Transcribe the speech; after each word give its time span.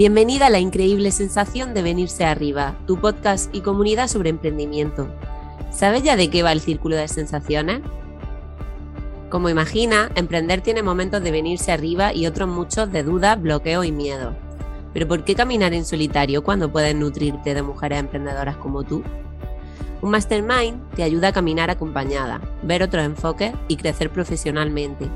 Bienvenida 0.00 0.46
a 0.46 0.48
la 0.48 0.60
increíble 0.60 1.10
sensación 1.10 1.74
de 1.74 1.82
venirse 1.82 2.24
arriba, 2.24 2.74
tu 2.86 2.98
podcast 2.98 3.54
y 3.54 3.60
comunidad 3.60 4.08
sobre 4.08 4.30
emprendimiento. 4.30 5.14
¿Sabes 5.70 6.02
ya 6.02 6.16
de 6.16 6.30
qué 6.30 6.42
va 6.42 6.52
el 6.52 6.62
círculo 6.62 6.96
de 6.96 7.06
sensaciones? 7.06 7.82
Como 9.28 9.50
imagina, 9.50 10.10
emprender 10.14 10.62
tiene 10.62 10.82
momentos 10.82 11.22
de 11.22 11.30
venirse 11.30 11.70
arriba 11.70 12.14
y 12.14 12.26
otros 12.26 12.48
muchos 12.48 12.90
de 12.90 13.02
dudas, 13.02 13.42
bloqueo 13.42 13.84
y 13.84 13.92
miedo. 13.92 14.34
Pero 14.94 15.06
¿por 15.06 15.22
qué 15.22 15.34
caminar 15.34 15.74
en 15.74 15.84
solitario 15.84 16.42
cuando 16.42 16.72
puedes 16.72 16.94
nutrirte 16.94 17.52
de 17.52 17.60
mujeres 17.60 17.98
emprendedoras 17.98 18.56
como 18.56 18.84
tú? 18.84 19.02
Un 20.00 20.12
mastermind 20.12 20.80
te 20.94 21.02
ayuda 21.02 21.28
a 21.28 21.32
caminar 21.34 21.68
acompañada, 21.68 22.40
ver 22.62 22.82
otros 22.82 23.04
enfoques 23.04 23.52
y 23.68 23.76
crecer 23.76 24.08
profesionalmente. 24.08 25.10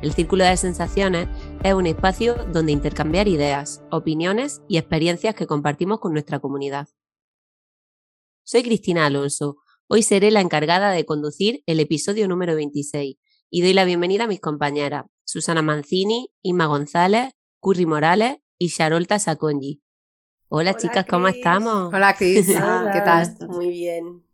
El 0.00 0.12
Círculo 0.12 0.44
de 0.44 0.56
Sensaciones 0.56 1.28
es 1.64 1.74
un 1.74 1.86
espacio 1.86 2.34
donde 2.52 2.72
intercambiar 2.72 3.28
ideas, 3.28 3.82
opiniones 3.90 4.62
y 4.68 4.78
experiencias 4.78 5.34
que 5.34 5.46
compartimos 5.46 6.00
con 6.00 6.12
nuestra 6.12 6.40
comunidad. 6.40 6.88
Soy 8.42 8.64
Cristina 8.64 9.06
Alonso. 9.06 9.58
Hoy 9.86 10.02
seré 10.02 10.32
la 10.32 10.40
encargada 10.40 10.90
de 10.90 11.04
conducir 11.04 11.62
el 11.66 11.78
episodio 11.78 12.26
número 12.26 12.56
26 12.56 13.16
y 13.50 13.62
doy 13.62 13.74
la 13.74 13.84
bienvenida 13.84 14.24
a 14.24 14.28
mis 14.28 14.40
compañeras 14.40 15.04
Susana 15.24 15.62
Mancini, 15.62 16.32
Inma 16.42 16.66
González, 16.66 17.32
Curry 17.60 17.86
Morales 17.86 18.38
y 18.58 18.68
Sharolta 18.68 19.20
Sacongi. 19.20 19.82
Hola, 20.48 20.76
chicas, 20.76 21.06
¿cómo 21.08 21.28
estamos? 21.28 21.94
Hola 21.94 22.14
Cris, 22.14 22.46
¿qué 22.92 23.00
tal? 23.04 23.36
Muy 23.48 23.70
bien. 23.70 24.24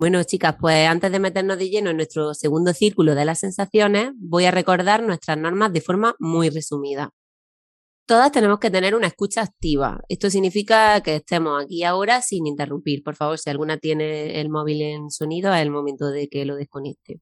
Bueno, 0.00 0.24
chicas, 0.24 0.56
pues 0.58 0.88
antes 0.88 1.12
de 1.12 1.18
meternos 1.18 1.58
de 1.58 1.68
lleno 1.68 1.90
en 1.90 1.96
nuestro 1.98 2.32
segundo 2.32 2.72
círculo 2.72 3.14
de 3.14 3.26
las 3.26 3.40
sensaciones, 3.40 4.12
voy 4.16 4.46
a 4.46 4.50
recordar 4.50 5.02
nuestras 5.02 5.36
normas 5.36 5.74
de 5.74 5.82
forma 5.82 6.14
muy 6.18 6.48
resumida. 6.48 7.10
Todas 8.06 8.32
tenemos 8.32 8.60
que 8.60 8.70
tener 8.70 8.94
una 8.94 9.08
escucha 9.08 9.42
activa. 9.42 10.00
Esto 10.08 10.30
significa 10.30 11.02
que 11.02 11.16
estemos 11.16 11.62
aquí 11.62 11.84
ahora 11.84 12.22
sin 12.22 12.46
interrumpir. 12.46 13.02
Por 13.02 13.14
favor, 13.14 13.38
si 13.38 13.50
alguna 13.50 13.76
tiene 13.76 14.40
el 14.40 14.48
móvil 14.48 14.80
en 14.80 15.10
sonido, 15.10 15.52
es 15.52 15.60
el 15.60 15.70
momento 15.70 16.10
de 16.10 16.28
que 16.30 16.46
lo 16.46 16.56
desconecte. 16.56 17.20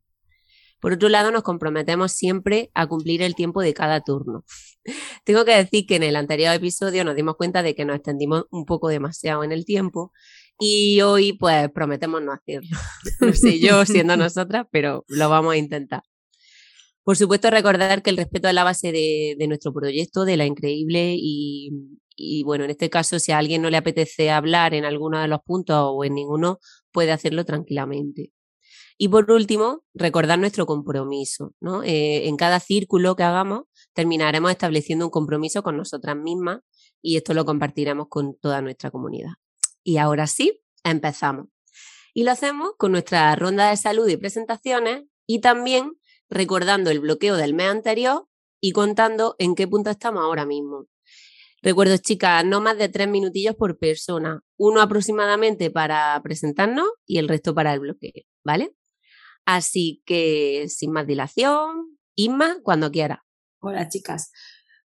Por 0.80 0.92
otro 0.92 1.08
lado, 1.08 1.32
nos 1.32 1.42
comprometemos 1.42 2.12
siempre 2.12 2.70
a 2.74 2.86
cumplir 2.86 3.22
el 3.22 3.34
tiempo 3.34 3.60
de 3.60 3.74
cada 3.74 4.02
turno. 4.02 4.44
Tengo 5.24 5.44
que 5.44 5.56
decir 5.56 5.84
que 5.84 5.96
en 5.96 6.04
el 6.04 6.14
anterior 6.14 6.54
episodio 6.54 7.04
nos 7.04 7.16
dimos 7.16 7.34
cuenta 7.34 7.64
de 7.64 7.74
que 7.74 7.84
nos 7.84 7.96
extendimos 7.96 8.44
un 8.52 8.64
poco 8.64 8.86
demasiado 8.86 9.42
en 9.42 9.50
el 9.50 9.64
tiempo 9.64 10.12
y 10.58 11.00
hoy 11.02 11.32
pues 11.32 11.70
prometemos 11.70 12.22
no 12.22 12.32
hacerlo. 12.32 12.76
No 13.20 13.32
sé 13.32 13.58
yo 13.60 13.84
siendo 13.84 14.16
nosotras, 14.16 14.66
pero 14.70 15.04
lo 15.08 15.28
vamos 15.28 15.54
a 15.54 15.56
intentar. 15.56 16.02
Por 17.04 17.16
supuesto, 17.16 17.50
recordar 17.50 18.02
que 18.02 18.10
el 18.10 18.18
respeto 18.18 18.48
es 18.48 18.54
la 18.54 18.64
base 18.64 18.92
de, 18.92 19.46
nuestro 19.48 19.72
proyecto, 19.72 20.24
de 20.24 20.36
la 20.36 20.44
increíble 20.44 21.14
y, 21.16 21.70
y, 22.16 22.42
bueno, 22.42 22.64
en 22.64 22.70
este 22.70 22.90
caso, 22.90 23.18
si 23.18 23.32
a 23.32 23.38
alguien 23.38 23.62
no 23.62 23.70
le 23.70 23.78
apetece 23.78 24.30
hablar 24.30 24.74
en 24.74 24.84
alguno 24.84 25.18
de 25.20 25.28
los 25.28 25.40
puntos 25.40 25.76
o 25.80 26.04
en 26.04 26.14
ninguno, 26.14 26.58
puede 26.92 27.12
hacerlo 27.12 27.44
tranquilamente. 27.46 28.32
Y 28.98 29.08
por 29.08 29.30
último, 29.30 29.84
recordar 29.94 30.38
nuestro 30.38 30.66
compromiso. 30.66 31.54
¿no? 31.60 31.84
Eh, 31.84 32.28
en 32.28 32.36
cada 32.36 32.60
círculo 32.60 33.16
que 33.16 33.22
hagamos, 33.22 33.62
terminaremos 33.94 34.50
estableciendo 34.50 35.06
un 35.06 35.10
compromiso 35.10 35.62
con 35.62 35.76
nosotras 35.76 36.16
mismas 36.16 36.60
y 37.00 37.16
esto 37.16 37.32
lo 37.32 37.44
compartiremos 37.44 38.08
con 38.08 38.36
toda 38.38 38.60
nuestra 38.60 38.90
comunidad. 38.90 39.34
Y 39.88 39.96
ahora 39.96 40.26
sí, 40.26 40.60
empezamos. 40.84 41.46
Y 42.12 42.24
lo 42.24 42.32
hacemos 42.32 42.72
con 42.76 42.92
nuestra 42.92 43.34
ronda 43.36 43.70
de 43.70 43.76
salud 43.78 44.06
y 44.06 44.18
presentaciones 44.18 45.04
y 45.26 45.40
también 45.40 45.98
recordando 46.28 46.90
el 46.90 47.00
bloqueo 47.00 47.38
del 47.38 47.54
mes 47.54 47.70
anterior 47.70 48.28
y 48.60 48.72
contando 48.72 49.34
en 49.38 49.54
qué 49.54 49.66
punto 49.66 49.88
estamos 49.88 50.22
ahora 50.22 50.44
mismo. 50.44 50.88
Recuerdo, 51.62 51.96
chicas, 51.96 52.44
no 52.44 52.60
más 52.60 52.76
de 52.76 52.90
tres 52.90 53.08
minutillos 53.08 53.56
por 53.56 53.78
persona, 53.78 54.42
uno 54.58 54.82
aproximadamente 54.82 55.70
para 55.70 56.20
presentarnos 56.22 56.88
y 57.06 57.16
el 57.16 57.26
resto 57.26 57.54
para 57.54 57.72
el 57.72 57.80
bloqueo, 57.80 58.24
¿vale? 58.44 58.76
Así 59.46 60.02
que, 60.04 60.66
sin 60.68 60.92
más 60.92 61.06
dilación, 61.06 61.98
Inma, 62.14 62.58
cuando 62.62 62.90
quiera. 62.90 63.24
Hola, 63.60 63.88
chicas. 63.88 64.32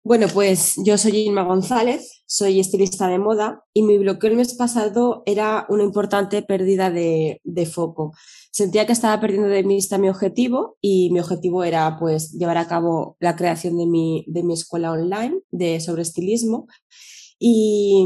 Bueno, 0.05 0.27
pues 0.27 0.75
yo 0.85 0.99
soy 0.99 1.17
Inma 1.19 1.45
González, 1.45 2.25
soy 2.27 2.59
estilista 2.59 3.07
de 3.07 3.21
moda 3.21 3.63
y 3.73 3.83
mi 3.83 3.99
bloqueo 3.99 4.31
el 4.31 4.37
mes 4.37 4.55
pasado 4.55 5.23
era 5.27 5.65
una 5.69 5.85
importante 5.85 6.43
pérdida 6.43 6.91
de, 6.91 7.41
foco. 7.73 8.13
Sentía 8.51 8.85
que 8.85 8.93
estaba 8.93 9.21
perdiendo 9.21 9.49
de 9.49 9.63
vista 9.63 9.99
mi 9.99 10.09
objetivo 10.09 10.77
y 10.81 11.11
mi 11.13 11.21
objetivo 11.21 11.63
era 11.63 11.99
pues 12.01 12.33
llevar 12.33 12.59
a 12.59 12.67
cabo 12.67 13.17
la 13.21 13.37
creación 13.37 13.79
de 13.79 13.87
mi, 13.87 14.25
de 14.27 14.43
mi 14.43 14.55
escuela 14.55 14.91
online 14.91 15.39
de 15.53 15.79
sobre 15.79 16.03
estilismo 16.03 16.67
y 17.39 18.05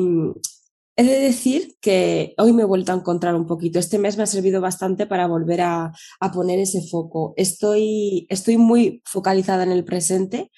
He 0.99 1.05
de 1.05 1.21
decir 1.21 1.77
que 1.83 2.33
hoy 2.39 2.55
me 2.55 2.62
he 2.62 2.65
vuelto 2.65 2.91
a 2.91 2.95
encontrar 2.95 3.35
un 3.35 3.47
poquito. 3.47 3.79
Este 3.79 3.99
mes 3.99 4.17
me 4.17 4.23
ha 4.23 4.27
servido 4.27 4.62
bastante 4.62 5.06
para 5.06 5.27
volver 5.27 5.61
a, 5.61 5.93
poner 6.33 6.59
ese 6.59 6.81
foco. 6.89 7.35
Estoy, 7.37 8.27
estoy 8.31 8.56
muy 8.56 9.03
focalizada 9.05 9.62
en 9.65 9.73
el 9.73 9.85
presente 9.85 10.51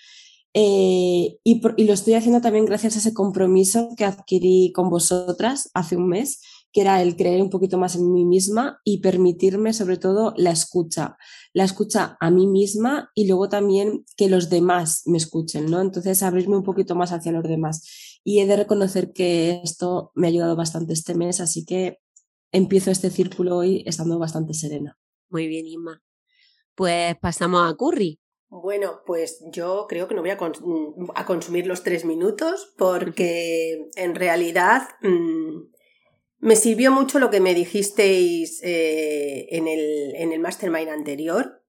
eh, 0.55 1.39
y, 1.45 1.63
y, 1.77 1.85
lo 1.85 1.93
estoy 1.93 2.15
haciendo 2.15 2.41
también 2.41 2.65
gracias 2.65 2.97
a 2.97 2.99
ese 2.99 3.15
compromiso 3.15 3.91
que 3.97 4.05
adquirí 4.05 4.73
con 4.75 4.89
vosotras 4.89 5.71
hace 5.75 5.97
un 5.97 6.09
mes 6.09 6.41
que 6.73 6.83
era 6.83 7.03
el 7.03 7.17
creer 7.17 7.43
un 7.43 7.51
poquito 7.51 7.79
más 7.79 7.97
en 7.97 8.13
mí 8.13 8.25
misma 8.25 8.81
y 8.85 8.99
permitirme 8.99 9.73
sobre 9.73 9.97
todo 9.97 10.35
la 10.37 10.51
escucha, 10.51 11.17
la 11.53 11.65
escucha 11.65 12.17
a 12.21 12.31
mí 12.31 12.47
misma 12.47 13.11
y 13.15 13.27
luego 13.27 13.49
también 13.49 14.05
que 14.17 14.29
los 14.29 14.51
demás 14.51 15.03
me 15.07 15.19
escuchen, 15.19 15.67
¿no? 15.67 15.81
Entonces 15.81 16.23
abrirme 16.23 16.57
un 16.57 16.65
poquito 16.65 16.95
más 16.95 17.13
hacia 17.13 17.33
los 17.33 17.45
demás. 17.45 18.21
Y 18.23 18.41
he 18.41 18.47
de 18.47 18.57
reconocer 18.57 19.13
que 19.13 19.61
esto 19.65 20.13
me 20.15 20.27
ha 20.27 20.31
ayudado 20.31 20.57
bastante 20.57 20.93
este 20.93 21.15
mes, 21.15 21.41
así 21.41 21.65
que 21.65 22.01
empiezo 22.53 22.91
este 22.91 23.11
círculo 23.11 23.57
hoy 23.57 23.83
estando 23.87 24.19
bastante 24.19 24.53
serena. 24.53 24.99
Muy 25.31 25.47
bien, 25.47 25.67
Inma. 25.67 26.03
Pues 26.75 27.17
pasamos 27.19 27.71
a 27.71 27.75
Curry. 27.77 28.19
Bueno, 28.51 29.03
pues 29.05 29.45
yo 29.53 29.87
creo 29.89 30.09
que 30.09 30.15
no 30.15 30.23
voy 30.23 30.31
a, 30.31 31.25
consumir 31.27 31.67
los 31.67 31.83
tres 31.83 32.07
minutos 32.07 32.73
porque 32.79 33.89
en 33.97 34.15
realidad 34.15 34.89
mm, 35.03 35.65
me 36.41 36.57
sirvió 36.57 36.91
mucho 36.91 37.19
lo 37.19 37.31
que 37.31 37.41
me 37.41 37.55
dijisteis 37.55 38.61
eh, 38.63 39.49
en, 39.51 39.69
el, 39.69 40.15
en 40.17 40.33
el 40.33 40.41
mastermind 40.41 40.89
anterior. 40.89 41.63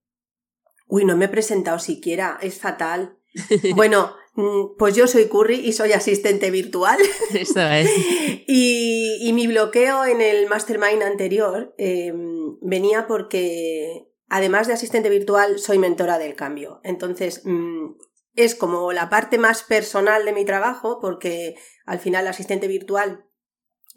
Uy, 0.88 1.06
no 1.06 1.18
me 1.18 1.26
he 1.26 1.30
presentado 1.30 1.80
siquiera, 1.80 2.40
es 2.42 2.60
fatal. 2.60 3.18
Bueno, 3.76 4.16
mm, 4.34 4.78
pues 4.78 4.96
yo 4.96 5.08
soy 5.08 5.28
Curry 5.28 5.60
y 5.60 5.74
soy 5.74 5.92
asistente 5.92 6.50
virtual. 6.50 6.98
Eso 7.34 7.62
es. 7.72 7.90
y, 8.48 9.18
y, 9.22 9.34
mi 9.34 9.48
bloqueo 9.48 10.06
en 10.06 10.22
el 10.22 10.48
mastermind 10.48 11.04
anterior 11.04 11.76
em, 11.78 12.58
venía 12.62 13.06
porque, 13.06 14.09
además 14.30 14.68
de 14.68 14.74
asistente 14.74 15.10
virtual, 15.10 15.60
soy 15.60 15.78
mentora 15.78 16.18
del 16.18 16.36
cambio. 16.36 16.80
Entonces, 16.84 17.42
mm, 17.46 17.96
es 18.36 18.56
como 18.56 18.94
la 18.94 19.10
parte 19.10 19.38
más 19.38 19.64
personal 19.64 20.26
de 20.26 20.34
mi 20.34 20.46
trabajo, 20.46 21.00
porque 21.00 21.56
al 21.86 22.00
final 22.00 22.28
asistente 22.28 22.68
virtual 22.68 23.26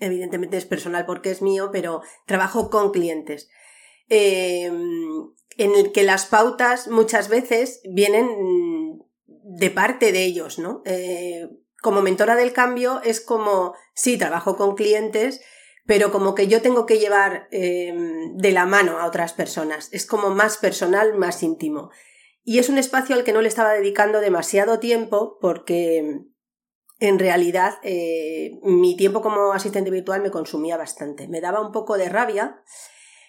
evidentemente 0.01 0.57
es 0.57 0.67
personal 0.67 1.07
porque 1.07 1.31
es 1.31 1.43
mío, 1.43 1.71
pero 1.73 2.03
trabajo 2.27 2.71
con 2.71 2.91
clientes. 2.91 3.49
Em, 4.09 5.33
en 5.57 5.75
el 5.75 5.93
que 5.93 6.03
las 6.03 6.27
pautas 6.27 6.89
muchas 6.89 7.29
veces 7.29 7.81
vienen 7.85 8.99
de 9.27 9.71
parte 9.71 10.13
de 10.13 10.25
ellos, 10.25 10.59
¿no? 10.59 10.83
Eh, 10.85 11.49
como 11.81 12.03
mentora 12.03 12.37
del 12.37 12.53
cambio 12.53 13.01
es 13.05 13.21
como, 13.21 13.75
sí, 13.95 14.19
trabajo 14.19 14.57
con 14.57 14.75
clientes, 14.75 15.41
pero 15.85 16.13
como 16.13 16.35
que 16.35 16.47
yo 16.47 16.63
tengo 16.63 16.87
que 16.87 16.99
llevar 16.99 17.49
em, 17.51 18.37
de 18.37 18.53
la 18.53 18.67
mano 18.67 18.99
a 18.99 19.07
otras 19.07 19.33
personas. 19.33 19.89
Es 19.93 20.07
como 20.07 20.31
más 20.31 20.57
personal, 20.59 21.15
más 21.15 21.43
íntimo. 21.43 21.91
Y 22.45 22.59
es 22.59 22.69
un 22.69 22.79
espacio 22.79 23.15
al 23.15 23.25
que 23.25 23.33
no 23.33 23.41
le 23.41 23.49
estaba 23.49 23.73
dedicando 23.73 24.21
demasiado 24.21 24.79
tiempo 24.79 25.39
porque 25.41 26.23
en 26.99 27.19
realidad 27.19 27.79
eh, 27.83 28.61
mi 28.63 28.97
tiempo 28.97 29.23
como 29.23 29.53
asistente 29.53 29.91
virtual 29.91 30.23
me 30.23 30.31
consumía 30.31 30.77
bastante. 30.77 31.29
Me 31.29 31.41
daba 31.41 31.61
un 31.61 31.73
poco 31.73 31.99
de 31.99 32.09
rabia 32.09 32.63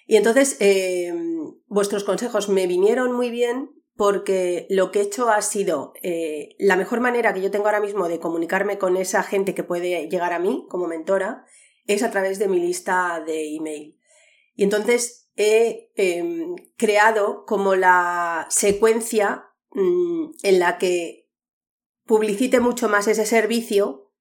y 0.05 0.17
entonces 0.17 0.57
eh, 0.59 1.13
vuestros 1.67 2.03
consejos 2.03 2.50
me 2.50 2.67
vinieron 2.67 3.13
muy 3.13 3.31
bien 3.31 3.71
porque 3.95 4.67
lo 4.69 4.91
que 4.91 5.00
he 5.00 5.03
hecho 5.03 5.29
ha 5.29 5.41
sido 5.41 5.94
eh, 6.01 6.55
la 6.57 6.75
mejor 6.75 7.00
manera 7.00 7.33
que 7.33 7.41
yo 7.41 7.51
tengo 7.51 7.65
ahora 7.65 7.79
mismo 7.79 8.07
de 8.07 8.19
comunicarme 8.19 8.77
con 8.77 8.97
esa 8.97 9.23
gente 9.23 9.53
que 9.53 9.63
puede 9.63 10.07
llegar 10.07 10.33
a 10.33 10.39
mí 10.39 10.65
como 10.69 10.88
mentora 10.88 11.45
es 11.88 12.03
a 12.03 12.12
través 12.12 12.39
de 12.39 12.47
mi 12.47 12.59
lista 12.59 13.21
de 13.25 13.56
email. 13.56 14.00
Y 14.56 14.63
entonces 14.63 15.30
he 15.35 15.91
em, 15.95 16.56
creado 16.77 17.45
como 17.45 17.75
la 17.75 18.45
secuencia 18.50 19.45
mm, 19.71 20.31
en 20.44 20.59
la 20.59 20.77
que 20.77 21.30
publicite 22.06 22.59
mucho 22.59 22.89
más 22.89 23.07
ese 23.07 23.25
servicio 23.25 24.12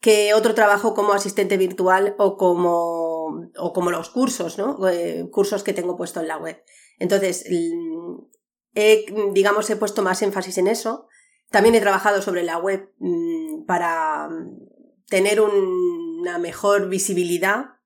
que 0.00 0.34
otro 0.34 0.54
trabajo 0.54 0.94
como 0.94 1.12
asistente 1.12 1.56
virtual 1.56 2.14
o 2.18 2.36
como, 2.36 3.50
o 3.56 3.72
como 3.72 3.90
los 3.90 4.10
cursos, 4.10 4.58
¿no? 4.58 4.88
Eh, 4.88 5.28
cursos 5.30 5.64
que 5.64 5.72
tengo 5.72 5.96
puesto 5.96 6.20
en 6.20 6.28
la 6.28 6.38
web. 6.38 6.62
Entonces, 6.98 7.44
he, 8.74 9.06
digamos, 9.32 9.68
he 9.70 9.76
puesto 9.76 10.02
más 10.02 10.22
énfasis 10.22 10.58
en 10.58 10.68
eso, 10.68 11.08
También 11.50 11.74
he 11.74 11.80
trabajado 11.80 12.20
sobre 12.20 12.42
la 12.42 12.58
web 12.58 12.92
mm, 12.98 13.64
para 13.64 14.28
tener 15.08 15.40
una 16.18 16.38
mejor 16.38 16.88
visibilidad 16.88 17.78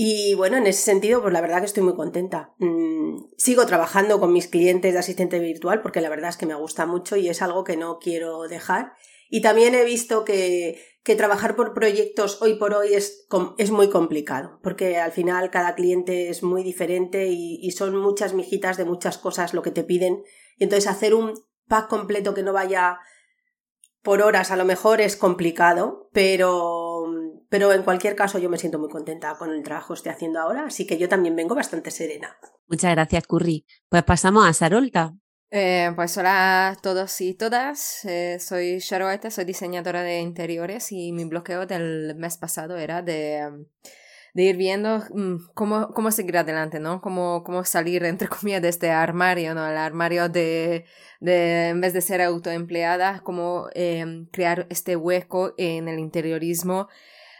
y 0.00 0.34
bueno, 0.34 0.56
en 0.56 0.68
ese 0.68 0.82
sentido, 0.82 1.20
pues 1.20 1.32
la 1.32 1.40
verdad 1.40 1.58
que 1.58 1.66
estoy 1.66 1.82
muy 1.82 1.96
contenta. 1.96 2.54
Mm, 2.58 3.18
sigo 3.36 3.66
trabajando 3.66 4.20
con 4.20 4.32
mis 4.32 4.46
clientes 4.46 4.92
de 4.92 4.98
asistente 5.00 5.40
virtual 5.40 5.82
porque 5.82 6.00
la 6.00 6.08
verdad 6.08 6.30
es 6.30 6.36
que 6.36 6.46
me 6.46 6.54
gusta 6.54 6.86
mucho 6.86 7.16
y 7.16 7.28
es 7.28 7.42
algo 7.42 7.64
que 7.64 7.76
no 7.76 7.98
quiero 7.98 8.42
dejar. 8.46 8.92
Y 9.28 9.42
también 9.42 9.74
he 9.74 9.82
visto 9.82 10.24
que, 10.24 10.80
que 11.02 11.16
trabajar 11.16 11.56
por 11.56 11.74
proyectos 11.74 12.40
hoy 12.42 12.54
por 12.54 12.74
hoy 12.74 12.94
es, 12.94 13.26
es, 13.58 13.70
muy 13.72 13.90
complicado, 13.90 14.60
porque 14.62 14.98
al 14.98 15.10
final 15.10 15.50
cada 15.50 15.74
cliente 15.74 16.28
es 16.28 16.44
muy 16.44 16.62
diferente 16.62 17.26
y, 17.26 17.70
son 17.72 17.96
muchas 17.96 18.34
mijitas 18.34 18.76
de 18.76 18.84
muchas 18.84 19.18
cosas 19.18 19.52
lo 19.52 19.62
que 19.62 19.72
te 19.72 19.82
piden. 19.82 20.22
Y 20.58 20.64
entonces 20.64 20.88
hacer 20.88 21.12
un 21.12 21.34
pack 21.66 21.88
completo 21.88 22.34
que 22.34 22.44
no 22.44 22.52
vaya 22.52 22.98
por 24.02 24.22
horas 24.22 24.52
a 24.52 24.56
lo 24.56 24.64
mejor 24.64 25.00
es 25.00 25.16
complicado, 25.16 26.08
pero, 26.12 26.87
pero 27.48 27.72
en 27.72 27.82
cualquier 27.82 28.14
caso 28.14 28.38
yo 28.38 28.48
me 28.48 28.58
siento 28.58 28.78
muy 28.78 28.88
contenta 28.88 29.36
con 29.38 29.50
el 29.52 29.62
trabajo 29.62 29.88
que 29.88 29.98
estoy 29.98 30.12
haciendo 30.12 30.40
ahora, 30.40 30.66
así 30.66 30.86
que 30.86 30.98
yo 30.98 31.08
también 31.08 31.36
vengo 31.36 31.54
bastante 31.54 31.90
serena. 31.90 32.36
Muchas 32.68 32.92
gracias, 32.92 33.26
Curry. 33.26 33.64
Pues 33.88 34.02
pasamos 34.04 34.46
a 34.46 34.52
Sarolta. 34.52 35.14
Eh, 35.50 35.90
pues 35.96 36.16
hola 36.18 36.68
a 36.68 36.76
todos 36.76 37.20
y 37.22 37.32
todas, 37.32 38.04
eh, 38.04 38.38
soy 38.38 38.80
Sharoeta, 38.80 39.30
soy 39.30 39.46
diseñadora 39.46 40.02
de 40.02 40.20
interiores 40.20 40.92
y 40.92 41.12
mi 41.12 41.24
bloqueo 41.24 41.64
del 41.64 42.14
mes 42.16 42.36
pasado 42.36 42.76
era 42.76 43.00
de 43.00 43.48
de 44.34 44.44
ir 44.44 44.56
viendo 44.56 45.02
mm, 45.10 45.48
cómo, 45.54 45.92
cómo 45.92 46.12
seguir 46.12 46.38
adelante, 46.38 46.78
¿no? 46.78 47.00
Cómo, 47.00 47.42
cómo 47.42 47.64
salir, 47.64 48.04
entre 48.04 48.28
comillas, 48.28 48.62
de 48.62 48.68
este 48.68 48.90
armario, 48.92 49.52
¿no? 49.54 49.68
El 49.68 49.76
armario 49.76 50.28
de, 50.28 50.84
de 51.20 51.70
en 51.70 51.80
vez 51.80 51.92
de 51.92 52.00
ser 52.00 52.22
autoempleada, 52.22 53.20
cómo 53.24 53.68
em, 53.74 54.26
crear 54.26 54.66
este 54.70 54.94
hueco 54.94 55.54
en 55.56 55.88
el 55.88 55.98
interiorismo 55.98 56.88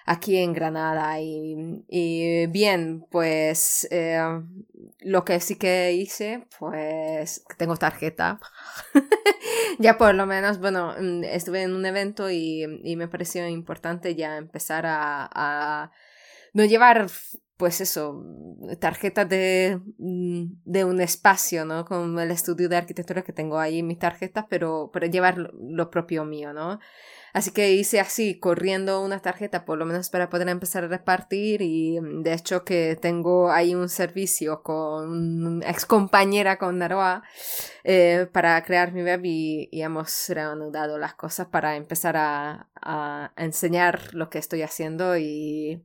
aquí 0.08 0.38
en 0.38 0.54
Granada. 0.54 1.20
Y, 1.20 1.84
y 1.86 2.46
bien, 2.46 3.06
pues 3.10 3.86
eh, 3.90 4.18
lo 5.00 5.24
que 5.24 5.38
sí 5.40 5.56
que 5.56 5.92
hice, 5.92 6.46
pues 6.58 7.44
tengo 7.58 7.76
tarjeta. 7.76 8.40
ya 9.78 9.98
por 9.98 10.14
lo 10.14 10.26
menos, 10.26 10.58
bueno, 10.58 10.94
mm, 10.98 11.24
estuve 11.24 11.62
en 11.62 11.74
un 11.74 11.84
evento 11.84 12.30
y, 12.30 12.80
y 12.84 12.96
me 12.96 13.08
pareció 13.08 13.46
importante 13.46 14.14
ya 14.14 14.36
empezar 14.38 14.84
a, 14.86 15.92
no 16.54 16.64
llevar, 16.64 17.08
pues 17.58 17.80
eso, 17.82 18.24
tarjetas 18.80 19.28
de, 19.28 19.80
mm, 19.98 20.44
de 20.64 20.84
un 20.84 21.00
espacio, 21.02 21.66
¿no? 21.66 21.84
Con 21.84 22.18
el 22.18 22.30
estudio 22.30 22.68
de 22.68 22.76
arquitectura 22.76 23.22
que 23.22 23.32
tengo 23.34 23.58
ahí 23.58 23.82
mis 23.82 23.98
tarjetas, 23.98 24.46
pero, 24.48 24.90
pero 24.92 25.06
llevar 25.06 25.36
lo, 25.38 25.90
propio 25.90 26.24
mío, 26.24 26.52
¿no? 26.54 26.80
Así 27.32 27.50
que 27.50 27.72
hice 27.72 28.00
así, 28.00 28.38
corriendo 28.38 29.02
una 29.02 29.20
tarjeta, 29.20 29.64
por 29.64 29.78
lo 29.78 29.86
menos 29.86 30.08
para 30.10 30.28
poder 30.28 30.48
empezar 30.48 30.84
a 30.84 30.88
repartir 30.88 31.62
y 31.62 32.00
mm, 32.00 32.22
de 32.22 32.32
hecho 32.34 32.64
que 32.64 32.96
tengo 33.00 33.50
ahí 33.50 33.74
un 33.74 33.88
servicio 33.88 34.62
con 34.62 35.46
una 35.46 35.70
ex 35.70 35.86
compañera 35.86 36.58
con 36.58 36.78
Naroa 36.78 37.22
eh, 37.84 38.26
para 38.32 38.62
crear 38.64 38.92
mi 38.92 39.02
web 39.02 39.20
y, 39.24 39.68
hemos 39.72 40.28
reanudado 40.28 40.98
las 40.98 41.14
cosas 41.14 41.46
para 41.46 41.76
empezar 41.76 42.16
a, 42.16 42.68
a 42.74 43.32
enseñar 43.36 44.12
lo 44.12 44.28
que 44.28 44.38
estoy 44.38 44.62
haciendo 44.62 45.16
y 45.16 45.82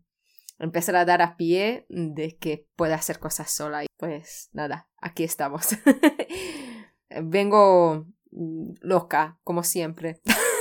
empezar 0.60 0.96
a 0.96 1.06
dar 1.06 1.22
a 1.22 1.38
pie 1.38 1.86
de 1.90 2.38
que 2.38 2.68
pueda 2.76 2.96
hacer 2.96 3.20
cosas 3.20 3.52
sola. 3.52 3.84
Y 3.84 3.88
pues 3.98 4.50
nada, 4.54 4.88
aquí 4.98 5.24
estamos. 5.24 5.76
Vengo 7.24 8.08
mm, 8.32 8.74
loca, 8.82 9.40
como 9.44 9.64
siempre. 9.64 10.22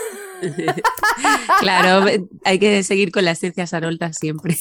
claro, 1.60 2.06
hay 2.44 2.58
que 2.58 2.82
seguir 2.82 3.12
con 3.12 3.24
la 3.24 3.32
esencia 3.32 3.66
Sarolta 3.66 4.12
siempre. 4.12 4.56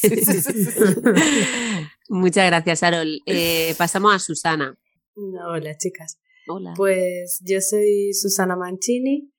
Muchas 2.08 2.46
gracias, 2.46 2.78
Sarol. 2.80 3.20
Eh, 3.26 3.74
pasamos 3.76 4.14
a 4.14 4.18
Susana. 4.18 4.78
Hola, 5.14 5.76
chicas. 5.76 6.18
Hola. 6.48 6.74
Pues 6.76 7.40
yo 7.44 7.60
soy 7.60 8.12
Susana 8.14 8.56
Mancini, 8.56 9.32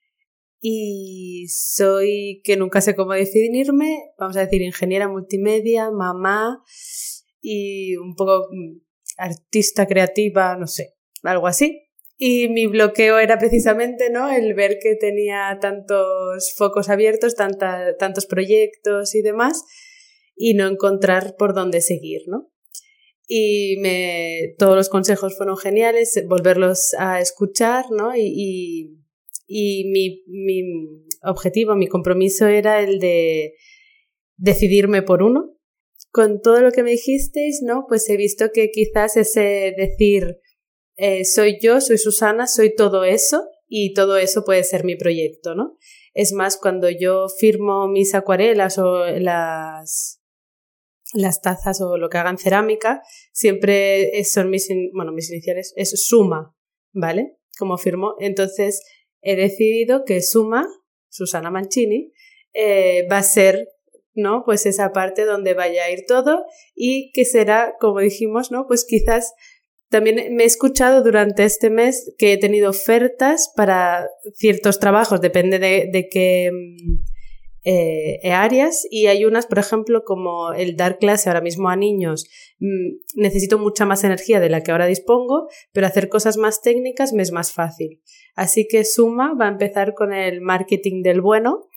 y 0.66 1.46
soy 1.50 2.42
que 2.46 2.56
nunca 2.56 2.80
sé 2.80 2.96
cómo 2.96 3.12
definirme, 3.12 4.00
vamos 4.18 4.38
a 4.38 4.46
decir 4.46 4.62
ingeniera 4.62 5.10
multimedia, 5.10 5.92
mamá 5.92 6.64
y 7.42 7.98
un 7.98 8.16
poco 8.16 8.48
mm, 8.50 8.80
artista 9.18 9.86
creativa, 9.86 10.56
no 10.56 10.66
sé, 10.66 10.96
algo 11.22 11.48
así. 11.48 11.83
Y 12.26 12.48
mi 12.48 12.68
bloqueo 12.68 13.20
era 13.20 13.38
precisamente 13.38 14.10
¿no? 14.10 14.30
el 14.30 14.54
ver 14.54 14.78
que 14.82 14.96
tenía 14.96 15.58
tantos 15.60 16.54
focos 16.56 16.90
abiertos, 16.90 17.36
tanta, 17.36 17.98
tantos 17.98 18.28
proyectos 18.28 19.14
y 19.16 19.22
demás, 19.22 19.64
y 20.36 20.54
no 20.54 20.68
encontrar 20.68 21.36
por 21.38 21.54
dónde 21.54 21.82
seguir, 21.82 22.22
¿no? 22.28 22.50
Y 23.28 23.78
me, 23.82 24.54
todos 24.58 24.76
los 24.76 24.90
consejos 24.90 25.36
fueron 25.36 25.58
geniales, 25.58 26.24
volverlos 26.28 26.94
a 26.98 27.20
escuchar, 27.20 27.86
¿no? 27.92 28.16
y 28.16 29.04
y 29.48 29.86
mi, 29.92 30.24
mi 30.28 30.64
objetivo, 31.22 31.76
mi 31.76 31.88
compromiso 31.88 32.48
era 32.48 32.82
el 32.82 33.00
de 33.00 33.54
decidirme 34.38 35.02
por 35.02 35.22
uno. 35.22 35.56
Con 36.12 36.42
todo 36.42 36.62
lo 36.62 36.72
que 36.72 36.84
me 36.84 36.92
dijisteis, 36.92 37.62
¿no? 37.64 37.86
Pues 37.88 38.10
he 38.10 38.18
visto 38.18 38.50
que 38.54 38.70
quizás 38.70 39.18
ese 39.18 39.74
decir 39.76 40.38
eh, 40.96 41.26
soy 41.26 41.60
yo, 41.62 41.82
soy 41.82 41.98
Susana, 41.98 42.48
soy 42.48 42.76
todo 42.76 43.04
eso 43.04 43.48
y 43.68 43.94
todo 43.94 44.18
eso 44.18 44.44
puede 44.44 44.64
ser 44.64 44.84
mi 44.84 44.96
proyecto, 44.96 45.56
¿no? 45.56 45.78
Es 46.14 46.34
más, 46.34 46.58
cuando 46.58 46.90
yo 46.90 47.28
firmo 47.28 47.88
mis 47.88 48.14
acuarelas 48.14 48.78
o 48.78 49.06
las, 49.06 50.22
las 51.14 51.42
tazas 51.42 51.82
o 51.82 51.98
lo 51.98 52.10
que 52.10 52.20
hagan 52.20 52.38
cerámica, 52.38 53.02
siempre 53.32 54.24
son 54.26 54.50
mis, 54.50 54.70
bueno, 54.94 55.12
mis 55.12 55.32
iniciales, 55.32 55.74
es 55.76 56.06
suma, 56.06 56.56
¿vale? 56.92 57.38
Como 57.58 57.78
firmo. 57.78 58.16
Entonces, 58.20 58.84
he 59.22 59.36
decidido 59.36 60.04
que 60.06 60.22
Suma, 60.22 60.68
Susana 61.10 61.50
Mancini, 61.50 62.12
eh, 62.54 63.08
va 63.10 63.20
a 63.20 63.24
ser 63.24 63.68
¿no? 64.16 64.44
Pues 64.46 64.66
esa 64.66 64.92
parte 64.92 65.26
donde 65.26 65.54
vaya 65.54 65.86
a 65.86 65.92
ir 65.92 66.06
todo 66.08 66.46
y 66.76 67.12
que 67.14 67.26
será, 67.26 67.76
como 67.80 68.00
dijimos, 68.00 68.52
¿no? 68.52 68.68
Pues 68.68 68.86
quizás 68.86 69.34
también 69.94 70.36
me 70.36 70.42
he 70.42 70.48
escuchado 70.48 71.04
durante 71.04 71.44
este 71.44 71.70
mes 71.70 72.16
que 72.18 72.34
he 72.34 72.38
tenido 72.40 72.72
ofertas 72.72 73.54
para 73.56 74.08
ciertos 74.34 74.80
trabajos, 74.80 75.22
depende 75.22 75.60
de, 75.60 75.88
de 75.94 76.10
qué 76.10 76.50
mm, 76.52 77.04
eh, 77.64 78.32
áreas, 78.32 78.88
y 78.90 79.06
hay 79.06 79.24
unas, 79.24 79.46
por 79.46 79.60
ejemplo, 79.60 80.04
como 80.04 80.52
el 80.52 80.76
dar 80.76 80.98
clase 80.98 81.30
ahora 81.30 81.42
mismo 81.42 81.70
a 81.70 81.76
niños, 81.76 82.26
mm, 82.58 83.22
necesito 83.22 83.60
mucha 83.60 83.86
más 83.86 84.04
energía 84.04 84.40
de 84.40 84.50
la 84.50 84.62
que 84.62 84.72
ahora 84.72 84.88
dispongo, 84.88 85.48
pero 85.74 85.86
hacer 85.86 86.10
cosas 86.10 86.38
más 86.38 86.64
técnicas 86.64 87.14
me 87.14 87.22
es 87.22 87.32
más 87.32 87.52
fácil. 87.52 88.02
Así 88.34 88.68
que 88.68 88.86
Suma 88.86 89.36
va 89.40 89.46
a 89.46 89.52
empezar 89.52 89.94
con 89.94 90.12
el 90.12 90.42
marketing 90.42 91.04
del 91.04 91.22
bueno, 91.22 91.70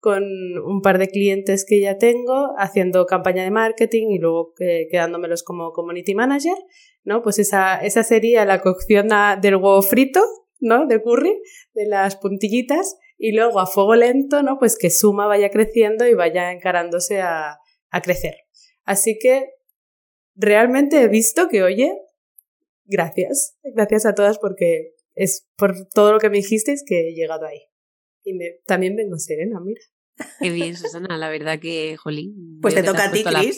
con 0.00 0.24
un 0.58 0.80
par 0.80 0.98
de 0.98 1.08
clientes 1.08 1.64
que 1.66 1.78
ya 1.80 1.98
tengo, 1.98 2.54
haciendo 2.58 3.04
campaña 3.06 3.44
de 3.44 3.50
marketing 3.50 4.08
y 4.10 4.18
luego 4.18 4.54
quedándomelos 4.56 5.42
como 5.42 5.72
community 5.72 6.14
manager, 6.14 6.56
¿no? 7.04 7.22
Pues 7.22 7.38
esa, 7.38 7.76
esa 7.76 8.02
sería 8.02 8.44
la 8.46 8.62
cocción 8.62 9.08
del 9.40 9.56
huevo 9.56 9.82
frito, 9.82 10.22
¿no? 10.58 10.86
De 10.86 11.02
curry, 11.02 11.38
de 11.74 11.86
las 11.86 12.16
puntillitas, 12.16 12.96
y 13.18 13.32
luego 13.32 13.60
a 13.60 13.66
fuego 13.66 13.94
lento, 13.94 14.42
¿no? 14.42 14.58
Pues 14.58 14.78
que 14.78 14.88
Suma 14.88 15.26
vaya 15.26 15.50
creciendo 15.50 16.06
y 16.06 16.14
vaya 16.14 16.50
encarándose 16.52 17.20
a, 17.20 17.58
a 17.90 18.00
crecer. 18.00 18.36
Así 18.84 19.18
que 19.18 19.50
realmente 20.34 21.02
he 21.02 21.08
visto 21.08 21.48
que, 21.48 21.62
oye, 21.62 21.94
gracias, 22.86 23.58
gracias 23.62 24.06
a 24.06 24.14
todas 24.14 24.38
porque 24.38 24.94
es 25.14 25.46
por 25.56 25.88
todo 25.88 26.12
lo 26.12 26.18
que 26.18 26.30
me 26.30 26.38
dijisteis 26.38 26.82
que 26.86 27.08
he 27.08 27.14
llegado 27.14 27.44
ahí. 27.44 27.69
Y 28.24 28.34
me, 28.34 28.58
también 28.66 28.96
vengo 28.96 29.18
serena, 29.18 29.60
mira. 29.60 29.80
Qué 30.40 30.50
bien, 30.50 30.76
Susana, 30.76 31.16
la 31.16 31.28
verdad 31.28 31.58
que, 31.58 31.96
jolín. 31.96 32.58
Pues 32.60 32.74
te 32.74 32.82
toca 32.82 33.04
a 33.04 33.12
ti, 33.12 33.24
Cris. 33.24 33.56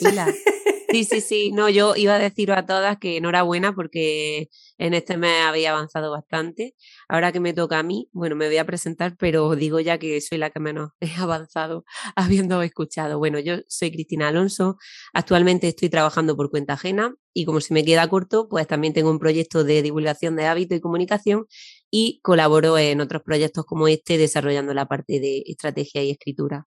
Sí, 0.93 1.05
sí, 1.05 1.21
sí. 1.21 1.51
No, 1.53 1.69
yo 1.69 1.95
iba 1.95 2.15
a 2.15 2.19
decir 2.19 2.51
a 2.51 2.65
todas 2.65 2.97
que 2.99 3.17
enhorabuena 3.17 3.73
porque 3.73 4.49
en 4.77 4.93
este 4.93 5.17
mes 5.17 5.43
había 5.43 5.71
avanzado 5.71 6.11
bastante. 6.11 6.75
Ahora 7.07 7.31
que 7.31 7.39
me 7.39 7.53
toca 7.53 7.79
a 7.79 7.83
mí, 7.83 8.09
bueno, 8.11 8.35
me 8.35 8.47
voy 8.47 8.57
a 8.57 8.65
presentar, 8.65 9.15
pero 9.17 9.55
digo 9.55 9.79
ya 9.79 9.97
que 9.97 10.21
soy 10.21 10.37
la 10.37 10.51
que 10.51 10.59
menos 10.59 10.91
he 11.01 11.11
avanzado 11.17 11.83
habiendo 12.15 12.61
escuchado. 12.61 13.17
Bueno, 13.17 13.39
yo 13.39 13.55
soy 13.67 13.91
Cristina 13.91 14.27
Alonso. 14.27 14.77
Actualmente 15.13 15.67
estoy 15.67 15.89
trabajando 15.89 16.35
por 16.37 16.51
cuenta 16.51 16.73
ajena 16.73 17.15
y 17.33 17.45
como 17.45 17.59
se 17.59 17.73
me 17.73 17.83
queda 17.83 18.07
corto, 18.07 18.47
pues 18.47 18.67
también 18.67 18.93
tengo 18.93 19.09
un 19.09 19.19
proyecto 19.19 19.63
de 19.63 19.81
divulgación 19.81 20.35
de 20.35 20.45
hábito 20.45 20.75
y 20.75 20.81
comunicación 20.81 21.47
y 21.95 22.19
colaboro 22.23 22.79
en 22.79 23.01
otros 23.01 23.21
proyectos 23.21 23.65
como 23.65 23.87
este 23.87 24.17
desarrollando 24.17 24.73
la 24.73 24.87
parte 24.87 25.19
de 25.19 25.43
estrategia 25.45 26.01
y 26.03 26.09
escritura. 26.09 26.65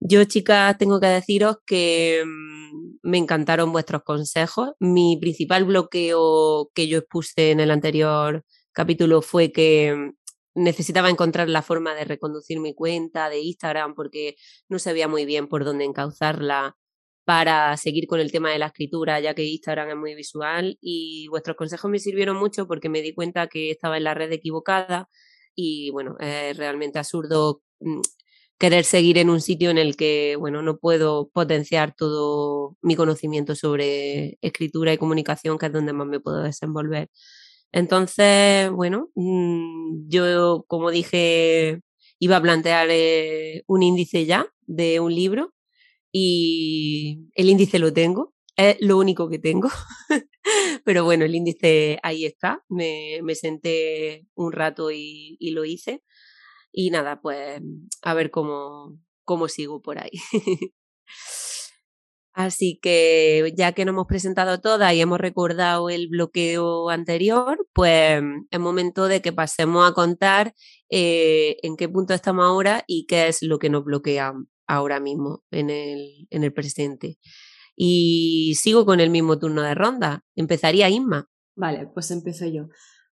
Yo, 0.00 0.22
chicas, 0.24 0.76
tengo 0.76 1.00
que 1.00 1.06
deciros 1.06 1.56
que 1.64 2.22
mm, 2.26 2.98
me 3.02 3.16
encantaron 3.16 3.72
vuestros 3.72 4.02
consejos. 4.02 4.72
Mi 4.80 5.16
principal 5.18 5.64
bloqueo 5.64 6.70
que 6.74 6.88
yo 6.88 6.98
expuse 6.98 7.52
en 7.52 7.60
el 7.60 7.70
anterior 7.70 8.44
capítulo 8.72 9.22
fue 9.22 9.50
que 9.50 9.94
mm, 9.96 10.62
necesitaba 10.62 11.08
encontrar 11.08 11.48
la 11.48 11.62
forma 11.62 11.94
de 11.94 12.04
reconducir 12.04 12.60
mi 12.60 12.74
cuenta 12.74 13.30
de 13.30 13.40
Instagram 13.40 13.94
porque 13.94 14.36
no 14.68 14.78
sabía 14.78 15.08
muy 15.08 15.24
bien 15.24 15.48
por 15.48 15.64
dónde 15.64 15.84
encauzarla 15.86 16.76
para 17.24 17.76
seguir 17.76 18.06
con 18.06 18.20
el 18.20 18.32
tema 18.32 18.50
de 18.50 18.58
la 18.58 18.66
escritura, 18.66 19.20
ya 19.20 19.34
que 19.34 19.44
Instagram 19.44 19.90
es 19.90 19.96
muy 19.96 20.14
visual 20.14 20.78
y 20.80 21.28
vuestros 21.28 21.56
consejos 21.56 21.90
me 21.90 21.98
sirvieron 21.98 22.36
mucho 22.36 22.66
porque 22.66 22.88
me 22.88 23.02
di 23.02 23.14
cuenta 23.14 23.48
que 23.48 23.70
estaba 23.70 23.96
en 23.96 24.04
la 24.04 24.14
red 24.14 24.30
equivocada 24.32 25.08
y 25.54 25.90
bueno, 25.90 26.16
es 26.20 26.56
realmente 26.56 26.98
absurdo 26.98 27.62
mm, 27.80 28.00
querer 28.58 28.84
seguir 28.84 29.18
en 29.18 29.30
un 29.30 29.40
sitio 29.40 29.70
en 29.70 29.78
el 29.78 29.96
que, 29.96 30.36
bueno, 30.38 30.62
no 30.62 30.78
puedo 30.78 31.28
potenciar 31.30 31.94
todo 31.96 32.76
mi 32.82 32.96
conocimiento 32.96 33.54
sobre 33.54 34.38
escritura 34.42 34.92
y 34.92 34.98
comunicación, 34.98 35.58
que 35.58 35.66
es 35.66 35.72
donde 35.72 35.92
más 35.92 36.06
me 36.06 36.20
puedo 36.20 36.42
desenvolver. 36.42 37.10
Entonces, 37.72 38.70
bueno, 38.70 39.10
mm, 39.14 40.08
yo, 40.08 40.64
como 40.68 40.90
dije, 40.90 41.80
iba 42.18 42.36
a 42.36 42.42
plantear 42.42 42.88
eh, 42.90 43.64
un 43.66 43.82
índice 43.82 44.26
ya 44.26 44.46
de 44.66 45.00
un 45.00 45.14
libro 45.14 45.53
y 46.16 47.28
el 47.34 47.50
índice 47.50 47.80
lo 47.80 47.92
tengo, 47.92 48.34
es 48.56 48.76
lo 48.80 48.98
único 48.98 49.28
que 49.28 49.40
tengo. 49.40 49.68
Pero 50.84 51.02
bueno, 51.02 51.24
el 51.24 51.34
índice 51.34 51.98
ahí 52.04 52.24
está. 52.24 52.62
Me, 52.68 53.18
me 53.24 53.34
senté 53.34 54.24
un 54.36 54.52
rato 54.52 54.92
y, 54.92 55.36
y, 55.40 55.50
lo 55.50 55.64
hice. 55.64 56.04
Y 56.70 56.90
nada, 56.90 57.20
pues 57.20 57.60
a 58.02 58.14
ver 58.14 58.30
cómo, 58.30 58.96
cómo 59.24 59.48
sigo 59.48 59.82
por 59.82 59.98
ahí. 59.98 60.12
Así 62.32 62.78
que 62.80 63.52
ya 63.56 63.72
que 63.72 63.84
nos 63.84 63.94
hemos 63.94 64.06
presentado 64.06 64.60
todas 64.60 64.94
y 64.94 65.00
hemos 65.00 65.18
recordado 65.18 65.90
el 65.90 66.08
bloqueo 66.08 66.90
anterior, 66.90 67.66
pues 67.72 68.22
es 68.50 68.60
momento 68.60 69.06
de 69.08 69.20
que 69.20 69.32
pasemos 69.32 69.88
a 69.88 69.94
contar 69.94 70.54
eh, 70.90 71.56
en 71.62 71.76
qué 71.76 71.88
punto 71.88 72.14
estamos 72.14 72.44
ahora 72.44 72.84
y 72.86 73.06
qué 73.06 73.28
es 73.28 73.42
lo 73.42 73.58
que 73.58 73.70
nos 73.70 73.84
bloquea 73.84 74.32
ahora 74.66 75.00
mismo 75.00 75.42
en 75.50 75.70
el, 75.70 76.26
en 76.30 76.44
el 76.44 76.52
presente. 76.52 77.18
Y 77.76 78.54
sigo 78.56 78.86
con 78.86 79.00
el 79.00 79.10
mismo 79.10 79.38
turno 79.38 79.62
de 79.62 79.74
ronda. 79.74 80.24
Empezaría 80.36 80.88
Inma. 80.88 81.28
Vale, 81.56 81.88
pues 81.92 82.10
empiezo 82.10 82.46
yo. 82.46 82.68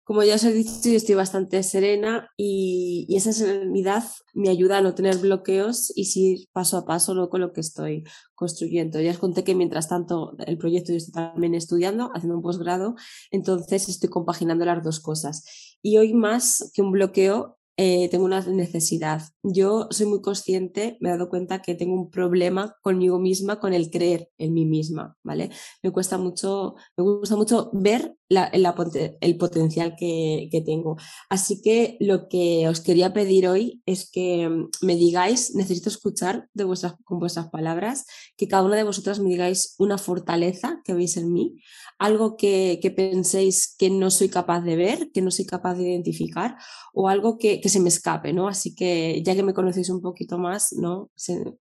Como 0.07 0.23
ya 0.23 0.35
os 0.35 0.43
he 0.45 0.53
dicho, 0.53 0.71
yo 0.85 0.95
estoy 0.95 1.15
bastante 1.15 1.61
serena 1.63 2.29
y, 2.37 3.13
esa 3.13 3.33
serenidad 3.33 4.05
me 4.33 4.47
ayuda 4.47 4.77
a 4.77 4.81
no 4.81 4.95
tener 4.95 5.17
bloqueos 5.17 5.91
y 5.97 6.05
seguir 6.05 6.47
paso 6.53 6.77
a 6.77 6.85
paso 6.85 7.13
¿no? 7.13 7.27
con 7.27 7.41
lo 7.41 7.51
que 7.51 7.59
estoy 7.59 8.05
construyendo. 8.33 9.01
Ya 9.01 9.11
os 9.11 9.17
conté 9.17 9.43
que 9.43 9.53
mientras 9.53 9.89
tanto 9.89 10.37
el 10.45 10.57
proyecto 10.57 10.93
yo 10.93 10.97
estoy 10.97 11.11
también 11.11 11.55
estudiando, 11.55 12.09
haciendo 12.13 12.37
un 12.37 12.41
posgrado, 12.41 12.95
entonces 13.31 13.89
estoy 13.89 14.07
compaginando 14.07 14.63
las 14.63 14.81
dos 14.81 15.01
cosas. 15.01 15.43
Y 15.81 15.97
hoy 15.97 16.13
más 16.13 16.71
que 16.73 16.81
un 16.81 16.93
bloqueo 16.93 17.56
eh, 17.77 18.10
tengo 18.10 18.25
una 18.25 18.41
necesidad. 18.41 19.22
Yo 19.43 19.88
soy 19.91 20.07
muy 20.07 20.22
consciente, 20.22 20.98
me 21.00 21.10
he 21.10 21.12
dado 21.12 21.29
cuenta 21.29 21.62
que 21.62 21.75
tengo 21.75 21.93
un 21.93 22.10
problema 22.10 22.75
conmigo 22.81 23.19
misma, 23.19 23.60
con 23.60 23.74
el 23.74 23.91
creer 23.91 24.29
en 24.39 24.53
mí 24.53 24.65
misma, 24.65 25.15
¿vale? 25.24 25.51
Me 25.84 25.91
cuesta 25.91 26.17
mucho, 26.17 26.75
me 26.98 27.03
gusta 27.03 27.36
mucho 27.36 27.69
ver 27.74 28.16
el 28.29 29.38
potencial 29.38 29.96
que, 29.98 30.63
tengo. 30.65 30.98
Así 31.29 31.62
que 31.62 31.98
lo 32.00 32.27
que 32.27 32.67
os 32.67 32.81
quería 32.81 33.13
pedir 33.13 33.48
hoy 33.48 33.81
es 33.86 34.10
que 34.10 34.50
mm, 34.50 34.69
me 34.81 34.96
digáis, 34.96 35.55
necesito 35.55 35.89
escuchar 35.89 36.50
de 36.53 36.63
vuestras, 36.63 36.96
con 37.03 37.19
vuestras 37.19 37.50
palabras, 37.50 38.05
que 38.36 38.48
cada 38.48 38.63
una 38.63 38.75
de 38.75 38.84
vosotras 38.84 39.19
me 39.19 39.29
digáis 39.29 39.75
una 39.77 39.98
fortaleza 39.98 40.81
que 40.84 40.93
veis 40.93 41.15
en 41.17 41.31
mí, 41.31 41.62
algo 42.00 42.38
que, 42.38 42.79
que 42.81 42.91
penséis 42.91 43.75
que 43.77 43.89
no 43.89 44.12
soy 44.12 44.29
capaz 44.29 44.62
de 44.62 44.75
ver, 44.75 45.12
que 45.13 45.22
no 45.22 45.31
soy 45.31 45.46
capaz 45.46 45.75
de 45.75 45.89
identificar, 45.89 46.57
o 46.93 47.10
algo 47.10 47.38
que, 47.38 47.62
que 47.62 47.69
se 47.69 47.79
me 47.79 47.89
escape, 47.89 48.34
¿no? 48.34 48.48
Así 48.48 48.75
que 48.75 49.22
ya 49.24 49.36
que 49.36 49.43
me 49.43 49.53
conocéis 49.53 49.89
un 49.89 50.01
poquito 50.01 50.38
más, 50.38 50.74
¿no? 50.74 51.12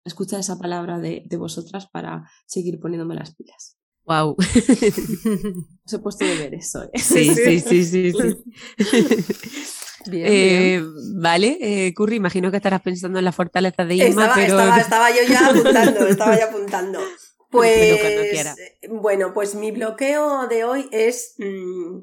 Escucha 0.05 0.39
esa 0.39 0.59
palabra 0.59 0.99
de, 0.99 1.23
de 1.27 1.37
vosotras 1.37 1.87
para 1.87 2.29
seguir 2.47 2.81
poniéndome 2.81 3.15
las 3.15 3.35
pilas. 3.35 3.77
Wow. 4.07 4.37
Os 4.39 5.93
he 5.93 5.99
puesto 5.99 6.25
deberes 6.25 6.75
hoy. 6.77 6.89
Sí, 6.95 7.35
sí, 7.35 7.61
sí, 7.61 7.85
sí. 7.85 8.13
Bien, 10.09 10.27
eh, 10.29 10.83
Vale, 11.17 11.59
eh, 11.61 11.93
Curry, 11.93 12.15
imagino 12.15 12.53
que 12.53 12.59
estarás 12.59 12.81
pensando 12.83 13.19
en 13.19 13.25
la 13.25 13.33
fortaleza 13.33 13.85
de 13.85 13.97
Inma, 13.97 14.09
estaba, 14.09 14.35
pero... 14.37 14.61
Estaba, 14.61 14.79
estaba, 14.79 15.11
yo 15.11 15.23
ya 15.29 15.49
apuntando, 15.49 16.07
estaba 16.07 16.39
ya 16.39 16.45
apuntando. 16.47 17.01
Pues, 17.49 18.45
bueno, 18.91 19.33
pues 19.33 19.55
mi 19.55 19.71
bloqueo 19.71 20.47
de 20.49 20.65
hoy 20.65 20.89
es, 20.91 21.37
mmm, 21.39 22.01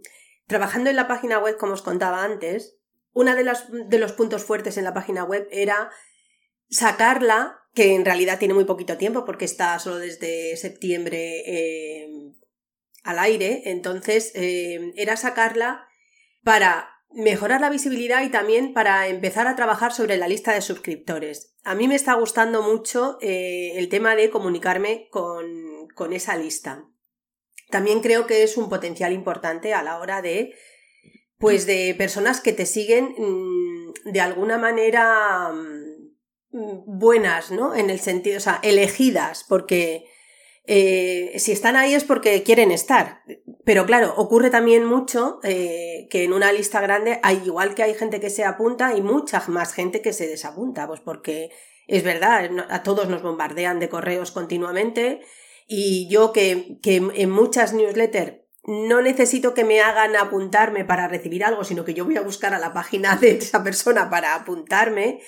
trabajando 0.48 0.90
en 0.90 0.96
la 0.96 1.08
página 1.08 1.38
web, 1.38 1.58
como 1.58 1.74
os 1.74 1.82
contaba 1.82 2.24
antes, 2.24 2.78
uno 3.12 3.36
de, 3.36 3.54
de 3.86 4.00
los 4.00 4.14
puntos 4.14 4.44
fuertes 4.46 4.78
en 4.78 4.86
la 4.86 4.94
página 4.94 5.26
web 5.26 5.48
era 5.52 5.92
sacarla 6.70 7.63
que 7.74 7.96
en 7.96 8.06
realidad 8.06 8.40
tiene 8.40 8.54
muy 8.54 8.66
poquito 8.66 8.98
tiempo 8.98 9.26
porque 9.26 9.46
está 9.46 9.78
solo 9.80 9.98
desde 9.98 10.56
septiembre 10.58 11.44
eh, 11.46 12.08
al 13.04 13.20
aire, 13.20 13.64
entonces 13.66 14.32
eh, 14.36 14.94
era 14.96 15.18
sacarla 15.18 15.88
para 16.44 16.90
mejorar 17.12 17.62
la 17.62 17.70
visibilidad 17.70 18.24
y 18.24 18.30
también 18.30 18.74
para 18.74 19.08
empezar 19.08 19.48
a 19.48 19.56
trabajar 19.56 19.94
sobre 19.94 20.18
la 20.18 20.28
lista 20.28 20.54
de 20.54 20.62
suscriptores. 20.62 21.56
A 21.64 21.76
mí 21.76 21.88
me 21.88 21.96
está 21.96 22.14
gustando 22.14 22.62
mucho 22.62 23.18
eh, 23.22 23.74
el 23.76 23.90
tema 23.90 24.16
de 24.16 24.30
comunicarme 24.30 25.08
con, 25.10 25.88
con, 25.96 26.14
esa 26.14 26.38
lista. 26.38 26.86
También 27.70 28.02
creo 28.02 28.26
que 28.28 28.44
es 28.44 28.58
un 28.58 28.70
potencial 28.70 29.14
importante 29.14 29.74
a 29.74 29.84
la 29.84 30.00
hora 30.00 30.22
de, 30.22 30.54
pues, 31.38 31.66
de 31.66 31.96
personas 31.98 32.42
que 32.42 32.54
te 32.54 32.66
siguen 32.66 33.16
mm, 33.18 34.12
de 34.12 34.22
alguna 34.22 34.58
manera 34.58 35.52
Mm, 35.54 35.93
buenas, 36.54 37.52
¿no? 37.52 37.76
En 37.76 37.90
el 37.90 38.00
sentido, 38.00 38.38
o 38.38 38.42
sea, 38.42 38.60
elegidas, 38.64 39.44
porque 39.48 40.06
eh, 40.66 41.34
si 41.38 41.52
están 41.52 41.76
ahí 41.76 41.94
es 41.94 42.04
porque 42.04 42.44
quieren 42.44 42.72
estar. 42.72 43.24
Pero 43.66 43.86
claro, 43.86 44.14
ocurre 44.16 44.50
también 44.50 44.86
mucho 44.86 45.40
eh, 45.44 46.08
que 46.10 46.24
en 46.24 46.34
una 46.34 46.52
lista 46.54 46.80
grande 46.80 47.20
hay 47.24 47.42
igual 47.46 47.76
que 47.76 47.84
hay 47.84 47.94
gente 47.94 48.20
que 48.20 48.30
se 48.30 48.46
apunta 48.46 48.96
y 48.96 49.02
mucha 49.02 49.44
más 49.48 49.74
gente 49.74 50.02
que 50.02 50.14
se 50.14 50.28
desapunta, 50.28 50.88
pues 50.88 51.00
porque 51.00 51.52
es 51.88 52.04
verdad, 52.04 52.50
a 52.70 52.84
todos 52.84 53.10
nos 53.10 53.22
bombardean 53.22 53.80
de 53.80 53.90
correos 53.90 54.32
continuamente 54.32 55.22
y 55.68 56.08
yo 56.10 56.32
que, 56.32 56.78
que 56.82 56.96
en 57.14 57.30
muchas 57.30 57.74
newsletters 57.74 58.44
no 58.66 59.02
necesito 59.02 59.54
que 59.54 59.66
me 59.66 59.82
hagan 59.82 60.16
apuntarme 60.16 60.86
para 60.86 61.10
recibir 61.10 61.44
algo, 61.44 61.66
sino 61.66 61.84
que 61.84 61.94
yo 61.94 62.06
voy 62.06 62.16
a 62.16 62.22
buscar 62.22 62.54
a 62.54 62.60
la 62.60 62.72
página 62.72 63.18
de 63.18 63.32
esa 63.32 63.64
persona 63.64 64.10
para 64.10 64.36
apuntarme, 64.36 65.20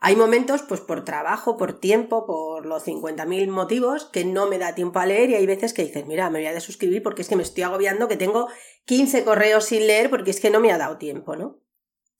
hay 0.00 0.14
momentos, 0.14 0.62
pues 0.62 0.80
por 0.80 1.04
trabajo, 1.04 1.56
por 1.56 1.80
tiempo, 1.80 2.24
por 2.24 2.66
los 2.66 2.86
50.000 2.86 3.48
motivos, 3.48 4.04
que 4.04 4.24
no 4.24 4.46
me 4.46 4.58
da 4.58 4.74
tiempo 4.74 5.00
a 5.00 5.06
leer 5.06 5.30
y 5.30 5.34
hay 5.34 5.46
veces 5.46 5.72
que 5.72 5.82
dices, 5.84 6.06
mira, 6.06 6.30
me 6.30 6.38
voy 6.38 6.46
a 6.46 6.54
desuscribir 6.54 7.02
porque 7.02 7.22
es 7.22 7.28
que 7.28 7.34
me 7.34 7.42
estoy 7.42 7.64
agobiando, 7.64 8.06
que 8.06 8.16
tengo 8.16 8.48
15 8.84 9.24
correos 9.24 9.64
sin 9.64 9.86
leer 9.88 10.08
porque 10.08 10.30
es 10.30 10.40
que 10.40 10.50
no 10.50 10.60
me 10.60 10.70
ha 10.70 10.78
dado 10.78 10.98
tiempo, 10.98 11.34
¿no? 11.34 11.60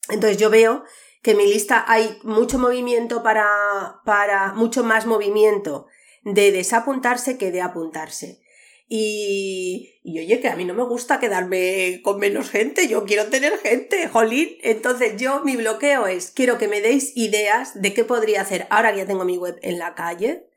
Entonces 0.09 0.37
yo 0.37 0.49
veo 0.49 0.83
que 1.21 1.31
en 1.31 1.37
mi 1.37 1.45
lista 1.45 1.85
hay 1.87 2.19
mucho 2.23 2.59
movimiento 2.59 3.23
para, 3.23 4.01
para, 4.03 4.53
mucho 4.53 4.83
más 4.83 5.05
movimiento 5.05 5.87
de 6.23 6.51
desapuntarse 6.51 7.37
que 7.37 7.51
de 7.51 7.61
apuntarse. 7.61 8.41
Y, 8.91 10.01
oye, 10.03 10.39
que 10.41 10.47
a 10.47 10.55
mí 10.55 10.65
no 10.65 10.73
me 10.73 10.83
gusta 10.83 11.19
quedarme 11.19 12.01
con 12.03 12.17
menos 12.17 12.49
gente, 12.49 12.87
yo 12.87 13.05
quiero 13.05 13.27
tener 13.27 13.59
gente, 13.59 14.07
jolín. 14.07 14.57
Entonces 14.63 15.15
yo 15.17 15.43
mi 15.43 15.55
bloqueo 15.55 16.07
es, 16.07 16.31
quiero 16.31 16.57
que 16.57 16.67
me 16.67 16.81
deis 16.81 17.15
ideas 17.15 17.79
de 17.79 17.93
qué 17.93 18.03
podría 18.03 18.41
hacer 18.41 18.65
ahora 18.71 18.91
que 18.91 18.97
ya 18.97 19.05
tengo 19.05 19.25
mi 19.25 19.37
web 19.37 19.59
en 19.61 19.77
la 19.77 19.93
calle 19.93 20.49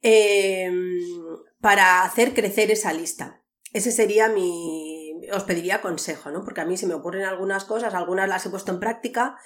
em, 0.00 0.98
para 1.60 2.02
hacer 2.02 2.32
crecer 2.32 2.70
esa 2.70 2.94
lista. 2.94 3.42
Ese 3.74 3.92
sería 3.92 4.30
mi... 4.30 5.20
os 5.34 5.44
pediría 5.44 5.82
consejo, 5.82 6.30
¿no? 6.30 6.42
Porque 6.44 6.62
a 6.62 6.64
mí 6.64 6.78
se 6.78 6.86
me 6.86 6.94
ocurren 6.94 7.24
algunas 7.24 7.66
cosas, 7.66 7.92
algunas 7.92 8.26
las 8.26 8.46
he 8.46 8.50
puesto 8.50 8.72
en 8.72 8.80
práctica, 8.80 9.36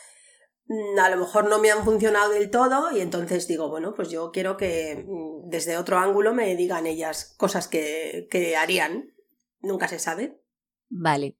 a 1.02 1.10
lo 1.10 1.16
mejor 1.16 1.48
no 1.48 1.58
me 1.58 1.70
han 1.70 1.84
funcionado 1.84 2.30
del 2.30 2.50
todo 2.50 2.96
y 2.96 3.00
entonces 3.00 3.48
digo, 3.48 3.68
bueno, 3.68 3.94
pues 3.94 4.08
yo 4.10 4.30
quiero 4.30 4.56
que 4.56 5.04
mm, 5.06 5.48
desde 5.48 5.76
otro 5.76 5.98
ángulo 5.98 6.32
me 6.32 6.54
digan 6.54 6.86
ellas 6.86 7.34
cosas 7.36 7.66
que, 7.66 8.28
que 8.30 8.56
harían. 8.56 9.12
Nunca 9.60 9.88
se 9.88 9.98
sabe. 9.98 10.40
Vale. 10.88 11.36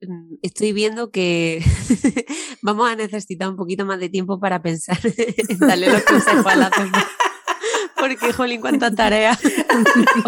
Mm, 0.00 0.36
estoy 0.42 0.72
viendo 0.72 1.10
que 1.10 1.62
vamos 2.62 2.90
a 2.90 2.96
necesitar 2.96 3.48
un 3.48 3.56
poquito 3.56 3.84
más 3.84 4.00
de 4.00 4.08
tiempo 4.08 4.40
para 4.40 4.62
pensar 4.62 4.98
en 5.48 5.58
darle 5.58 5.90
los 5.90 6.02
consejos 6.02 6.46
a 6.46 6.56
la 6.56 6.70
Porque, 7.96 8.32
jolín, 8.34 8.60
cuánta 8.60 8.94
tarea. 8.94 9.38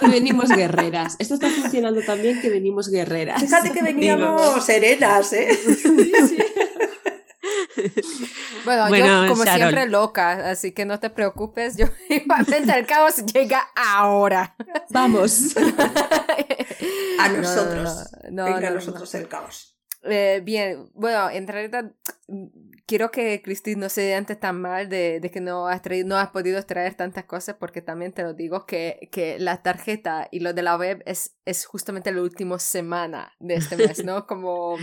Hoy 0.03 0.11
venimos 0.11 0.49
guerreras. 0.49 1.17
Esto 1.19 1.35
está 1.35 1.51
funcionando 1.51 2.01
también 2.01 2.41
que 2.41 2.49
venimos 2.49 2.89
guerreras. 2.89 3.43
Fíjate 3.43 3.71
que 3.71 3.83
veníamos 3.83 4.65
serenas, 4.65 5.31
¿eh? 5.35 5.55
Sí, 5.55 6.13
sí. 6.27 6.39
Bueno, 8.67 8.95
yo 8.95 9.29
como 9.29 9.45
siempre 9.45 9.87
loca, 9.87 10.51
así 10.51 10.73
que 10.73 10.85
no 10.85 10.99
te 10.99 11.09
preocupes, 11.09 11.77
yo 11.77 11.87
igualmente 12.11 12.77
el 12.77 12.87
caos 12.87 13.25
llega 13.27 13.69
ahora. 13.77 14.57
Vamos. 14.91 15.57
a 17.21 17.29
nosotros. 17.29 18.11
No, 18.31 18.49
no, 18.49 18.57
a 18.57 18.71
nosotros 18.71 19.15
el 19.15 19.29
caos. 19.29 19.77
Eh, 20.03 20.41
bien, 20.45 20.91
bueno, 20.95 21.31
en 21.31 21.47
realidad 21.49 21.93
mm, 22.29 22.47
quiero 22.87 23.11
que 23.11 23.41
Cristi 23.43 23.77
no 23.77 23.89
se 23.89 24.03
siente 24.03 24.37
tan 24.37 24.61
mal 24.61 24.89
de, 24.89 25.21
de 25.21 25.31
que 25.31 25.41
no 25.41 25.69
has, 25.69 25.83
traído, 25.83 26.09
no 26.09 26.17
has 26.17 26.31
podido 26.31 26.63
traer 26.65 26.95
tantas 26.95 27.25
cosas 27.25 27.57
porque 27.59 27.83
también 27.83 28.13
te 28.13 28.23
lo 28.23 28.35
digo 28.35 28.67
que, 28.67 29.09
que 29.11 29.39
la 29.39 29.63
tarjeta 29.63 30.29
y 30.31 30.41
lo 30.41 30.53
de 30.53 30.63
la 30.63 30.77
web 30.77 31.03
es, 31.07 31.37
es 31.45 31.67
justamente 31.67 32.13
la 32.13 32.23
última 32.23 32.59
semana 32.59 33.33
de 33.41 33.55
este 33.55 33.77
mes, 33.77 34.05
¿no? 34.05 34.27
Como... 34.27 34.77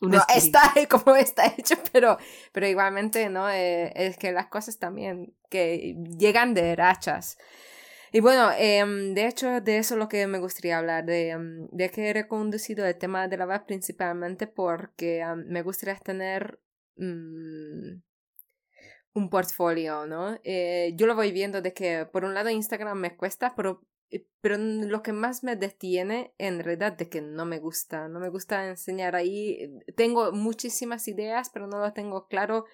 no 0.00 0.22
está 0.34 0.60
como 0.88 1.16
está 1.16 1.46
hecho, 1.46 1.74
pero, 1.92 2.18
pero 2.52 2.66
igualmente, 2.66 3.28
¿no? 3.28 3.50
Eh, 3.50 3.92
es 3.94 4.16
que 4.16 4.32
las 4.32 4.46
cosas 4.46 4.78
también 4.78 5.34
que 5.50 5.96
llegan 6.18 6.54
de 6.54 6.76
rachas. 6.76 7.38
Y 8.10 8.20
bueno, 8.20 8.50
em, 8.56 9.12
de 9.14 9.26
hecho, 9.26 9.60
de 9.60 9.78
eso 9.78 9.94
es 9.94 9.98
lo 9.98 10.08
que 10.08 10.26
me 10.26 10.38
gustaría 10.38 10.78
hablar, 10.78 11.04
de, 11.04 11.30
em, 11.30 11.68
de 11.70 11.90
que 11.90 12.08
he 12.08 12.12
reconducido 12.12 12.86
el 12.86 12.96
tema 12.96 13.28
de 13.28 13.36
la 13.36 13.46
web 13.46 13.66
principalmente 13.66 14.46
porque 14.46 15.24
me 15.46 15.62
gustaría 15.62 15.96
tener 15.96 16.58
mm, 16.96 18.00
un 19.14 19.30
portfolio, 19.30 20.06
¿no? 20.06 20.38
Eh, 20.44 20.92
yo 20.96 21.06
lo 21.06 21.14
voy 21.14 21.32
viendo 21.32 21.60
de 21.60 21.74
que, 21.74 22.06
por 22.06 22.24
un 22.24 22.34
lado, 22.34 22.50
Instagram 22.50 22.98
me 22.98 23.16
cuesta, 23.16 23.54
pero, 23.54 23.82
pero 24.40 24.56
lo 24.56 25.02
que 25.02 25.12
más 25.12 25.42
me 25.44 25.56
detiene 25.56 26.32
en 26.38 26.60
realidad 26.60 26.92
de 26.92 27.08
que 27.08 27.20
no 27.20 27.44
me 27.44 27.58
gusta, 27.58 28.08
no 28.08 28.20
me 28.20 28.28
gusta 28.28 28.68
enseñar 28.68 29.16
ahí. 29.16 29.78
Tengo 29.96 30.32
muchísimas 30.32 31.08
ideas, 31.08 31.50
pero 31.50 31.66
no 31.66 31.78
lo 31.78 31.92
tengo 31.92 32.28
claro 32.28 32.64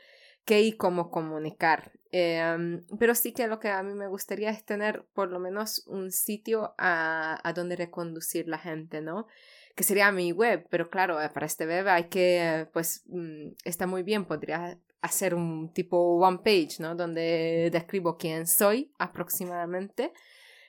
qué 0.44 0.62
y 0.62 0.76
cómo 0.76 1.10
comunicar. 1.10 1.92
Em, 2.12 2.84
pero 2.98 3.14
sí 3.14 3.32
que 3.32 3.48
lo 3.48 3.58
que 3.58 3.70
a 3.70 3.82
mí 3.82 3.94
me 3.94 4.06
gustaría 4.06 4.50
es 4.50 4.64
tener 4.64 5.04
por 5.14 5.30
lo 5.30 5.40
menos 5.40 5.84
un 5.86 6.12
sitio 6.12 6.74
a, 6.78 7.40
a 7.42 7.52
donde 7.52 7.76
reconducir 7.76 8.46
la 8.46 8.58
gente, 8.58 9.00
¿no? 9.00 9.26
Que 9.74 9.82
sería 9.84 10.12
mi 10.12 10.32
web, 10.32 10.66
pero 10.70 10.88
claro, 10.88 11.20
eh, 11.20 11.28
para 11.30 11.46
este 11.46 11.66
web 11.66 11.88
hay 11.88 12.04
que, 12.04 12.68
pues, 12.72 13.02
mm, 13.06 13.48
está 13.64 13.86
muy 13.86 14.02
bien, 14.02 14.26
podría 14.26 14.78
hacer 15.00 15.34
un 15.34 15.72
tipo 15.72 16.16
one 16.18 16.38
page, 16.38 16.76
¿no? 16.78 16.94
Donde 16.94 17.70
describo 17.72 18.16
quién 18.16 18.46
soy 18.46 18.92
aproximadamente 18.98 20.12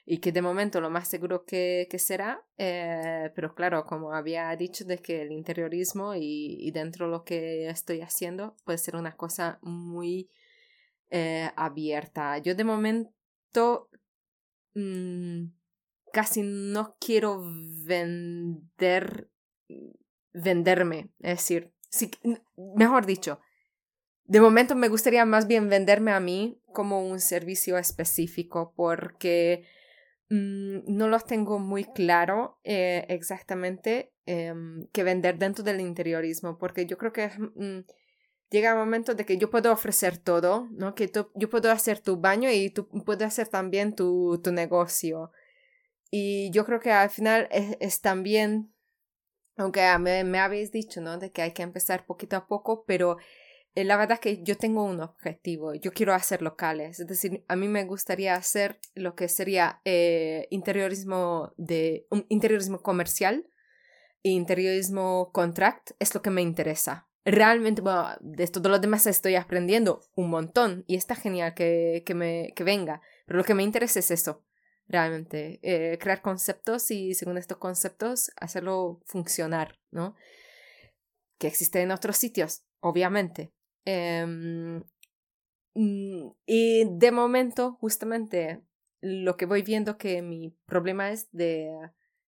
y 0.05 0.19
que 0.19 0.31
de 0.31 0.43
momento 0.43 0.79
lo 0.81 0.91
más 0.91 1.07
seguro 1.07 1.45
que, 1.45 1.87
que 1.89 1.97
será, 1.97 2.45
eh, 2.57 3.31
pero 3.33 3.55
claro, 3.55 3.85
como 3.85 4.13
había 4.13 4.55
dicho, 4.55 4.85
de 4.85 4.99
que 4.99 5.23
el 5.23 5.31
interiorismo 5.31 6.13
y, 6.15 6.69
dentro 6.71 7.07
de 7.07 7.11
lo 7.11 7.23
que 7.23 7.67
estoy 7.69 8.01
haciendo 8.01 8.55
puede 8.65 8.77
ser 8.77 8.95
una 8.95 9.15
cosa 9.15 9.57
muy 9.63 10.29
eh, 11.09 11.49
abierta. 11.55 12.37
Yo 12.37 12.53
de 12.53 12.63
momento 12.63 13.89
mm, 14.75 15.45
casi 16.13 16.43
no 16.43 16.97
quiero 16.99 17.41
vender, 17.83 19.31
venderme, 20.33 21.09
es 21.19 21.39
decir, 21.39 21.73
mejor 22.55 23.07
dicho, 23.07 23.39
de 24.25 24.39
momento 24.41 24.75
me 24.75 24.89
gustaría 24.89 25.25
más 25.25 25.47
bien 25.47 25.67
venderme 25.67 26.11
a 26.11 26.19
mí 26.19 26.61
como 26.73 27.03
un 27.07 27.19
servicio 27.19 27.77
específico 27.77 28.73
porque 28.75 29.65
mm, 30.29 30.79
no 30.87 31.07
lo 31.07 31.19
tengo 31.19 31.59
muy 31.59 31.83
claro 31.85 32.59
eh, 32.63 33.05
exactamente 33.09 34.13
em, 34.25 34.87
que 34.93 35.03
vender 35.03 35.37
dentro 35.37 35.63
del 35.63 35.81
interiorismo 35.81 36.57
porque 36.57 36.85
yo 36.85 36.97
creo 36.97 37.13
que 37.13 37.29
mm, 37.55 37.85
llega 38.49 38.71
el 38.71 38.77
momento 38.77 39.15
de 39.15 39.25
que 39.25 39.37
yo 39.37 39.49
puedo 39.49 39.71
ofrecer 39.71 40.17
todo, 40.17 40.67
¿no? 40.71 40.95
Que 40.95 41.11
yo 41.35 41.49
puedo 41.49 41.71
hacer 41.71 41.99
tu 41.99 42.17
baño 42.17 42.49
y 42.51 42.69
tú 42.69 42.87
puedes 43.05 43.27
hacer 43.27 43.47
también 43.47 43.95
tu, 43.95 44.39
tu 44.43 44.51
negocio. 44.51 45.31
Y 46.11 46.51
yo 46.51 46.65
creo 46.65 46.79
que 46.79 46.91
al 46.91 47.09
final 47.09 47.49
es, 47.51 48.01
también, 48.01 48.73
aunque 49.57 49.81
me, 49.99 50.23
me, 50.23 50.39
habéis 50.39 50.71
dicho, 50.71 51.01
¿no? 51.01 51.17
De 51.17 51.31
que 51.31 51.41
hay 51.41 51.51
que 51.51 51.63
empezar 51.63 52.05
poquito 52.05 52.35
a 52.37 52.47
poco, 52.47 52.85
pero 52.85 53.17
eh, 53.17 53.25
la 53.75 53.97
verdad 53.97 54.13
es 54.13 54.19
que 54.19 54.43
yo 54.43 54.57
tengo 54.57 54.83
un 54.83 55.01
objetivo, 55.01 55.73
yo 55.73 55.91
quiero 55.91 56.13
hacer 56.13 56.41
locales, 56.41 56.99
es 56.99 57.07
decir, 57.07 57.43
a 57.47 57.55
mí 57.55 57.67
me 57.67 57.83
gustaría 57.85 58.35
hacer 58.35 58.79
lo 58.93 59.15
que 59.15 59.27
sería 59.27 59.81
eh, 59.83 60.47
interiorismo 60.49 61.53
de 61.57 62.07
un 62.09 62.25
interiorismo 62.29 62.81
comercial 62.81 63.47
e 64.23 64.29
interiorismo 64.29 65.31
contract, 65.33 65.91
es 65.99 66.13
lo 66.15 66.21
que 66.21 66.29
me 66.29 66.41
interesa 66.41 67.07
realmente, 67.25 67.81
bueno, 67.81 68.07
de 68.21 68.47
todo 68.47 68.69
lo 68.69 68.79
demás 68.79 69.07
estoy 69.07 69.35
aprendiendo 69.35 70.01
un 70.15 70.29
montón 70.29 70.85
y 70.87 70.95
está 70.95 71.15
genial 71.15 71.55
que, 71.55 72.03
que, 72.05 72.13
me, 72.13 72.53
que 72.55 72.63
venga, 72.63 73.01
pero 73.25 73.37
lo 73.37 73.43
que 73.43 73.55
me 73.55 73.63
interesa 73.63 73.99
es 73.99 74.11
eso, 74.11 74.45
realmente, 74.87 75.59
eh, 75.63 75.97
crear 75.99 76.21
conceptos 76.21 76.91
y 76.91 77.15
según 77.15 77.37
estos 77.37 77.57
conceptos 77.57 78.31
hacerlo 78.39 79.01
funcionar, 79.05 79.79
¿no? 79.89 80.15
Que 81.39 81.47
existe 81.47 81.81
en 81.81 81.91
otros 81.91 82.15
sitios, 82.17 82.63
obviamente. 82.79 83.51
Em, 83.85 84.83
mm, 85.75 86.29
y 86.45 86.85
de 86.89 87.11
momento, 87.11 87.73
justamente, 87.79 88.61
lo 89.01 89.37
que 89.37 89.45
voy 89.45 89.61
viendo 89.61 89.97
que 89.97 90.21
mi 90.21 90.55
problema 90.65 91.11
es 91.11 91.31
de, 91.31 91.71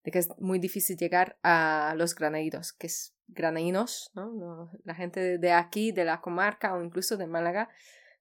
de 0.03 0.11
que 0.11 0.19
es 0.19 0.29
muy 0.39 0.59
difícil 0.59 0.97
llegar 0.97 1.37
a 1.43 1.93
los 1.97 2.15
granaídos, 2.15 2.73
que 2.73 2.87
es 2.87 3.15
granaínos, 3.27 4.11
¿no? 4.13 4.71
La 4.83 4.95
gente 4.95 5.37
de 5.37 5.51
aquí, 5.51 5.91
de 5.91 6.05
la 6.05 6.21
comarca 6.21 6.73
o 6.75 6.83
incluso 6.83 7.17
de 7.17 7.27
Málaga, 7.27 7.69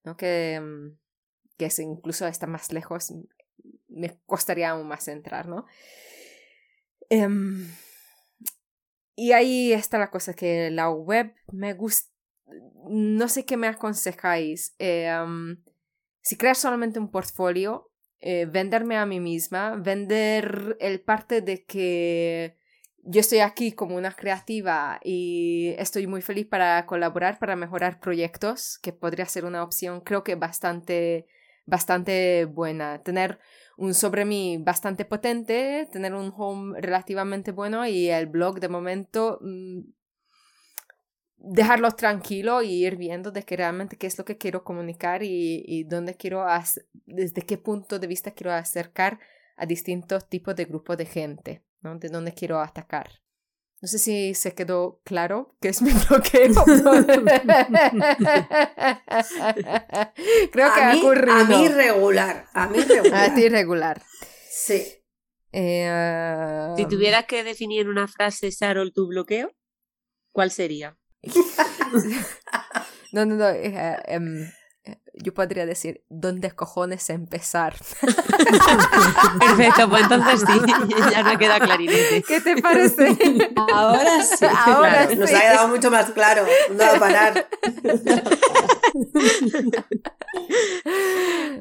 ¿no? 0.02 0.16
Que, 0.16 0.60
mm, 0.60 0.98
que 1.58 1.66
es 1.66 1.78
incluso 1.78 2.26
está 2.26 2.46
más 2.46 2.72
lejos, 2.72 3.12
me 3.88 4.18
costaría 4.26 4.70
aún 4.70 4.88
más 4.88 5.08
entrar, 5.08 5.48
¿no? 5.48 5.66
Em, 7.08 7.68
y 9.14 9.32
ahí 9.32 9.72
está 9.72 9.98
la 9.98 10.10
cosa, 10.10 10.34
que 10.34 10.70
la 10.70 10.90
web 10.90 11.34
me 11.52 11.72
gusta, 11.74 12.10
no 12.88 13.28
sé 13.28 13.44
qué 13.44 13.56
me 13.56 13.66
aconsejáis. 13.66 14.74
Em, 14.78 15.62
si 16.20 16.36
creas 16.36 16.58
solamente 16.58 16.98
un 16.98 17.10
portfolio, 17.10 17.90
eh, 18.20 18.46
venderme 18.46 18.96
a 18.96 19.06
mí 19.06 19.20
misma, 19.20 19.76
vender 19.76 20.76
el 20.80 21.00
parte 21.00 21.42
de 21.42 21.64
que 21.64 22.56
yo 23.02 23.20
estoy 23.20 23.38
aquí 23.38 23.72
como 23.72 23.96
una 23.96 24.12
creativa 24.12 24.98
y 25.04 25.74
estoy 25.78 26.06
muy 26.06 26.22
feliz 26.22 26.46
para 26.46 26.84
colaborar, 26.86 27.38
para 27.38 27.54
mejorar 27.54 28.00
proyectos, 28.00 28.78
que 28.82 28.92
podría 28.92 29.26
ser 29.26 29.44
una 29.44 29.62
opción, 29.62 30.00
creo 30.00 30.24
que 30.24 30.34
bastante, 30.34 31.26
bastante 31.66 32.46
buena. 32.46 33.02
Tener 33.02 33.38
un 33.76 33.94
sobre 33.94 34.24
mí 34.24 34.58
bastante 34.58 35.04
potente, 35.04 35.88
tener 35.92 36.14
un 36.14 36.32
home 36.36 36.80
relativamente 36.80 37.52
bueno 37.52 37.86
y 37.86 38.08
el 38.08 38.26
blog 38.26 38.58
de 38.58 38.68
momento 38.68 39.38
mm, 41.38 41.52
dejarlo 41.52 41.90
tranquilo 41.92 42.62
y 42.62 42.84
ir 42.84 42.96
viendo 42.96 43.30
de 43.30 43.42
que 43.42 43.56
realmente 43.56 43.96
qué 43.96 44.06
es 44.06 44.18
lo 44.18 44.24
que 44.24 44.38
quiero 44.38 44.64
comunicar 44.64 45.22
y, 45.22 45.62
y 45.66 45.84
dónde 45.84 46.14
quiero, 46.14 46.44
desde 47.06 47.42
qué 47.42 47.58
punto 47.58 47.98
de 47.98 48.06
vista 48.06 48.32
quiero 48.32 48.52
acercar 48.52 49.18
a 49.56 49.66
distintos 49.66 50.28
tipos 50.28 50.54
de 50.54 50.64
grupos 50.64 50.96
de 50.96 51.06
gente. 51.06 51.62
De 51.94 52.08
dónde 52.08 52.32
quiero 52.32 52.60
atacar. 52.60 53.08
No 53.80 53.88
sé 53.88 53.98
si 53.98 54.34
se 54.34 54.54
quedó 54.54 55.00
claro 55.04 55.54
qué 55.60 55.68
es 55.68 55.82
mi 55.82 55.92
bloqueo. 56.08 56.54
Creo 60.52 60.74
que 60.74 60.80
ha 60.80 60.96
ocurrido. 60.96 61.36
A 61.36 61.44
mí 61.44 61.68
regular. 61.68 62.46
A 62.54 62.66
mí 62.68 62.80
regular. 62.80 63.30
A 63.30 63.34
ti 63.34 63.48
regular. 63.48 64.02
Sí. 64.50 64.82
Eh, 65.52 66.72
si 66.76 66.86
tuvieras 66.86 67.26
que 67.26 67.44
definir 67.44 67.88
una 67.88 68.08
frase, 68.08 68.50
Sarol, 68.50 68.92
tu 68.92 69.06
bloqueo, 69.06 69.52
¿cuál 70.32 70.50
sería? 70.50 70.98
no, 73.12 73.24
no, 73.24 73.34
no. 73.34 73.48
Eh, 73.48 73.96
em, 74.06 74.50
yo 75.14 75.32
podría 75.32 75.66
decir, 75.66 76.04
¿dónde 76.08 76.50
cojones 76.50 77.08
empezar? 77.10 77.74
Perfecto, 79.40 79.88
pues 79.88 80.02
entonces 80.02 80.40
sí, 80.40 80.60
ya 81.10 81.22
me 81.22 81.38
queda 81.38 81.58
clarinete. 81.58 82.22
¿Qué 82.22 82.40
te 82.40 82.60
parece? 82.60 83.16
Ahora 83.56 84.22
sí. 84.22 84.44
Ahora 84.66 85.14
Nos 85.14 85.32
ha 85.32 85.40
quedado 85.40 85.68
mucho 85.68 85.90
más 85.90 86.10
claro. 86.10 86.46
No 86.70 86.78
va 86.78 86.96
a 86.96 86.98
parar. 86.98 87.48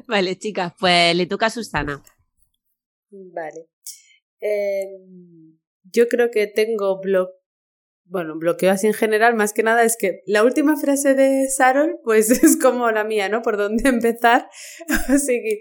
vale, 0.06 0.38
chicas, 0.38 0.72
pues 0.78 1.16
le 1.16 1.26
toca 1.26 1.46
a 1.46 1.50
Susana. 1.50 2.02
Vale. 3.10 3.68
Em, 4.40 5.58
yo 5.84 6.08
creo 6.08 6.30
que 6.30 6.46
tengo 6.46 7.00
blog 7.00 7.30
bueno, 8.08 8.38
bloqueo 8.38 8.70
así 8.70 8.86
en 8.86 8.94
general, 8.94 9.34
más 9.34 9.52
que 9.52 9.62
nada 9.62 9.82
es 9.82 9.96
que 9.96 10.22
la 10.26 10.44
última 10.44 10.76
frase 10.76 11.14
de 11.14 11.48
Sarol, 11.48 11.98
pues 12.04 12.30
es 12.42 12.56
como 12.56 12.90
la 12.90 13.04
mía, 13.04 13.28
¿no? 13.28 13.42
Por 13.42 13.56
dónde 13.56 13.88
empezar. 13.88 14.48
así 15.08 15.42
que 15.42 15.60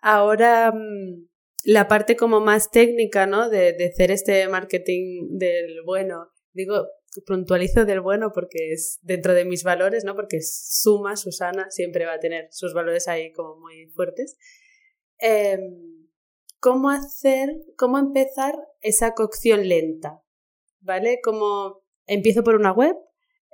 ahora 0.00 0.72
mm, 0.72 1.28
la 1.64 1.88
parte 1.88 2.16
como 2.16 2.40
más 2.40 2.70
técnica, 2.70 3.26
¿no? 3.26 3.48
De, 3.48 3.72
de 3.72 3.86
hacer 3.86 4.10
este 4.10 4.48
marketing 4.48 5.38
del 5.38 5.82
bueno, 5.84 6.30
digo, 6.52 6.86
puntualizo 7.26 7.84
del 7.84 8.00
bueno 8.00 8.32
porque 8.32 8.72
es 8.72 8.98
dentro 9.02 9.34
de 9.34 9.44
mis 9.44 9.62
valores, 9.62 10.04
¿no? 10.04 10.14
Porque 10.14 10.40
suma, 10.40 11.16
Susana, 11.16 11.70
siempre 11.70 12.06
va 12.06 12.14
a 12.14 12.20
tener 12.20 12.48
sus 12.50 12.72
valores 12.72 13.08
ahí 13.08 13.32
como 13.32 13.56
muy 13.60 13.86
fuertes. 13.94 14.36
Em, 15.18 15.60
¿Cómo 16.58 16.90
hacer, 16.90 17.50
cómo 17.76 17.98
empezar 17.98 18.54
esa 18.80 19.14
cocción 19.14 19.68
lenta? 19.68 20.22
¿Vale? 20.80 21.18
Como 21.22 21.81
empiezo 22.12 22.42
por 22.42 22.54
una 22.54 22.72
web, 22.72 22.96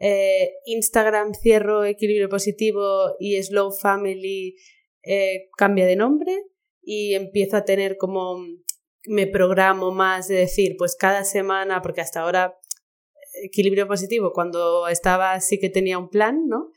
eh, 0.01 0.53
Instagram 0.67 1.35
cierro 1.35 1.85
equilibrio 1.85 2.29
positivo 2.29 3.17
y 3.19 3.43
Slow 3.43 3.73
Family 3.73 4.57
eh, 5.03 5.49
cambia 5.57 5.87
de 5.87 5.97
nombre 5.97 6.45
y 6.83 7.15
empiezo 7.15 7.57
a 7.57 7.65
tener 7.65 7.97
como 7.97 8.39
me 9.07 9.27
programo 9.27 9.93
más 9.93 10.29
de 10.29 10.37
decir, 10.37 10.77
pues 10.77 10.97
cada 10.97 11.25
semana, 11.25 11.83
porque 11.83 12.01
hasta 12.01 12.21
ahora 12.21 12.59
equilibrio 13.43 13.87
positivo, 13.87 14.33
cuando 14.33 14.89
estaba 14.89 15.41
sí 15.41 15.59
que 15.59 15.71
tenía 15.71 15.99
un 15.99 16.09
plan, 16.11 16.47
¿no? 16.47 16.71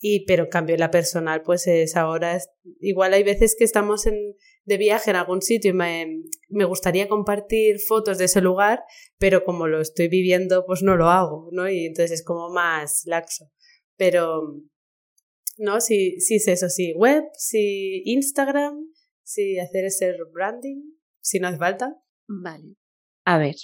Y, 0.00 0.24
pero 0.26 0.48
cambio 0.48 0.76
la 0.76 0.90
personal, 0.90 1.42
pues 1.42 1.66
es 1.66 1.96
ahora, 1.96 2.38
igual 2.80 3.14
hay 3.14 3.24
veces 3.24 3.56
que 3.58 3.64
estamos 3.64 4.06
en, 4.06 4.36
de 4.68 4.76
viaje 4.76 5.10
en 5.10 5.16
algún 5.16 5.40
sitio 5.40 5.70
y 5.70 5.74
me, 5.74 6.22
me 6.48 6.66
gustaría 6.66 7.08
compartir 7.08 7.80
fotos 7.80 8.18
de 8.18 8.26
ese 8.26 8.42
lugar, 8.42 8.84
pero 9.18 9.42
como 9.42 9.66
lo 9.66 9.80
estoy 9.80 10.08
viviendo, 10.08 10.64
pues 10.66 10.82
no 10.82 10.96
lo 10.96 11.08
hago, 11.08 11.48
¿no? 11.52 11.70
Y 11.70 11.86
entonces 11.86 12.20
es 12.20 12.24
como 12.24 12.50
más 12.50 13.02
laxo. 13.06 13.50
Pero, 13.96 14.60
¿no? 15.56 15.80
Sí, 15.80 16.20
sí 16.20 16.36
es 16.36 16.48
eso, 16.48 16.68
sí, 16.68 16.92
web, 16.96 17.24
sí 17.34 18.02
Instagram, 18.04 18.92
sí 19.24 19.58
hacer 19.58 19.86
ese 19.86 20.12
branding, 20.32 20.82
si 21.20 21.40
no 21.40 21.48
hace 21.48 21.56
falta. 21.56 21.96
Vale. 22.28 22.76
A 23.24 23.38
ver, 23.38 23.56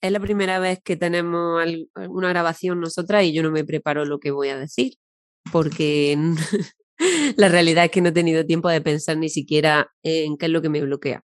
es 0.00 0.12
la 0.12 0.20
primera 0.20 0.60
vez 0.60 0.80
que 0.80 0.96
tenemos 0.96 1.60
una 2.08 2.28
grabación 2.28 2.80
nosotras 2.80 3.24
y 3.24 3.32
yo 3.32 3.42
no 3.42 3.50
me 3.50 3.64
preparo 3.64 4.04
lo 4.04 4.20
que 4.20 4.30
voy 4.30 4.48
a 4.48 4.58
decir, 4.58 4.94
porque 5.52 6.16
la 7.36 7.48
realidad 7.48 7.86
es 7.86 7.90
que 7.90 8.00
no 8.00 8.10
he 8.10 8.12
tenido 8.12 8.44
tiempo 8.46 8.68
de 8.68 8.80
pensar 8.80 9.16
ni 9.16 9.28
siquiera 9.28 9.90
en 10.02 10.36
qué 10.36 10.46
es 10.46 10.52
lo 10.52 10.62
que 10.62 10.68
me 10.68 10.82
bloquea. 10.82 11.24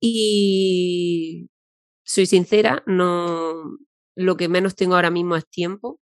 Y 0.00 1.48
soy 2.04 2.26
sincera, 2.26 2.82
no 2.86 3.78
lo 4.16 4.36
que 4.36 4.48
menos 4.48 4.74
tengo 4.74 4.94
ahora 4.96 5.10
mismo 5.10 5.36
es 5.36 5.48
tiempo. 5.48 6.00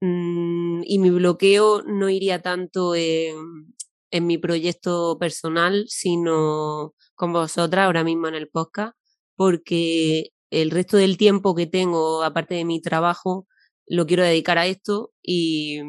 Mm, 0.00 0.82
y 0.84 0.98
mi 0.98 1.10
bloqueo 1.10 1.82
no 1.82 2.08
iría 2.08 2.42
tanto 2.42 2.94
en, 2.94 3.74
en 4.10 4.26
mi 4.26 4.38
proyecto 4.38 5.18
personal, 5.18 5.86
sino 5.88 6.94
con 7.14 7.32
vosotras 7.32 7.86
ahora 7.86 8.04
mismo 8.04 8.28
en 8.28 8.34
el 8.34 8.48
podcast, 8.48 8.96
porque 9.36 10.30
el 10.50 10.70
resto 10.70 10.96
del 10.96 11.16
tiempo 11.16 11.54
que 11.54 11.66
tengo, 11.66 12.22
aparte 12.22 12.54
de 12.54 12.64
mi 12.64 12.80
trabajo, 12.82 13.46
lo 13.86 14.06
quiero 14.06 14.24
dedicar 14.24 14.58
a 14.58 14.66
esto 14.66 15.12
y, 15.22 15.80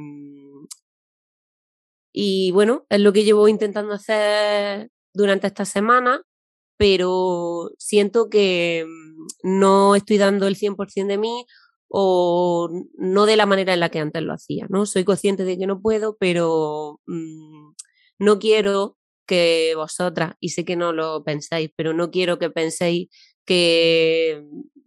y 2.13 2.51
bueno, 2.51 2.85
es 2.89 3.01
lo 3.01 3.11
que 3.13 3.23
llevo 3.23 3.47
intentando 3.47 3.93
hacer 3.93 4.89
durante 5.13 5.47
esta 5.47 5.65
semana, 5.65 6.21
pero 6.77 7.71
siento 7.79 8.29
que 8.29 8.85
no 9.43 9.95
estoy 9.95 10.17
dando 10.17 10.47
el 10.47 10.55
100% 10.55 11.07
de 11.07 11.17
mí 11.17 11.45
o 11.89 12.69
no 12.95 13.25
de 13.25 13.35
la 13.37 13.45
manera 13.45 13.73
en 13.73 13.79
la 13.79 13.89
que 13.89 13.99
antes 13.99 14.23
lo 14.23 14.33
hacía, 14.33 14.67
¿no? 14.69 14.85
Soy 14.85 15.03
consciente 15.03 15.43
de 15.45 15.57
que 15.57 15.67
no 15.67 15.81
puedo, 15.81 16.17
pero 16.17 17.01
mm, 17.07 17.73
no 18.19 18.39
quiero 18.39 18.97
que 19.27 19.73
vosotras, 19.75 20.35
y 20.39 20.49
sé 20.49 20.65
que 20.65 20.75
no 20.75 20.93
lo 20.93 21.23
pensáis, 21.23 21.71
pero 21.75 21.93
no 21.93 22.11
quiero 22.11 22.39
que 22.39 22.49
penséis 22.49 23.09
que 23.45 24.43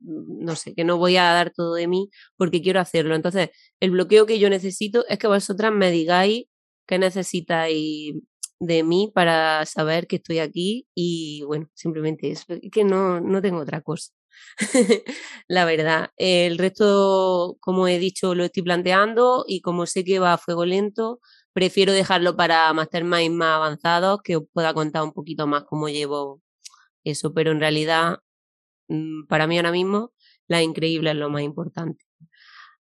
no 0.06 0.56
sé, 0.56 0.74
que 0.74 0.84
no 0.84 0.98
voy 0.98 1.16
a 1.16 1.24
dar 1.24 1.52
todo 1.52 1.74
de 1.74 1.88
mí 1.88 2.10
porque 2.36 2.62
quiero 2.62 2.80
hacerlo. 2.80 3.14
Entonces, 3.14 3.50
el 3.80 3.90
bloqueo 3.90 4.26
que 4.26 4.38
yo 4.38 4.48
necesito 4.50 5.04
es 5.08 5.18
que 5.18 5.26
vosotras 5.26 5.72
me 5.72 5.90
digáis 5.90 6.46
qué 6.86 6.98
necesitáis 6.98 8.14
de 8.60 8.82
mí 8.84 9.10
para 9.14 9.66
saber 9.66 10.06
que 10.06 10.16
estoy 10.16 10.38
aquí 10.38 10.86
y 10.94 11.42
bueno, 11.46 11.68
simplemente 11.74 12.30
eso, 12.30 12.46
que 12.72 12.84
no, 12.84 13.20
no 13.20 13.42
tengo 13.42 13.58
otra 13.60 13.82
cosa. 13.82 14.12
la 15.48 15.64
verdad, 15.64 16.10
el 16.16 16.58
resto, 16.58 17.56
como 17.60 17.88
he 17.88 17.98
dicho, 17.98 18.34
lo 18.34 18.44
estoy 18.44 18.62
planteando 18.62 19.44
y 19.48 19.60
como 19.62 19.86
sé 19.86 20.04
que 20.04 20.18
va 20.18 20.34
a 20.34 20.38
fuego 20.38 20.64
lento, 20.66 21.20
prefiero 21.52 21.92
dejarlo 21.92 22.36
para 22.36 22.72
masterminds 22.72 23.34
más 23.34 23.56
avanzados, 23.56 24.20
que 24.22 24.36
os 24.36 24.44
pueda 24.52 24.74
contar 24.74 25.02
un 25.04 25.12
poquito 25.12 25.46
más 25.46 25.64
cómo 25.64 25.88
llevo 25.88 26.42
eso, 27.04 27.32
pero 27.34 27.52
en 27.52 27.60
realidad 27.60 28.18
Mm, 28.88 29.26
para 29.26 29.46
mí 29.46 29.56
ahora 29.56 29.72
mismo 29.72 30.12
la 30.48 30.62
increíble 30.62 31.10
es 31.10 31.16
lo 31.16 31.30
más 31.30 31.42
importante. 31.42 32.04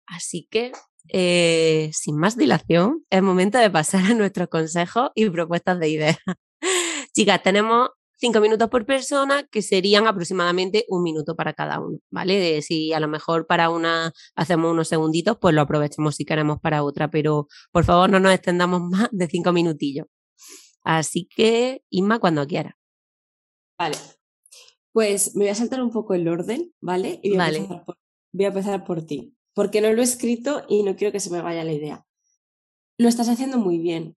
Así 0.07 0.47
que, 0.51 0.73
eh, 1.09 1.91
sin 1.93 2.17
más 2.17 2.37
dilación, 2.37 3.05
es 3.11 3.23
momento 3.23 3.59
de 3.59 3.71
pasar 3.71 4.05
a 4.05 4.15
nuestros 4.15 4.49
consejos 4.49 5.11
y 5.15 5.29
propuestas 5.31 5.79
de 5.79 5.89
ideas. 5.89 6.17
Chicas, 7.15 7.43
tenemos 7.43 7.91
cinco 8.17 8.41
minutos 8.41 8.69
por 8.71 8.87
persona, 8.87 9.47
que 9.51 9.63
serían 9.63 10.07
aproximadamente 10.07 10.85
un 10.89 11.03
minuto 11.03 11.37
para 11.37 11.53
cada 11.53 11.81
uno, 11.81 11.99
¿vale? 12.11 12.63
si 12.63 12.93
a 12.93 13.01
lo 13.01 13.09
mejor 13.09 13.47
para 13.47 13.71
una 13.71 14.13
hacemos 14.35 14.73
unos 14.73 14.89
segunditos, 14.89 15.37
pues 15.39 15.55
lo 15.55 15.61
aprovechemos 15.61 16.17
si 16.17 16.25
queremos 16.25 16.59
para 16.61 16.83
otra, 16.83 17.11
pero 17.11 17.49
por 17.71 17.85
favor 17.85 18.09
no 18.11 18.21
nos 18.21 18.33
extendamos 18.33 18.81
más 18.91 19.09
de 19.13 19.27
cinco 19.27 19.53
minutillos. 19.53 20.07
Así 20.83 21.27
que, 21.35 21.83
Inma, 21.91 22.19
cuando 22.19 22.47
quiera. 22.47 22.77
Vale, 23.79 23.97
pues 24.93 25.35
me 25.35 25.45
voy 25.45 25.51
a 25.51 25.55
saltar 25.55 25.83
un 25.83 25.91
poco 25.91 26.15
el 26.15 26.29
orden, 26.29 26.73
¿vale? 26.81 27.21
Y 27.23 27.31
voy, 27.31 27.41
A, 27.41 27.49
empezar 27.49 27.85
por, 27.85 27.99
voy 28.33 28.45
a 28.45 28.49
empezar 28.49 28.85
por 28.85 29.05
ti, 29.05 29.35
porque 29.55 29.81
no 29.81 29.93
lo 29.93 30.01
he 30.01 30.05
escrito 30.05 30.63
y 30.69 30.83
no 30.83 30.97
quiero 30.97 31.13
que 31.13 31.21
se 31.21 31.31
me 31.31 31.41
vaya 31.41 31.65
la 31.65 31.73
idea. 31.73 32.05
Lo 32.99 33.09
estás 33.09 33.29
haciendo 33.29 33.59
muy 33.59 33.79
bien. 33.79 34.17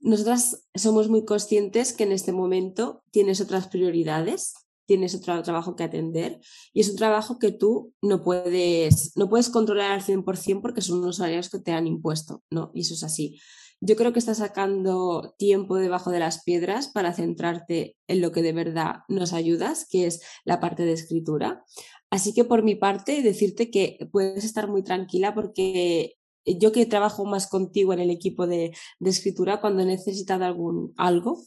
Nosotras 0.00 0.66
somos 0.74 1.08
muy 1.08 1.24
conscientes 1.24 1.92
que 1.92 2.04
en 2.04 2.12
este 2.12 2.32
momento 2.32 3.04
tienes 3.12 3.40
otras 3.40 3.68
prioridades, 3.68 4.54
tienes 4.86 5.14
otro 5.14 5.40
trabajo 5.42 5.76
que 5.76 5.84
atender 5.84 6.40
y 6.72 6.80
es 6.80 6.90
un 6.90 6.96
trabajo 6.96 7.38
que 7.38 7.52
tú 7.52 7.94
no 8.02 8.22
puedes, 8.22 9.16
no 9.16 9.28
puedes 9.28 9.48
controlar 9.48 9.92
al 9.92 10.02
100% 10.02 10.60
porque 10.60 10.80
son 10.80 10.98
unos 10.98 11.20
horarios 11.20 11.50
que 11.50 11.60
te 11.60 11.72
han 11.72 11.86
impuesto, 11.86 12.42
¿no? 12.50 12.72
Y 12.74 12.80
eso 12.80 12.94
es 12.94 13.04
así. 13.04 13.38
Yo 13.80 13.96
creo 13.96 14.12
que 14.12 14.20
estás 14.20 14.38
sacando 14.38 15.34
tiempo 15.38 15.76
debajo 15.76 16.10
de 16.10 16.20
las 16.20 16.44
piedras 16.44 16.88
para 16.88 17.14
centrarte 17.14 17.96
en 18.06 18.20
lo 18.20 18.30
que 18.30 18.42
de 18.42 18.52
verdad 18.52 19.00
nos 19.08 19.32
ayudas, 19.32 19.86
que 19.90 20.06
es 20.06 20.22
la 20.44 20.60
parte 20.60 20.84
de 20.84 20.92
escritura. 20.92 21.64
Así 22.12 22.34
que 22.34 22.44
por 22.44 22.62
mi 22.62 22.74
parte, 22.74 23.22
decirte 23.22 23.70
que 23.70 23.96
puedes 24.12 24.44
estar 24.44 24.68
muy 24.68 24.82
tranquila 24.82 25.34
porque 25.34 26.18
yo 26.44 26.70
que 26.70 26.84
trabajo 26.84 27.24
más 27.24 27.46
contigo 27.46 27.94
en 27.94 28.00
el 28.00 28.10
equipo 28.10 28.46
de, 28.46 28.76
de 28.98 29.10
escritura, 29.10 29.62
cuando 29.62 29.82
he 29.82 29.86
necesitado 29.86 30.44
algún, 30.44 30.92
algo, 30.98 31.40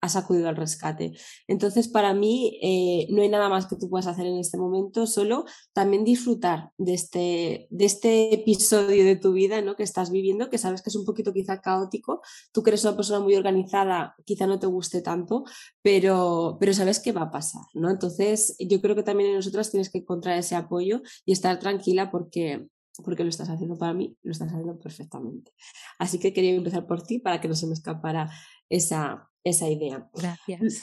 has 0.00 0.16
acudido 0.16 0.48
al 0.48 0.56
rescate. 0.56 1.12
Entonces, 1.46 1.88
para 1.88 2.14
mí, 2.14 2.58
eh, 2.62 3.06
no 3.10 3.22
hay 3.22 3.28
nada 3.28 3.48
más 3.48 3.66
que 3.66 3.76
tú 3.76 3.88
puedas 3.88 4.06
hacer 4.06 4.26
en 4.26 4.38
este 4.38 4.58
momento, 4.58 5.06
solo 5.06 5.44
también 5.72 6.04
disfrutar 6.04 6.70
de 6.78 6.94
este, 6.94 7.66
de 7.70 7.84
este 7.84 8.34
episodio 8.34 9.04
de 9.04 9.16
tu 9.16 9.32
vida 9.32 9.60
¿no? 9.60 9.76
que 9.76 9.82
estás 9.82 10.10
viviendo, 10.10 10.50
que 10.50 10.58
sabes 10.58 10.82
que 10.82 10.90
es 10.90 10.96
un 10.96 11.04
poquito 11.04 11.32
quizá 11.32 11.60
caótico. 11.60 12.22
Tú 12.52 12.62
que 12.62 12.70
eres 12.70 12.84
una 12.84 12.96
persona 12.96 13.20
muy 13.20 13.34
organizada, 13.34 14.14
quizá 14.24 14.46
no 14.46 14.58
te 14.58 14.66
guste 14.66 15.02
tanto, 15.02 15.44
pero, 15.82 16.56
pero 16.60 16.72
sabes 16.74 17.00
que 17.00 17.12
va 17.12 17.22
a 17.22 17.30
pasar. 17.30 17.62
¿no? 17.74 17.90
Entonces, 17.90 18.56
yo 18.58 18.80
creo 18.80 18.94
que 18.94 19.02
también 19.02 19.30
en 19.30 19.36
nosotras 19.36 19.70
tienes 19.70 19.90
que 19.90 19.98
encontrar 19.98 20.38
ese 20.38 20.54
apoyo 20.54 21.02
y 21.24 21.32
estar 21.32 21.58
tranquila 21.58 22.10
porque 22.10 22.66
porque 23.04 23.22
lo 23.22 23.30
estás 23.30 23.48
haciendo 23.48 23.78
para 23.78 23.94
mí, 23.94 24.16
lo 24.22 24.32
estás 24.32 24.48
haciendo 24.48 24.78
perfectamente. 24.78 25.52
Así 25.98 26.18
que 26.18 26.32
quería 26.32 26.54
empezar 26.54 26.86
por 26.86 27.02
ti 27.02 27.18
para 27.18 27.40
que 27.40 27.48
no 27.48 27.54
se 27.54 27.66
me 27.66 27.74
escapara 27.74 28.30
esa, 28.68 29.27
esa 29.44 29.68
idea. 29.68 30.08
Gracias. 30.14 30.82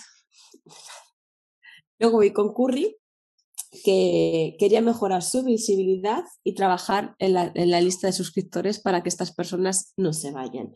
Luego 1.99 2.17
voy 2.17 2.33
con 2.33 2.53
Curry, 2.53 2.97
que 3.83 4.55
quería 4.59 4.81
mejorar 4.81 5.23
su 5.23 5.43
visibilidad 5.43 6.23
y 6.43 6.53
trabajar 6.53 7.15
en 7.19 7.33
la, 7.33 7.51
en 7.55 7.71
la 7.71 7.81
lista 7.81 8.07
de 8.07 8.13
suscriptores 8.13 8.79
para 8.79 9.03
que 9.03 9.09
estas 9.09 9.33
personas 9.33 9.93
no 9.97 10.13
se 10.13 10.31
vayan. 10.31 10.73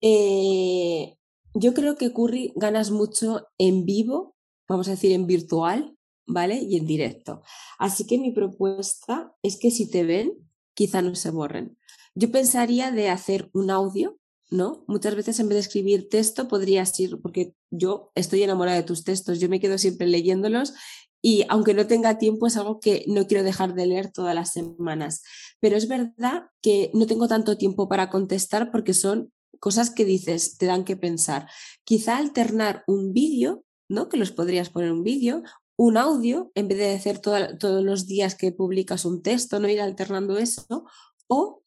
Eh, 0.00 1.16
yo 1.54 1.74
creo 1.74 1.96
que 1.96 2.12
Curry 2.12 2.52
ganas 2.56 2.90
mucho 2.90 3.48
en 3.58 3.84
vivo, 3.84 4.36
vamos 4.68 4.88
a 4.88 4.92
decir 4.92 5.12
en 5.12 5.26
virtual, 5.26 5.96
¿vale? 6.26 6.60
Y 6.62 6.76
en 6.76 6.86
directo. 6.86 7.42
Así 7.78 8.06
que 8.06 8.18
mi 8.18 8.32
propuesta 8.32 9.34
es 9.42 9.58
que 9.58 9.70
si 9.70 9.90
te 9.90 10.04
ven, 10.04 10.32
quizá 10.74 11.02
no 11.02 11.14
se 11.14 11.30
borren. 11.30 11.76
Yo 12.14 12.30
pensaría 12.30 12.90
de 12.90 13.08
hacer 13.08 13.50
un 13.52 13.70
audio 13.70 14.19
¿no? 14.50 14.84
Muchas 14.88 15.14
veces 15.14 15.38
en 15.40 15.48
vez 15.48 15.56
de 15.56 15.60
escribir 15.60 16.08
texto 16.08 16.48
podrías 16.48 16.98
ir, 16.98 17.20
porque 17.20 17.54
yo 17.70 18.10
estoy 18.14 18.42
enamorada 18.42 18.76
de 18.76 18.82
tus 18.82 19.04
textos, 19.04 19.38
yo 19.38 19.48
me 19.48 19.60
quedo 19.60 19.78
siempre 19.78 20.06
leyéndolos 20.06 20.74
y 21.22 21.44
aunque 21.48 21.74
no 21.74 21.86
tenga 21.86 22.18
tiempo 22.18 22.46
es 22.46 22.56
algo 22.56 22.80
que 22.80 23.04
no 23.06 23.26
quiero 23.26 23.44
dejar 23.44 23.74
de 23.74 23.86
leer 23.86 24.10
todas 24.10 24.34
las 24.34 24.52
semanas. 24.52 25.22
Pero 25.60 25.76
es 25.76 25.86
verdad 25.86 26.44
que 26.62 26.90
no 26.94 27.06
tengo 27.06 27.28
tanto 27.28 27.56
tiempo 27.56 27.88
para 27.88 28.10
contestar 28.10 28.70
porque 28.70 28.94
son 28.94 29.32
cosas 29.60 29.90
que 29.90 30.04
dices, 30.04 30.56
te 30.56 30.66
dan 30.66 30.84
que 30.84 30.96
pensar. 30.96 31.46
Quizá 31.84 32.16
alternar 32.16 32.82
un 32.86 33.12
vídeo, 33.12 33.64
¿no? 33.88 34.08
Que 34.08 34.16
los 34.16 34.30
podrías 34.30 34.70
poner 34.70 34.90
un 34.90 35.02
vídeo, 35.02 35.42
un 35.76 35.96
audio, 35.96 36.50
en 36.54 36.68
vez 36.68 36.78
de 36.78 36.94
hacer 36.94 37.20
todos 37.20 37.84
los 37.84 38.06
días 38.06 38.34
que 38.34 38.52
publicas 38.52 39.04
un 39.04 39.22
texto, 39.22 39.60
no 39.60 39.68
ir 39.68 39.80
alternando 39.80 40.38
eso, 40.38 40.86
o 41.26 41.59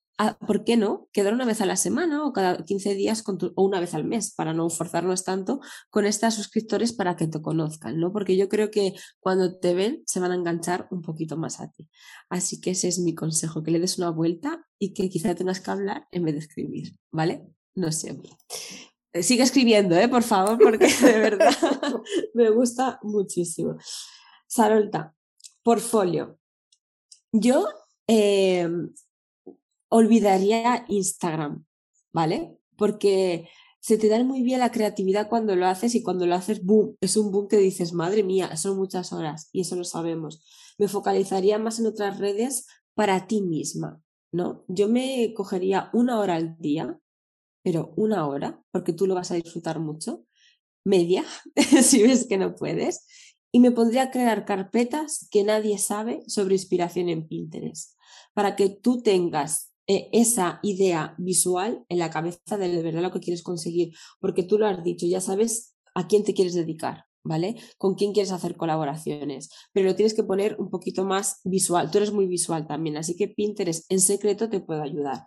¿por 0.45 0.63
qué 0.63 0.78
no? 0.78 1.10
Quedar 1.12 1.34
una 1.34 1.45
vez 1.45 1.62
a 1.62 1.65
la 1.65 1.76
semana 1.76 2.26
o 2.26 2.34
cada 2.34 2.63
15 2.63 2.95
días 2.95 3.23
o 3.28 3.63
una 3.63 3.80
vez 3.80 3.93
al 3.93 4.06
mes 4.06 4.34
para 4.34 4.54
no 4.54 4.69
forzarnos 4.69 5.23
tanto 5.23 5.60
con 5.89 6.06
estas 6.06 6.36
suscriptores 6.36 6.93
para 6.93 7.15
que 7.15 7.28
te 7.28 7.41
conozcan, 7.41 7.99
¿no? 7.99 8.12
Porque 8.12 8.38
yo 8.38 8.47
creo 8.47 8.69
que 8.71 8.93
cuando 9.19 9.58
te 9.58 9.73
ven 9.73 10.04
se 10.06 10.19
van 10.19 10.32
a 10.32 10.36
enganchar 10.36 10.88
un 10.91 11.02
poquito 11.02 11.38
más 11.38 11.60
a 11.60 11.71
ti. 11.71 11.88
Así 12.30 12.62
que 12.62 12.71
ese 12.71 12.88
es 12.88 12.99
mi 12.99 13.15
consejo, 13.15 13.63
que 13.63 13.71
le 13.71 13.80
des 13.80 13.97
una 13.97 14.12
vuelta 14.12 14.65
y 14.80 14.93
que 14.93 15.10
quizá 15.10 15.36
tengas 15.36 15.60
que 15.60 15.71
hablar 15.71 16.08
en 16.12 16.23
vez 16.23 16.36
de 16.36 16.39
escribir, 16.39 16.97
¿vale? 17.12 17.47
No 17.76 17.91
siempre. 17.91 18.32
Eh, 19.13 19.23
sigue 19.23 19.43
escribiendo, 19.43 19.95
¿eh? 19.95 20.08
Por 20.08 20.23
favor, 20.23 20.58
porque 20.60 20.88
de 21.02 21.19
verdad 21.19 21.54
me 22.34 22.49
gusta 22.49 22.99
muchísimo. 23.02 23.78
Sarolta, 24.47 25.15
portfolio. 25.63 26.38
Yo 27.32 27.67
eh, 28.08 28.69
olvidaría 29.94 30.86
Instagram, 30.88 31.66
¿vale? 32.12 32.58
Porque 32.78 33.48
se 33.80 34.00
te 34.00 34.08
da 34.08 34.24
muy 34.24 34.42
bien 34.42 34.60
la 34.60 34.72
creatividad 34.72 35.30
cuando 35.30 35.56
lo 35.56 35.68
haces 35.68 35.94
y 35.94 36.02
cuando 36.02 36.26
lo 36.26 36.34
haces, 36.34 36.64
boom, 36.64 36.98
es 37.00 37.16
un 37.16 37.32
boom 37.32 37.48
que 37.48 37.58
dices, 37.58 37.94
madre 37.94 38.24
mía, 38.24 38.58
son 38.58 38.76
muchas 38.76 39.14
horas 39.14 39.50
y 39.52 39.62
eso 39.62 39.76
lo 39.76 39.84
sabemos. 39.84 40.44
Me 40.80 40.88
focalizaría 40.88 41.60
más 41.60 41.78
en 41.78 41.86
otras 41.86 42.18
redes 42.18 42.66
para 42.96 43.28
ti 43.28 43.42
misma, 43.42 44.02
¿no? 44.32 44.64
Yo 44.68 44.88
me 44.90 45.32
cogería 45.36 45.92
una 45.94 46.20
hora 46.20 46.38
al 46.38 46.58
día, 46.58 47.00
pero 47.62 47.94
una 47.96 48.28
hora, 48.28 48.64
porque 48.72 48.94
tú 48.94 49.06
lo 49.06 49.14
vas 49.14 49.30
a 49.30 49.36
disfrutar 49.36 49.80
mucho, 49.80 50.26
media, 50.84 51.24
si 51.84 52.02
ves 52.02 52.26
que 52.26 52.40
no 52.40 52.56
puedes, 52.56 53.06
y 53.52 53.60
me 53.60 53.70
pondría 53.70 54.04
a 54.04 54.12
crear 54.12 54.46
carpetas 54.46 55.28
que 55.30 55.44
nadie 55.44 55.78
sabe 55.78 56.24
sobre 56.26 56.56
inspiración 56.56 57.10
en 57.10 57.28
Pinterest, 57.28 57.96
para 58.34 58.56
que 58.56 58.70
tú 58.70 59.04
tengas 59.04 59.73
eh, 59.86 60.10
esa 60.13 60.60
idea 60.63 61.13
visual 61.17 61.84
en 61.89 62.00
la 62.00 62.10
cabeza 62.10 62.58
de, 62.58 62.82
verdad 62.82 63.02
lo 63.02 63.12
que 63.12 63.19
quieres 63.19 63.43
conseguir, 63.43 63.93
porque 64.22 64.43
tú 64.43 64.58
lo 64.58 64.65
has 64.65 64.82
dicho, 64.82 65.06
ya 65.06 65.19
sabes 65.19 65.76
a 65.93 66.08
quién 66.08 66.24
te 66.24 66.34
quieres 66.34 66.54
dedicar, 66.54 67.06
¿vale? 67.22 67.58
Con 67.78 67.96
quién 67.96 68.13
quieres 68.13 68.32
hacer 68.32 68.56
colaboraciones, 68.56 69.50
pero 69.74 69.89
lo 69.89 69.96
tienes 69.96 70.13
que 70.13 70.24
poner 70.24 70.56
un 70.58 70.69
poquito 70.69 71.04
más 71.04 71.41
visual. 71.43 71.91
Tú 71.91 71.98
eres 71.98 72.13
muy 72.13 72.28
visual 72.28 72.65
también, 72.65 72.96
así 72.96 73.17
que 73.17 73.28
Pinterest 73.28 73.91
en 73.91 74.00
secreto 74.00 74.50
te 74.50 74.62
puede 74.62 74.84
ayudar. 74.84 75.26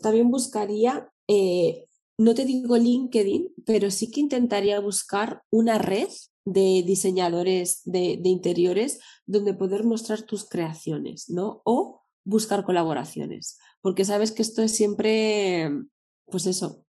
También 0.00 0.30
buscaría, 0.30 1.10
eh, 1.26 1.86
no 2.18 2.34
te 2.34 2.44
digo 2.44 2.76
LinkedIn, 2.76 3.54
pero 3.64 3.90
sí 3.90 4.10
que 4.10 4.20
intentaría 4.20 4.80
buscar 4.80 5.42
una 5.50 5.78
red 5.78 6.08
de 6.44 6.82
diseñadores 6.86 7.80
de, 7.84 8.18
de 8.22 8.28
interiores 8.28 9.00
donde 9.24 9.54
poder 9.54 9.84
mostrar 9.84 10.22
tus 10.22 10.46
creaciones, 10.46 11.30
¿no? 11.30 11.62
O 11.64 11.93
buscar 12.24 12.64
colaboraciones, 12.64 13.58
porque 13.80 14.04
sabes 14.04 14.32
que 14.32 14.42
esto 14.42 14.62
es 14.62 14.74
siempre, 14.74 15.70
pues 16.26 16.46
eso, 16.46 16.84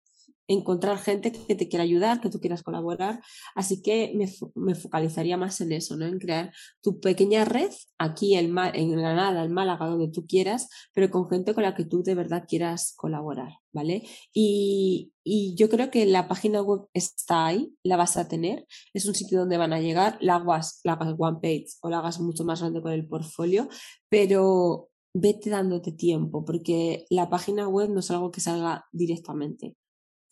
encontrar 0.52 0.98
gente 0.98 1.30
que 1.30 1.54
te 1.54 1.68
quiera 1.68 1.84
ayudar, 1.84 2.20
que 2.20 2.28
tú 2.28 2.40
quieras 2.40 2.64
colaborar. 2.64 3.20
Así 3.54 3.82
que 3.82 4.12
me, 4.54 4.74
focalizaría 4.74 5.36
más 5.36 5.60
en 5.60 5.72
eso, 5.72 5.96
¿no? 5.96 6.06
En 6.06 6.18
crear 6.18 6.52
tu 6.80 6.98
pequeña 7.00 7.44
red 7.44 7.70
aquí 7.98 8.34
en, 8.34 8.56
en 8.58 8.90
Granada, 8.90 9.44
en 9.44 9.52
Málaga, 9.52 9.86
donde 9.86 10.08
tú 10.08 10.26
quieras, 10.26 10.68
pero 10.92 11.08
con 11.10 11.28
gente 11.30 11.54
con 11.54 11.62
la 11.62 11.74
que 11.76 11.84
tú 11.84 12.02
de 12.02 12.16
verdad 12.16 12.46
quieras 12.48 12.94
colaborar, 12.96 13.52
¿vale? 13.72 14.02
Y, 14.32 15.12
y 15.22 15.54
yo 15.54 15.68
creo 15.68 15.90
que 15.90 16.04
la 16.04 16.26
página 16.26 16.62
web 16.62 16.88
está 16.94 17.46
ahí, 17.46 17.72
la 17.84 17.96
vas 17.96 18.16
a 18.16 18.26
tener, 18.26 18.66
es 18.92 19.06
un 19.06 19.14
sitio 19.14 19.38
donde 19.38 19.56
van 19.56 19.72
a 19.72 19.80
llegar, 19.80 20.18
la 20.20 20.36
hagas, 20.36 20.80
la 20.82 20.94
hagas 20.94 21.14
one 21.16 21.38
page 21.40 21.68
o 21.80 21.90
la 21.90 22.00
hagas 22.00 22.18
mucho 22.18 22.44
más 22.44 22.60
grande 22.60 22.82
con 22.82 22.92
el 22.92 23.06
portfolio, 23.06 23.68
pero 24.08 24.89
vete 25.14 25.50
dándote 25.50 25.92
tiempo, 25.92 26.44
porque 26.44 27.06
la 27.10 27.28
página 27.28 27.68
web 27.68 27.90
no 27.90 28.00
es 28.00 28.10
algo 28.10 28.30
que 28.30 28.40
salga 28.40 28.86
directamente. 28.92 29.76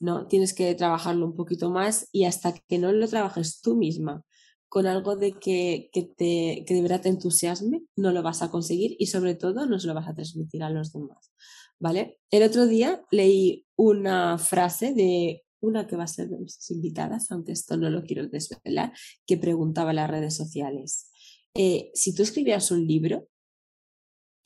No, 0.01 0.29
tienes 0.29 0.55
que 0.55 0.75
trabajarlo 0.75 1.27
un 1.27 1.35
poquito 1.35 1.71
más 1.71 2.09
y 2.13 2.25
hasta 2.25 2.53
que 2.53 2.79
no 2.79 2.93
lo 2.93 3.09
trabajes 3.09 3.61
tú 3.61 3.77
misma 3.77 4.25
con 4.69 4.87
algo 4.87 5.17
de 5.17 5.33
que, 5.33 5.89
que, 5.93 6.03
te, 6.03 6.65
que 6.67 6.75
de 6.75 6.83
verdad 6.83 7.01
te 7.01 7.09
entusiasme, 7.09 7.83
no 7.97 8.13
lo 8.13 8.23
vas 8.23 8.43
a 8.43 8.51
conseguir 8.51 8.97
y 8.99 9.07
sobre 9.07 9.35
todo 9.35 9.67
no 9.67 9.81
se 9.81 9.87
lo 9.87 9.95
vas 9.95 10.09
a 10.09 10.15
transmitir 10.15 10.63
a 10.63 10.71
los 10.71 10.93
demás. 10.93 11.33
¿Vale? 11.81 12.19
El 12.31 12.43
otro 12.43 12.67
día 12.67 13.03
leí 13.11 13.67
una 13.77 14.37
frase 14.39 14.93
de 14.93 15.45
una 15.61 15.87
que 15.87 15.97
va 15.97 16.05
a 16.05 16.09
ser 16.09 16.29
de 16.29 16.39
nuestras 16.39 16.71
invitadas, 16.71 17.31
aunque 17.31 17.53
esto 17.53 17.77
no 17.77 17.89
lo 17.91 18.03
quiero 18.03 18.29
desvelar, 18.29 18.93
que 19.27 19.39
preguntaba 19.39 19.91
en 19.91 19.97
las 19.97 20.11
redes 20.11 20.37
sociales. 20.37 21.11
Eh, 21.55 21.91
si 21.95 22.15
tú 22.15 22.23
escribieras 22.23 22.71
un 22.71 22.87
libro, 22.87 23.29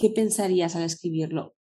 ¿qué 0.03 0.11
pensarías 0.11 0.75
al 0.75 0.83
escribirlo? 0.83 1.55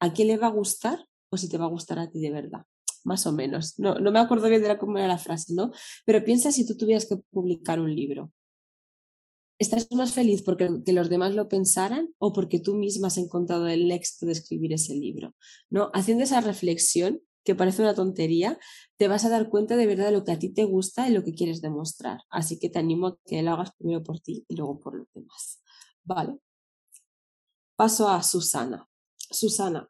¿A 0.00 0.12
quién 0.12 0.26
le 0.26 0.38
va 0.38 0.48
a 0.48 0.50
gustar 0.50 1.06
o 1.30 1.36
si 1.36 1.48
te 1.48 1.56
va 1.56 1.66
a 1.66 1.68
gustar 1.68 2.00
a 2.00 2.10
ti 2.10 2.20
de 2.20 2.32
verdad? 2.32 2.66
Más 3.04 3.28
o 3.28 3.32
menos. 3.32 3.78
No, 3.78 3.94
no 3.94 4.10
me 4.10 4.18
acuerdo 4.18 4.48
bien 4.48 4.60
de 4.60 4.66
la, 4.66 4.76
cómo 4.76 4.98
era 4.98 5.06
la 5.06 5.18
frase, 5.18 5.54
¿no? 5.54 5.70
Pero 6.04 6.24
piensa 6.24 6.50
si 6.50 6.66
tú 6.66 6.76
tuvieras 6.76 7.06
que 7.06 7.18
publicar 7.30 7.78
un 7.78 7.94
libro. 7.94 8.32
¿Estás 9.60 9.86
más 9.92 10.12
feliz 10.12 10.42
porque 10.42 10.68
que 10.84 10.92
los 10.92 11.08
demás 11.08 11.36
lo 11.36 11.46
pensaran 11.46 12.12
o 12.18 12.32
porque 12.32 12.58
tú 12.58 12.74
misma 12.74 13.06
has 13.06 13.18
encontrado 13.18 13.68
el 13.68 13.88
éxito 13.92 14.26
de 14.26 14.32
escribir 14.32 14.72
ese 14.72 14.96
libro? 14.96 15.36
¿No? 15.70 15.92
Haciendo 15.94 16.24
esa 16.24 16.40
reflexión, 16.40 17.20
que 17.44 17.54
parece 17.54 17.82
una 17.82 17.94
tontería, 17.94 18.58
te 18.96 19.06
vas 19.06 19.24
a 19.24 19.28
dar 19.28 19.48
cuenta 19.48 19.76
de 19.76 19.86
verdad 19.86 20.06
de 20.06 20.12
lo 20.12 20.24
que 20.24 20.32
a 20.32 20.40
ti 20.40 20.48
te 20.48 20.64
gusta 20.64 21.08
y 21.08 21.12
lo 21.12 21.22
que 21.22 21.34
quieres 21.34 21.60
demostrar. 21.60 22.22
Así 22.30 22.58
que 22.58 22.68
te 22.68 22.80
animo 22.80 23.06
a 23.06 23.18
que 23.24 23.42
lo 23.42 23.52
hagas 23.52 23.70
primero 23.78 24.02
por 24.02 24.18
ti 24.18 24.44
y 24.48 24.56
luego 24.56 24.80
por 24.80 24.96
los 24.96 25.06
demás. 25.12 25.62
¿Vale? 26.02 26.40
Paso 27.76 28.08
a 28.08 28.22
Susana. 28.22 28.88
Susana, 29.30 29.88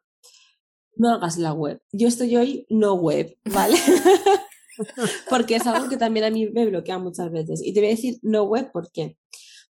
no 0.95 1.09
hagas 1.09 1.37
la 1.37 1.53
web. 1.53 1.81
Yo 1.91 2.07
estoy 2.07 2.35
hoy 2.35 2.65
no 2.69 2.95
web, 2.95 3.37
¿vale? 3.45 3.77
Porque 5.29 5.55
es 5.55 5.67
algo 5.67 5.89
que 5.89 5.97
también 5.97 6.25
a 6.25 6.31
mí 6.31 6.49
me 6.49 6.65
bloquea 6.65 6.97
muchas 6.97 7.31
veces. 7.31 7.61
Y 7.63 7.73
te 7.73 7.79
voy 7.79 7.87
a 7.87 7.91
decir 7.91 8.19
no 8.21 8.43
web, 8.43 8.71
¿por 8.71 8.91
qué? 8.91 9.17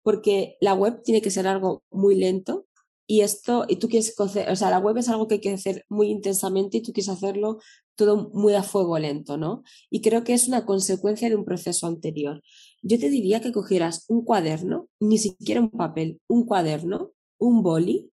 Porque 0.02 0.56
la 0.60 0.74
web 0.74 1.02
tiene 1.02 1.22
que 1.22 1.30
ser 1.30 1.46
algo 1.46 1.82
muy 1.90 2.14
lento 2.14 2.66
y 3.10 3.22
esto, 3.22 3.64
y 3.68 3.76
tú 3.76 3.88
quieres, 3.88 4.14
o 4.18 4.28
sea, 4.28 4.70
la 4.70 4.78
web 4.78 4.98
es 4.98 5.08
algo 5.08 5.26
que 5.26 5.36
hay 5.36 5.40
que 5.40 5.54
hacer 5.54 5.86
muy 5.88 6.08
intensamente 6.10 6.76
y 6.76 6.82
tú 6.82 6.92
quieres 6.92 7.08
hacerlo 7.08 7.58
todo 7.96 8.30
muy 8.34 8.54
a 8.54 8.62
fuego 8.62 8.98
lento, 8.98 9.38
¿no? 9.38 9.62
Y 9.88 10.02
creo 10.02 10.24
que 10.24 10.34
es 10.34 10.46
una 10.46 10.66
consecuencia 10.66 11.30
de 11.30 11.34
un 11.34 11.46
proceso 11.46 11.86
anterior. 11.86 12.42
Yo 12.82 12.98
te 12.98 13.08
diría 13.08 13.40
que 13.40 13.50
cogieras 13.50 14.04
un 14.08 14.24
cuaderno, 14.24 14.90
ni 15.00 15.16
siquiera 15.16 15.62
un 15.62 15.70
papel, 15.70 16.20
un 16.28 16.44
cuaderno, 16.44 17.12
un 17.38 17.62
boli 17.62 18.12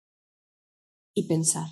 y 1.14 1.28
pensar, 1.28 1.68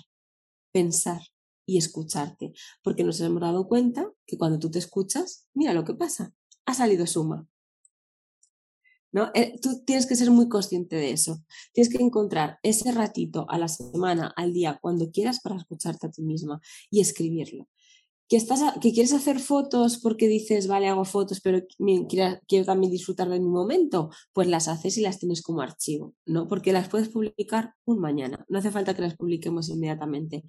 pensar 0.72 1.20
y 1.66 1.78
escucharte, 1.78 2.52
porque 2.82 3.04
nos 3.04 3.20
hemos 3.20 3.40
dado 3.40 3.68
cuenta 3.68 4.10
que 4.26 4.36
cuando 4.36 4.58
tú 4.58 4.70
te 4.70 4.78
escuchas, 4.78 5.48
mira 5.54 5.72
lo 5.72 5.84
que 5.84 5.94
pasa, 5.94 6.34
ha 6.66 6.74
salido 6.74 7.06
suma. 7.06 7.48
¿No? 9.12 9.30
Eh, 9.34 9.60
tú 9.62 9.84
tienes 9.84 10.06
que 10.06 10.16
ser 10.16 10.32
muy 10.32 10.48
consciente 10.48 10.96
de 10.96 11.12
eso. 11.12 11.44
Tienes 11.72 11.94
que 11.94 12.02
encontrar 12.02 12.58
ese 12.64 12.90
ratito 12.90 13.46
a 13.48 13.58
la 13.58 13.68
semana, 13.68 14.32
al 14.36 14.52
día, 14.52 14.80
cuando 14.82 15.12
quieras 15.12 15.40
para 15.40 15.56
escucharte 15.56 16.08
a 16.08 16.10
ti 16.10 16.22
misma 16.22 16.60
y 16.90 17.00
escribirlo 17.00 17.68
que, 18.28 18.36
estás 18.36 18.60
que 18.80 18.92
quieres 18.92 19.12
hacer 19.12 19.38
fotos 19.38 19.98
porque 19.98 20.28
dices, 20.28 20.66
vale, 20.66 20.88
hago 20.88 21.04
fotos, 21.04 21.40
pero 21.40 21.60
quiero, 22.08 22.38
quiero, 22.46 22.64
también 22.64 22.90
disfrutar 22.92 23.28
de 23.28 23.40
mi 23.40 23.48
momento, 23.48 24.10
pues 24.32 24.48
las 24.48 24.68
haces 24.68 24.96
y 24.98 25.02
las 25.02 25.18
tienes 25.18 25.42
como 25.42 25.60
archivo, 25.60 26.14
¿no? 26.26 26.48
Porque 26.48 26.72
las 26.72 26.88
puedes 26.88 27.08
publicar 27.08 27.74
un 27.84 28.00
mañana, 28.00 28.44
no 28.48 28.58
hace 28.58 28.70
falta 28.70 28.94
que 28.94 29.02
las 29.02 29.16
publiquemos 29.16 29.68
inmediatamente. 29.68 30.44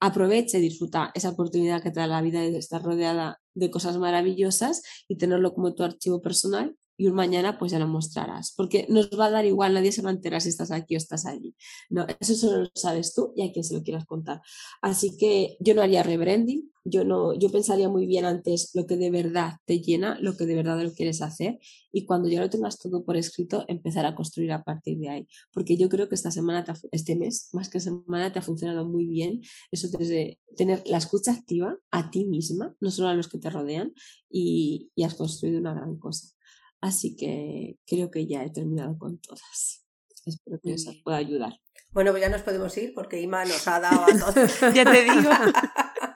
Aprovecha 0.00 0.58
y 0.58 0.62
disfruta 0.62 1.10
esa 1.14 1.30
oportunidad 1.30 1.82
que 1.82 1.90
te 1.90 2.00
da 2.00 2.06
la 2.06 2.22
vida 2.22 2.40
de 2.40 2.56
estar 2.58 2.82
rodeada 2.82 3.40
de 3.54 3.70
cosas 3.70 3.98
maravillosas 3.98 4.82
y 5.08 5.16
tenerlo 5.16 5.52
como 5.54 5.74
tu 5.74 5.82
archivo 5.82 6.22
personal 6.22 6.76
y 7.00 7.06
un 7.06 7.14
mañana 7.14 7.58
pues 7.58 7.72
ya 7.72 7.78
lo 7.78 7.88
mostrarás, 7.88 8.52
porque 8.54 8.84
nos 8.90 9.08
va 9.18 9.26
a 9.26 9.30
dar 9.30 9.46
igual, 9.46 9.72
nadie 9.72 9.90
se 9.90 10.02
va 10.02 10.10
a 10.10 10.12
enterar 10.12 10.42
si 10.42 10.50
estás 10.50 10.70
aquí 10.70 10.96
o 10.96 10.98
estás 10.98 11.24
allí. 11.24 11.54
No, 11.88 12.06
eso 12.20 12.34
solo 12.34 12.64
lo 12.64 12.70
sabes 12.74 13.14
tú 13.14 13.32
y 13.34 13.40
a 13.40 13.50
quien 13.52 13.64
se 13.64 13.72
lo 13.72 13.82
quieras 13.82 14.04
contar. 14.04 14.42
Así 14.82 15.16
que 15.16 15.56
yo 15.60 15.74
no 15.74 15.80
haría 15.80 16.02
rebranding, 16.02 16.70
yo 16.84 17.06
no, 17.06 17.32
yo 17.32 17.50
pensaría 17.50 17.88
muy 17.88 18.04
bien 18.04 18.26
antes 18.26 18.72
lo 18.74 18.86
que 18.86 18.98
de 18.98 19.10
verdad 19.10 19.54
te 19.64 19.80
llena, 19.80 20.18
lo 20.20 20.36
que 20.36 20.44
de 20.44 20.54
verdad 20.54 20.78
lo 20.82 20.92
quieres 20.92 21.22
hacer 21.22 21.58
y 21.90 22.04
cuando 22.04 22.28
ya 22.28 22.42
lo 22.42 22.50
tengas 22.50 22.78
todo 22.78 23.02
por 23.02 23.16
escrito, 23.16 23.64
empezar 23.66 24.04
a 24.04 24.14
construir 24.14 24.52
a 24.52 24.62
partir 24.62 24.98
de 24.98 25.08
ahí. 25.08 25.28
Porque 25.54 25.78
yo 25.78 25.88
creo 25.88 26.06
que 26.06 26.16
esta 26.16 26.30
semana, 26.30 26.66
este 26.92 27.16
mes, 27.16 27.48
más 27.54 27.70
que 27.70 27.80
semana, 27.80 28.30
te 28.30 28.40
ha 28.40 28.42
funcionado 28.42 28.86
muy 28.86 29.06
bien 29.06 29.40
eso 29.70 29.88
desde 29.98 30.38
tener 30.54 30.82
la 30.84 30.98
escucha 30.98 31.32
activa 31.32 31.78
a 31.90 32.10
ti 32.10 32.26
misma, 32.26 32.74
no 32.78 32.90
solo 32.90 33.08
a 33.08 33.14
los 33.14 33.28
que 33.28 33.38
te 33.38 33.48
rodean, 33.48 33.94
y, 34.30 34.90
y 34.94 35.04
has 35.04 35.14
construido 35.14 35.60
una 35.60 35.72
gran 35.72 35.96
cosa. 35.96 36.34
Así 36.80 37.16
que 37.16 37.76
creo 37.86 38.10
que 38.10 38.26
ya 38.26 38.44
he 38.44 38.50
terminado 38.50 38.96
con 38.98 39.18
todas. 39.20 39.84
Espero 40.24 40.58
que 40.62 40.74
os 40.74 40.86
pueda 41.04 41.18
ayudar. 41.18 41.52
Bueno, 41.92 42.12
pues 42.12 42.22
ya 42.22 42.28
nos 42.28 42.42
podemos 42.42 42.76
ir 42.76 42.92
porque 42.94 43.20
Ima 43.20 43.44
nos 43.44 43.66
ha 43.66 43.80
dado 43.80 44.02
a 44.02 44.06
todos. 44.06 44.60
ya 44.74 44.84
te 44.84 45.04
digo. 45.04 45.30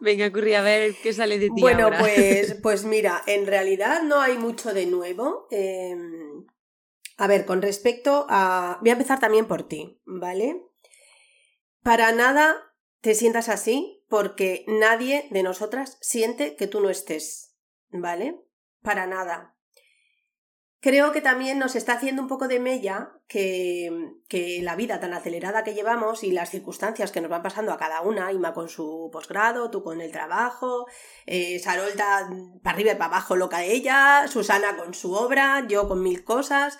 Venga, 0.00 0.32
Curry, 0.32 0.54
a 0.54 0.62
ver 0.62 0.94
qué 1.02 1.12
sale 1.12 1.38
de 1.38 1.46
ti. 1.46 1.60
Bueno, 1.60 1.90
Pues, 1.98 2.54
pues 2.62 2.84
mira, 2.84 3.22
en 3.26 3.46
realidad 3.46 4.02
no 4.02 4.20
hay 4.20 4.38
mucho 4.38 4.72
de 4.72 4.86
nuevo. 4.86 5.46
Em, 5.50 6.46
A 7.16 7.26
ver, 7.26 7.44
con 7.44 7.62
respecto 7.62 8.26
a... 8.28 8.78
Voy 8.80 8.90
a 8.90 8.94
empezar 8.94 9.20
también 9.20 9.46
por 9.46 9.68
ti, 9.68 10.00
¿vale? 10.06 10.62
Para 11.82 12.12
nada 12.12 12.56
te 13.00 13.14
sientas 13.14 13.48
así 13.48 14.02
porque 14.08 14.64
nadie 14.66 15.28
de 15.30 15.42
nosotras 15.42 15.98
siente 16.00 16.56
que 16.56 16.66
tú 16.66 16.80
no 16.80 16.90
estés, 16.90 17.49
¿vale? 17.92 18.40
Para 18.82 19.06
nada. 19.06 19.56
Creo 20.82 21.12
que 21.12 21.20
también 21.20 21.58
nos 21.58 21.76
está 21.76 21.92
haciendo 21.92 22.22
un 22.22 22.28
poco 22.28 22.48
de 22.48 22.58
mella 22.58 23.12
que, 23.28 24.14
que, 24.28 24.62
la 24.62 24.76
vida 24.76 24.98
tan 24.98 25.12
acelerada 25.12 25.62
que 25.62 25.74
llevamos 25.74 26.24
y 26.24 26.32
las 26.32 26.48
circunstancias 26.48 27.12
que 27.12 27.20
nos 27.20 27.30
van 27.30 27.42
pasando 27.42 27.72
a 27.72 27.76
cada 27.76 28.00
una, 28.00 28.32
Ima 28.32 28.54
con 28.54 28.70
su 28.70 29.10
posgrado, 29.12 29.70
tú 29.70 29.82
con 29.82 30.00
el 30.00 30.10
trabajo, 30.10 30.86
eh, 31.26 31.58
Sarolta 31.58 32.30
para 32.62 32.74
arriba 32.74 32.92
y 32.92 32.94
para 32.94 33.10
abajo 33.10 33.36
loca 33.36 33.62
ella, 33.62 34.26
Susana 34.26 34.74
con 34.78 34.94
su 34.94 35.12
obra, 35.12 35.66
yo 35.68 35.86
con 35.86 36.02
mil 36.02 36.24
cosas, 36.24 36.78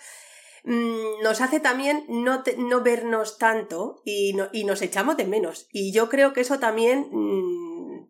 mm, 0.65 1.23
nos 1.23 1.43
hace 1.43 1.61
también 1.61 2.07
no, 2.09 2.43
no 2.57 2.81
vernos 2.81 3.37
tanto 3.37 4.01
y, 4.07 4.35
y, 4.53 4.65
nos 4.65 4.81
echamos 4.81 5.19
de 5.19 5.27
menos. 5.27 5.69
Y 5.73 5.93
yo 5.93 6.09
creo 6.09 6.33
que 6.33 6.41
eso 6.41 6.59
también 6.59 7.09
mm, 7.13 8.09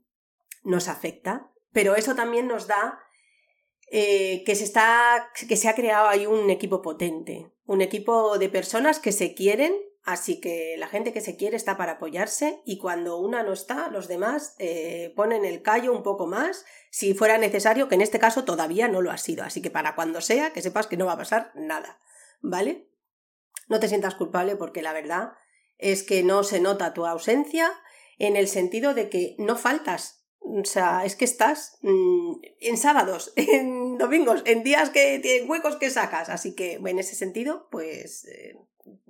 nos 0.62 0.86
afecta, 0.86 1.49
pero 1.72 1.96
eso 1.96 2.14
también 2.14 2.46
nos 2.48 2.66
da 2.66 3.00
eh, 3.92 4.44
que, 4.44 4.54
se 4.54 4.64
está, 4.64 5.30
que 5.48 5.56
se 5.56 5.68
ha 5.68 5.74
creado 5.74 6.08
ahí 6.08 6.26
un 6.26 6.48
equipo 6.50 6.80
potente, 6.80 7.52
un 7.66 7.80
equipo 7.80 8.38
de 8.38 8.48
personas 8.48 9.00
que 9.00 9.10
se 9.10 9.34
quieren, 9.34 9.74
así 10.04 10.40
que 10.40 10.76
la 10.78 10.86
gente 10.86 11.12
que 11.12 11.20
se 11.20 11.36
quiere 11.36 11.56
está 11.56 11.76
para 11.76 11.92
apoyarse 11.92 12.62
y 12.64 12.78
cuando 12.78 13.18
una 13.18 13.42
no 13.42 13.52
está, 13.52 13.88
los 13.88 14.06
demás 14.06 14.54
eh, 14.58 15.12
ponen 15.16 15.44
el 15.44 15.62
callo 15.62 15.92
un 15.92 16.04
poco 16.04 16.28
más, 16.28 16.64
si 16.90 17.14
fuera 17.14 17.36
necesario, 17.36 17.88
que 17.88 17.96
en 17.96 18.00
este 18.00 18.20
caso 18.20 18.44
todavía 18.44 18.86
no 18.86 19.02
lo 19.02 19.10
ha 19.10 19.18
sido, 19.18 19.42
así 19.42 19.60
que 19.60 19.70
para 19.70 19.96
cuando 19.96 20.20
sea, 20.20 20.52
que 20.52 20.62
sepas 20.62 20.86
que 20.86 20.96
no 20.96 21.06
va 21.06 21.14
a 21.14 21.18
pasar 21.18 21.50
nada, 21.56 21.98
¿vale? 22.40 22.88
No 23.68 23.80
te 23.80 23.88
sientas 23.88 24.14
culpable 24.14 24.54
porque 24.54 24.82
la 24.82 24.92
verdad 24.92 25.32
es 25.78 26.04
que 26.04 26.22
no 26.22 26.44
se 26.44 26.60
nota 26.60 26.94
tu 26.94 27.06
ausencia 27.06 27.72
en 28.18 28.36
el 28.36 28.46
sentido 28.46 28.94
de 28.94 29.08
que 29.08 29.34
no 29.38 29.56
faltas, 29.56 30.19
o 30.40 30.64
sea, 30.64 31.04
es 31.04 31.16
que 31.16 31.24
estás 31.24 31.78
mm, 31.82 32.32
en 32.60 32.76
sábados, 32.76 33.32
en 33.36 33.98
domingos, 33.98 34.42
en 34.46 34.62
días 34.62 34.90
que 34.90 35.18
tienen 35.20 35.48
huecos 35.48 35.76
que 35.76 35.90
sacas. 35.90 36.28
Así 36.28 36.54
que, 36.54 36.74
en 36.74 36.98
ese 36.98 37.14
sentido, 37.14 37.68
pues 37.70 38.26
eh, 38.26 38.58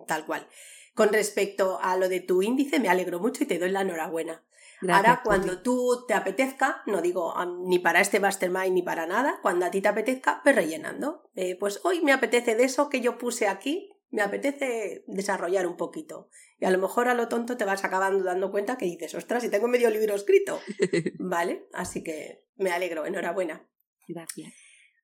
tal 0.07 0.27
cual. 0.27 0.47
Con 0.95 1.11
respecto 1.11 1.79
a 1.81 1.97
lo 1.97 2.09
de 2.09 2.21
tu 2.21 2.43
índice, 2.43 2.81
me 2.81 2.88
alegro 2.88 3.21
mucho 3.21 3.45
y 3.45 3.47
te 3.47 3.59
doy 3.59 3.71
la 3.71 3.83
enhorabuena. 3.83 4.45
Ahora, 4.88 5.21
cuando 5.23 5.61
tú 5.61 6.05
te 6.09 6.14
apetezca, 6.14 6.83
no 6.87 7.03
digo 7.03 7.35
ni 7.66 7.79
para 7.79 8.01
este 8.01 8.19
mastermind 8.19 8.73
ni 8.73 8.83
para 8.83 9.07
nada, 9.07 9.38
cuando 9.43 9.66
a 9.66 9.71
ti 9.71 9.83
te 9.83 9.88
apetezca, 9.88 10.40
ve 10.45 10.53
rellenando. 10.53 11.29
Eh, 11.35 11.57
pues 11.57 11.81
hoy 11.85 12.01
me 12.01 12.12
apetece 12.12 12.55
de 12.55 12.64
eso 12.64 12.88
que 12.88 13.03
yo 13.03 13.19
puse 13.19 13.47
aquí, 13.47 13.93
me 14.11 14.23
apetece 14.23 15.05
desarrollar 15.07 15.66
un 15.66 15.77
poquito. 15.77 16.29
Y 16.59 16.64
a 16.64 16.70
lo 16.70 16.79
mejor 16.79 17.09
a 17.09 17.14
lo 17.14 17.29
tonto 17.29 17.57
te 17.57 17.64
vas 17.64 17.85
acabando 17.85 18.25
dando 18.25 18.51
cuenta 18.51 18.77
que 18.77 18.85
dices, 18.85 19.14
ostras, 19.14 19.42
si 19.42 19.51
tengo 19.51 19.68
medio 19.68 19.90
libro 19.90 20.14
escrito. 20.14 20.61
¿Vale? 21.18 21.68
Así 21.73 22.03
que 22.03 22.44
me 22.57 22.73
alegro, 22.73 23.07
enhorabuena. 23.07 23.66
Gracias. 24.09 24.53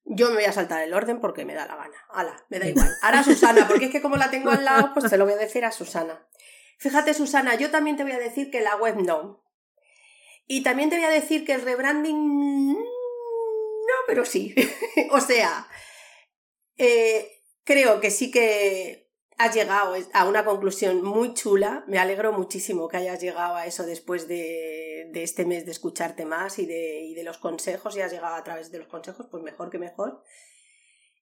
Yo 0.05 0.29
me 0.29 0.37
voy 0.37 0.45
a 0.45 0.53
saltar 0.53 0.83
el 0.83 0.95
orden 0.95 1.21
porque 1.21 1.45
me 1.45 1.55
da 1.55 1.67
la 1.67 1.77
gana. 1.77 1.97
Hala, 2.11 2.47
me 2.49 2.59
da 2.59 2.69
igual. 2.69 2.89
Ahora 3.03 3.25
Susana, 3.25 3.67
porque 3.67 3.87
es 3.87 3.91
que 3.91 4.03
como 4.03 4.17
la 4.17 4.31
tengo 4.31 4.51
al 4.51 4.65
lado, 4.65 4.91
pues 4.95 5.11
te 5.11 5.17
lo 5.17 5.25
voy 5.25 5.35
a 5.35 5.39
decir 5.39 5.65
a 5.65 5.73
Susana. 5.73 6.29
Fíjate, 6.79 7.15
Susana, 7.15 7.57
yo 7.57 7.71
también 7.71 7.97
te 7.97 8.05
voy 8.05 8.13
a 8.13 8.19
decir 8.19 8.51
que 8.51 8.61
la 8.61 8.77
web 8.77 8.97
no. 8.97 9.45
Y 10.47 10.63
también 10.63 10.91
te 10.91 10.97
voy 10.97 11.05
a 11.07 11.11
decir 11.11 11.45
que 11.45 11.55
el 11.55 11.63
rebranding 11.63 12.75
no, 13.87 13.95
pero 14.07 14.25
sí. 14.25 14.55
o 15.11 15.21
sea, 15.21 15.69
eh, 16.77 17.36
creo 17.67 18.01
que 18.01 18.11
sí 18.11 18.31
que 18.31 19.11
has 19.37 19.55
llegado 19.55 19.95
a 20.15 20.25
una 20.25 20.45
conclusión 20.45 21.03
muy 21.03 21.35
chula. 21.35 21.85
Me 21.89 21.99
alegro 21.99 22.33
muchísimo 22.33 22.89
que 22.89 22.97
hayas 22.97 23.21
llegado 23.21 23.57
a 23.57 23.67
eso 23.67 23.85
después 23.85 24.29
de, 24.29 25.11
este 25.13 25.45
mes 25.45 25.67
de 25.67 25.73
escucharte 25.73 26.25
más 26.25 26.59
y 26.59 26.65
de, 26.65 27.13
de, 27.15 27.25
los 27.25 27.39
consejos 27.39 27.97
y 27.97 28.01
has 28.01 28.13
llegado 28.13 28.37
a 28.37 28.45
través 28.45 28.71
de 28.71 28.79
los 28.79 28.87
consejos, 28.87 29.27
pues 29.31 29.43
mejor 29.43 29.69
que 29.69 29.79
mejor. 29.79 30.23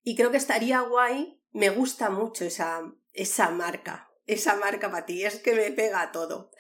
Y 0.03 0.15
creo 0.15 0.31
que 0.31 0.37
estaría 0.37 0.81
guay. 0.81 1.41
Me 1.53 1.71
gusta 1.71 2.11
mucho 2.11 2.45
esa, 2.45 2.83
esa 3.13 3.51
marca, 3.51 4.11
esa 4.27 4.57
marca 4.57 4.91
para 4.91 5.07
ti, 5.07 5.25
es 5.25 5.37
que 5.37 5.55
me 5.55 5.71
pega 5.71 6.13
todo. 6.13 6.51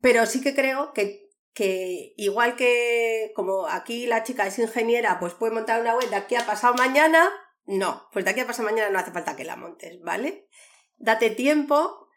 Pero 0.00 0.26
sí 0.26 0.42
que 0.42 0.54
creo 0.54 0.92
que, 0.92 1.30
que 1.54 2.14
igual 2.16 2.54
que 2.56 3.32
como 3.34 3.66
aquí 3.66 4.06
la 4.06 4.22
chica 4.22 4.46
es 4.46 4.58
ingeniera, 4.58 5.18
pues 5.18 5.34
puede 5.34 5.54
montar 5.54 5.80
una 5.80 5.96
web 5.96 6.08
de 6.08 6.16
aquí 6.16 6.36
a 6.36 6.46
pasado 6.46 6.74
mañana, 6.74 7.30
no, 7.66 8.08
pues 8.12 8.24
de 8.24 8.30
aquí 8.30 8.40
a 8.40 8.46
pasar 8.46 8.64
mañana 8.64 8.90
no 8.90 8.98
hace 8.98 9.12
falta 9.12 9.36
que 9.36 9.44
la 9.44 9.56
montes, 9.56 10.00
¿vale? 10.02 10.48
Date 10.96 11.30
tiempo, 11.30 12.08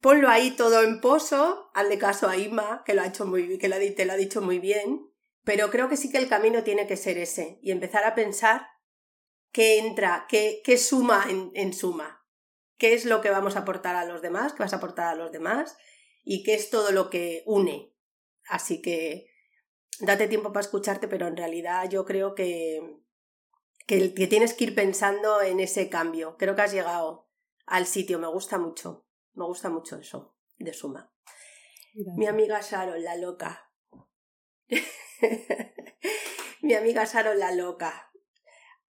ponlo 0.00 0.28
ahí 0.28 0.52
todo 0.52 0.82
en 0.82 1.00
pozo, 1.00 1.70
hazle 1.74 1.98
caso 1.98 2.28
a 2.28 2.36
Ima, 2.36 2.82
que 2.84 2.94
lo 2.94 3.02
ha 3.02 3.06
hecho 3.06 3.26
muy 3.26 3.58
que 3.58 3.68
te 3.68 4.04
lo 4.04 4.12
ha 4.12 4.16
dicho 4.16 4.40
muy 4.40 4.58
bien, 4.58 5.10
pero 5.44 5.70
creo 5.70 5.88
que 5.88 5.96
sí 5.96 6.10
que 6.10 6.18
el 6.18 6.28
camino 6.28 6.62
tiene 6.62 6.86
que 6.86 6.96
ser 6.96 7.18
ese, 7.18 7.58
y 7.62 7.72
empezar 7.72 8.04
a 8.04 8.14
pensar 8.14 8.66
qué 9.52 9.78
entra, 9.78 10.26
qué, 10.28 10.60
qué 10.64 10.78
suma 10.78 11.26
en, 11.28 11.50
en 11.54 11.72
suma, 11.72 12.24
qué 12.76 12.94
es 12.94 13.04
lo 13.04 13.20
que 13.20 13.30
vamos 13.30 13.56
a 13.56 13.60
aportar 13.60 13.96
a 13.96 14.04
los 14.04 14.22
demás, 14.22 14.52
qué 14.52 14.62
vas 14.62 14.72
a 14.72 14.76
aportar 14.76 15.08
a 15.08 15.14
los 15.14 15.32
demás, 15.32 15.76
y 16.24 16.42
qué 16.42 16.54
es 16.54 16.70
todo 16.70 16.90
lo 16.90 17.08
que 17.08 17.42
une. 17.46 17.94
Así 18.48 18.82
que 18.82 19.26
date 20.00 20.28
tiempo 20.28 20.52
para 20.52 20.64
escucharte, 20.64 21.08
pero 21.08 21.26
en 21.26 21.36
realidad 21.36 21.88
yo 21.88 22.04
creo 22.04 22.34
que, 22.34 23.00
que, 23.86 24.08
tienes 24.28 24.54
que 24.54 24.64
ir 24.64 24.74
pensando 24.74 25.40
en 25.40 25.60
ese 25.60 25.88
cambio. 25.88 26.36
Creo 26.36 26.54
que 26.54 26.62
has 26.62 26.72
llegado 26.72 27.28
al 27.66 27.86
sitio, 27.86 28.18
me 28.18 28.26
gusta 28.26 28.58
mucho, 28.58 29.06
me 29.34 29.44
gusta 29.44 29.70
mucho 29.70 29.96
eso, 29.96 30.36
de 30.58 30.72
suma. 30.72 31.12
Mi 32.16 32.26
amiga 32.26 32.60
Sharon, 32.60 33.02
la 33.02 33.16
loca. 33.16 33.72
Mi 36.60 36.74
amiga 36.74 37.04
Sharon, 37.04 37.38
la 37.38 37.52
loca. 37.52 38.12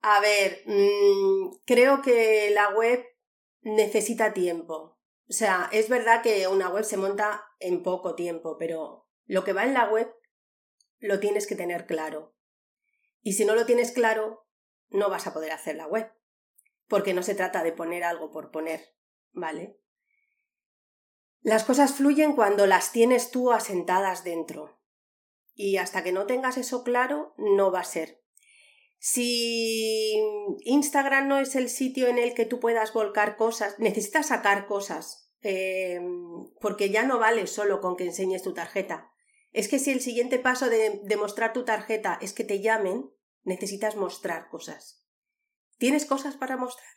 A 0.02 0.20
ver, 0.20 0.64
mm, 0.66 1.62
creo 1.66 2.02
que 2.02 2.50
la 2.52 2.70
web 2.76 3.06
necesita 3.62 4.34
tiempo. 4.34 5.00
O 5.30 5.34
sea, 5.34 5.70
es 5.72 5.90
verdad 5.90 6.22
que 6.22 6.48
una 6.48 6.70
web 6.70 6.84
se 6.84 6.98
monta 6.98 7.46
en 7.60 7.84
poco 7.84 8.16
tiempo, 8.16 8.58
pero 8.58 9.08
lo 9.26 9.44
que 9.44 9.54
va 9.54 9.64
en 9.64 9.74
la 9.74 9.90
web 9.90 10.14
lo 11.00 11.20
tienes 11.20 11.48
que 11.48 11.56
tener 11.56 11.86
claro. 11.86 12.36
Y 13.22 13.34
si 13.34 13.46
no 13.46 13.56
lo 13.56 13.66
tienes 13.66 13.92
claro, 13.92 14.47
no 14.90 15.10
vas 15.10 15.28
a 15.28 15.34
poder 15.34 15.52
hacer 15.52 15.76
la 15.76 15.88
web, 15.88 16.12
porque 16.88 17.14
no 17.14 17.24
se 17.24 17.36
trata 17.36 17.64
de 17.64 17.72
poner 17.72 18.04
algo 18.04 18.32
por 18.32 18.52
poner, 18.52 18.96
¿vale? 19.32 19.80
Las 21.42 21.64
cosas 21.64 21.94
fluyen 21.94 22.34
cuando 22.34 22.66
las 22.68 22.92
tienes 22.92 23.32
tú 23.32 23.52
asentadas 23.52 24.24
dentro. 24.24 24.82
Y 25.54 25.78
hasta 25.78 26.04
que 26.04 26.12
no 26.12 26.26
tengas 26.26 26.58
eso 26.58 26.84
claro, 26.84 27.34
no 27.38 27.72
va 27.72 27.80
a 27.80 27.86
ser. 27.86 28.22
Si 29.00 30.20
Instagram 30.66 31.28
no 31.28 31.38
es 31.38 31.56
el 31.56 31.70
sitio 31.70 32.08
en 32.08 32.18
el 32.18 32.34
que 32.34 32.46
tú 32.46 32.60
puedas 32.60 32.94
volcar 32.94 33.38
cosas, 33.38 33.80
necesitas 33.80 34.28
sacar 34.28 34.66
cosas, 34.66 35.32
eh, 35.42 36.02
porque 36.60 36.90
ya 36.90 37.04
no 37.04 37.20
vale 37.20 37.48
solo 37.48 37.80
con 37.80 37.96
que 37.96 38.06
enseñes 38.06 38.42
tu 38.42 38.54
tarjeta. 38.54 39.12
Es 39.52 39.68
que 39.68 39.80
si 39.80 39.92
el 39.92 40.02
siguiente 40.02 40.40
paso 40.40 40.70
de, 40.70 41.00
de 41.04 41.18
mostrar 41.18 41.54
tu 41.54 41.64
tarjeta 41.64 42.18
es 42.22 42.34
que 42.34 42.44
te 42.44 42.60
llamen, 42.60 43.12
necesitas 43.48 43.96
mostrar 43.96 44.50
cosas. 44.50 45.04
¿Tienes 45.78 46.06
cosas 46.06 46.36
para 46.36 46.58
mostrar? 46.58 46.90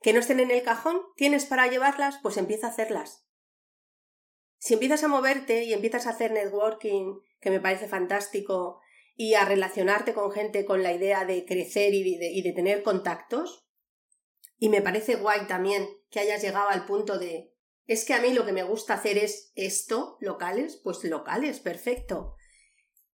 ¿Que 0.00 0.12
no 0.12 0.20
estén 0.20 0.40
en 0.40 0.50
el 0.50 0.62
cajón? 0.62 1.00
¿Tienes 1.16 1.46
para 1.46 1.66
llevarlas? 1.66 2.18
Pues 2.22 2.36
empieza 2.36 2.68
a 2.68 2.70
hacerlas. 2.70 3.26
Si 4.58 4.74
empiezas 4.74 5.04
a 5.04 5.08
moverte 5.08 5.64
y 5.64 5.72
empiezas 5.72 6.06
a 6.06 6.10
hacer 6.10 6.32
networking, 6.32 7.18
que 7.40 7.50
me 7.50 7.60
parece 7.60 7.88
fantástico, 7.88 8.80
y 9.14 9.34
a 9.34 9.44
relacionarte 9.44 10.12
con 10.14 10.30
gente 10.30 10.64
con 10.64 10.82
la 10.82 10.92
idea 10.92 11.24
de 11.24 11.44
crecer 11.46 11.94
y 11.94 12.16
de, 12.42 12.52
tener 12.52 12.82
contactos, 12.82 13.66
y 14.58 14.68
me 14.68 14.82
parece 14.82 15.16
guay 15.16 15.46
también 15.46 15.88
que 16.10 16.20
hayas 16.20 16.42
llegado 16.42 16.68
al 16.68 16.86
punto 16.86 17.18
de 17.18 17.52
es 17.86 18.04
que 18.04 18.14
a 18.14 18.20
mí 18.20 18.32
lo 18.32 18.44
que 18.44 18.52
me 18.52 18.64
gusta 18.64 18.94
hacer 18.94 19.16
es 19.16 19.52
esto, 19.54 20.16
locales, 20.20 20.80
pues 20.82 21.04
locales, 21.04 21.60
perfecto. 21.60 22.34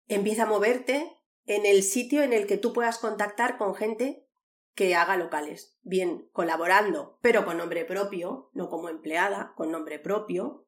Empieza 0.07 0.43
a 0.43 0.47
moverte, 0.47 1.09
en 1.47 1.65
el 1.65 1.81
sitio 1.81 2.21
en 2.21 2.33
el 2.33 2.45
que 2.45 2.57
tú 2.57 2.73
puedas 2.73 2.99
contactar 2.99 3.57
con 3.57 3.73
gente 3.73 4.27
que 4.75 4.95
haga 4.95 5.17
locales, 5.17 5.79
bien 5.81 6.29
colaborando, 6.33 7.17
pero 7.21 7.45
con 7.45 7.57
nombre 7.57 7.85
propio, 7.85 8.51
no 8.53 8.69
como 8.69 8.89
empleada, 8.89 9.53
con 9.55 9.71
nombre 9.71 9.97
propio, 9.97 10.67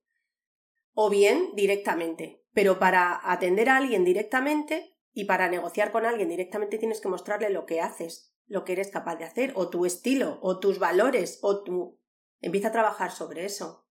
o 0.93 1.09
bien 1.09 1.49
directamente. 1.53 2.43
Pero 2.53 2.79
para 2.79 3.19
atender 3.31 3.69
a 3.69 3.77
alguien 3.77 4.03
directamente 4.03 4.97
y 5.13 5.25
para 5.25 5.49
negociar 5.49 5.91
con 5.91 6.05
alguien 6.05 6.29
directamente 6.29 6.79
tienes 6.79 7.01
que 7.01 7.09
mostrarle 7.09 7.49
lo 7.49 7.65
que 7.65 7.81
haces, 7.81 8.33
lo 8.47 8.63
que 8.63 8.71
eres 8.71 8.89
capaz 8.89 9.17
de 9.17 9.25
hacer, 9.25 9.51
o 9.55 9.69
tu 9.69 9.85
estilo, 9.85 10.39
o 10.41 10.59
tus 10.59 10.79
valores, 10.79 11.39
o 11.43 11.61
tu... 11.61 11.99
Empieza 12.41 12.69
a 12.69 12.71
trabajar 12.71 13.11
sobre 13.11 13.45
eso. 13.45 13.85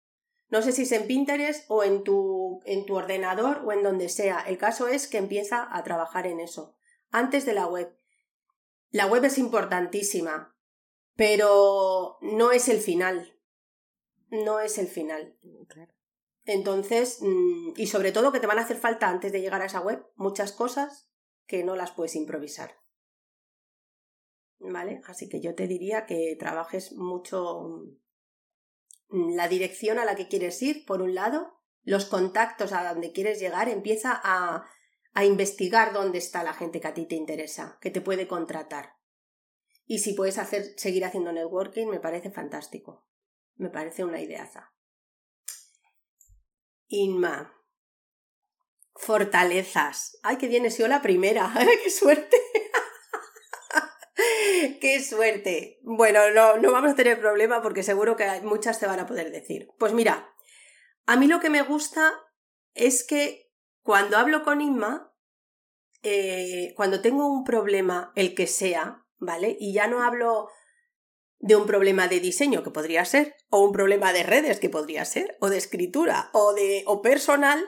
No 0.49 0.61
sé 0.61 0.71
si 0.71 0.83
es 0.83 0.91
en 0.93 1.05
Pinterest 1.05 1.69
o 1.69 1.83
en 1.83 2.03
tu, 2.03 2.61
en 2.65 2.85
tu 2.85 2.95
ordenador 2.95 3.61
o 3.65 3.73
en 3.73 3.83
donde 3.83 4.07
sea. 4.07 4.39
El 4.47 4.57
caso 4.57 4.88
es 4.88 5.07
que 5.07 5.17
empieza 5.17 5.67
a 5.69 5.83
trabajar 5.83 6.25
en 6.25 6.39
eso 6.39 6.76
antes 7.12 7.45
de 7.45 7.53
la 7.53 7.68
web. 7.68 7.95
La 8.89 9.08
web 9.08 9.24
es 9.26 9.38
importantísima, 9.38 10.55
pero 11.16 12.18
no 12.22 12.51
es 12.51 12.70
el 12.70 12.80
final. 12.80 13.38
No 14.30 14.60
es 14.60 14.78
el 14.78 14.88
final. 14.88 15.38
Entonces, 16.45 17.20
mm, 17.22 17.74
y 17.76 17.88
sobre 17.88 18.12
todo 18.12 18.32
que 18.32 18.39
te 18.39 18.47
van 18.47 18.60
a 18.60 18.64
hacer 18.64 18.78
falta 18.78 19.10
antes 19.10 19.32
de 19.32 19.41
llegar 19.41 19.62
a 19.62 19.66
esa 19.66 19.82
web 19.82 20.05
muchas 20.16 20.53
cosas 20.53 21.10
que 21.45 21.64
no 21.64 21.76
las 21.76 21.91
puedes 21.91 22.16
improvisar. 22.16 22.76
¿Vale? 24.60 25.01
Así 25.05 25.30
que 25.30 25.41
yo 25.41 25.55
te 25.55 25.68
diría 25.68 26.05
que 26.05 26.36
trabajes 26.39 26.93
mucho 26.93 27.84
mm, 29.10 29.36
la 29.36 29.47
dirección 29.47 29.99
a 29.99 30.05
la 30.05 30.16
que 30.16 30.28
quieres 30.28 30.62
ir, 30.62 30.86
por 30.86 31.01
un 31.01 31.16
lado, 31.16 31.58
los 31.84 32.05
contactos 32.05 32.74
a 32.74 32.91
donde 32.91 33.12
quieres 33.12 33.39
llegar, 33.39 33.70
empieza 33.70 34.20
a, 34.24 34.66
a 35.18 35.26
investigar 35.26 35.93
dónde 35.93 36.20
está 36.20 36.43
la 36.43 36.53
gente 36.53 36.80
que 36.80 36.88
a 36.88 36.93
ti 36.93 37.07
te 37.07 37.15
interesa, 37.15 37.80
que 37.82 37.89
te 37.89 38.01
puede 38.01 38.28
contratar. 38.28 38.97
Y 39.88 39.97
si 39.97 40.13
puedes 40.13 40.38
hacer, 40.38 40.76
seguir 40.78 41.05
haciendo 41.05 41.32
networking, 41.32 41.88
me 41.88 41.99
parece 41.99 42.30
fantástico. 42.30 43.07
Me 43.55 43.72
parece 43.72 44.03
una 44.03 44.22
ideaza. 44.22 44.76
Inma. 46.86 47.51
Fortalezas. 48.93 50.20
Ay, 50.22 50.38
qué 50.38 50.47
bien 50.47 50.68
he 50.68 50.70
sido 50.70 50.88
la 50.88 51.01
primera. 51.01 51.51
¡Qué 51.84 51.89
suerte! 51.89 52.38
¡Qué 54.80 55.03
suerte! 55.03 55.80
Bueno, 55.82 56.30
no, 56.30 56.57
no 56.57 56.72
vamos 56.72 56.91
a 56.91 56.95
tener 56.95 57.20
problema 57.20 57.63
porque 57.63 57.82
seguro 57.82 58.15
que 58.15 58.30
muchas 58.43 58.80
te 58.80 58.86
van 58.86 58.99
a 58.99 59.07
poder 59.07 59.32
decir. 59.32 59.68
Pues 59.80 59.93
mira, 59.93 60.32
a 61.07 61.15
mí 61.15 61.26
lo 61.26 61.39
que 61.39 61.49
me 61.49 61.63
gusta 61.63 62.13
es 62.76 63.03
que 63.03 63.51
cuando 63.82 64.18
hablo 64.18 64.43
con 64.43 64.59
Inma, 64.59 65.07
eh, 66.03 66.73
cuando 66.75 67.01
tengo 67.01 67.27
un 67.27 67.43
problema, 67.43 68.11
el 68.15 68.35
que 68.35 68.47
sea, 68.47 69.05
¿vale? 69.17 69.57
Y 69.59 69.73
ya 69.73 69.87
no 69.87 70.03
hablo 70.03 70.49
de 71.39 71.55
un 71.55 71.65
problema 71.65 72.07
de 72.07 72.19
diseño, 72.19 72.63
que 72.63 72.71
podría 72.71 73.05
ser, 73.05 73.35
o 73.49 73.61
un 73.61 73.71
problema 73.71 74.13
de 74.13 74.23
redes, 74.23 74.59
que 74.59 74.69
podría 74.69 75.05
ser, 75.05 75.37
o 75.39 75.49
de 75.49 75.57
escritura, 75.57 76.29
o 76.33 76.53
de 76.53 76.83
o 76.85 77.01
personal, 77.01 77.63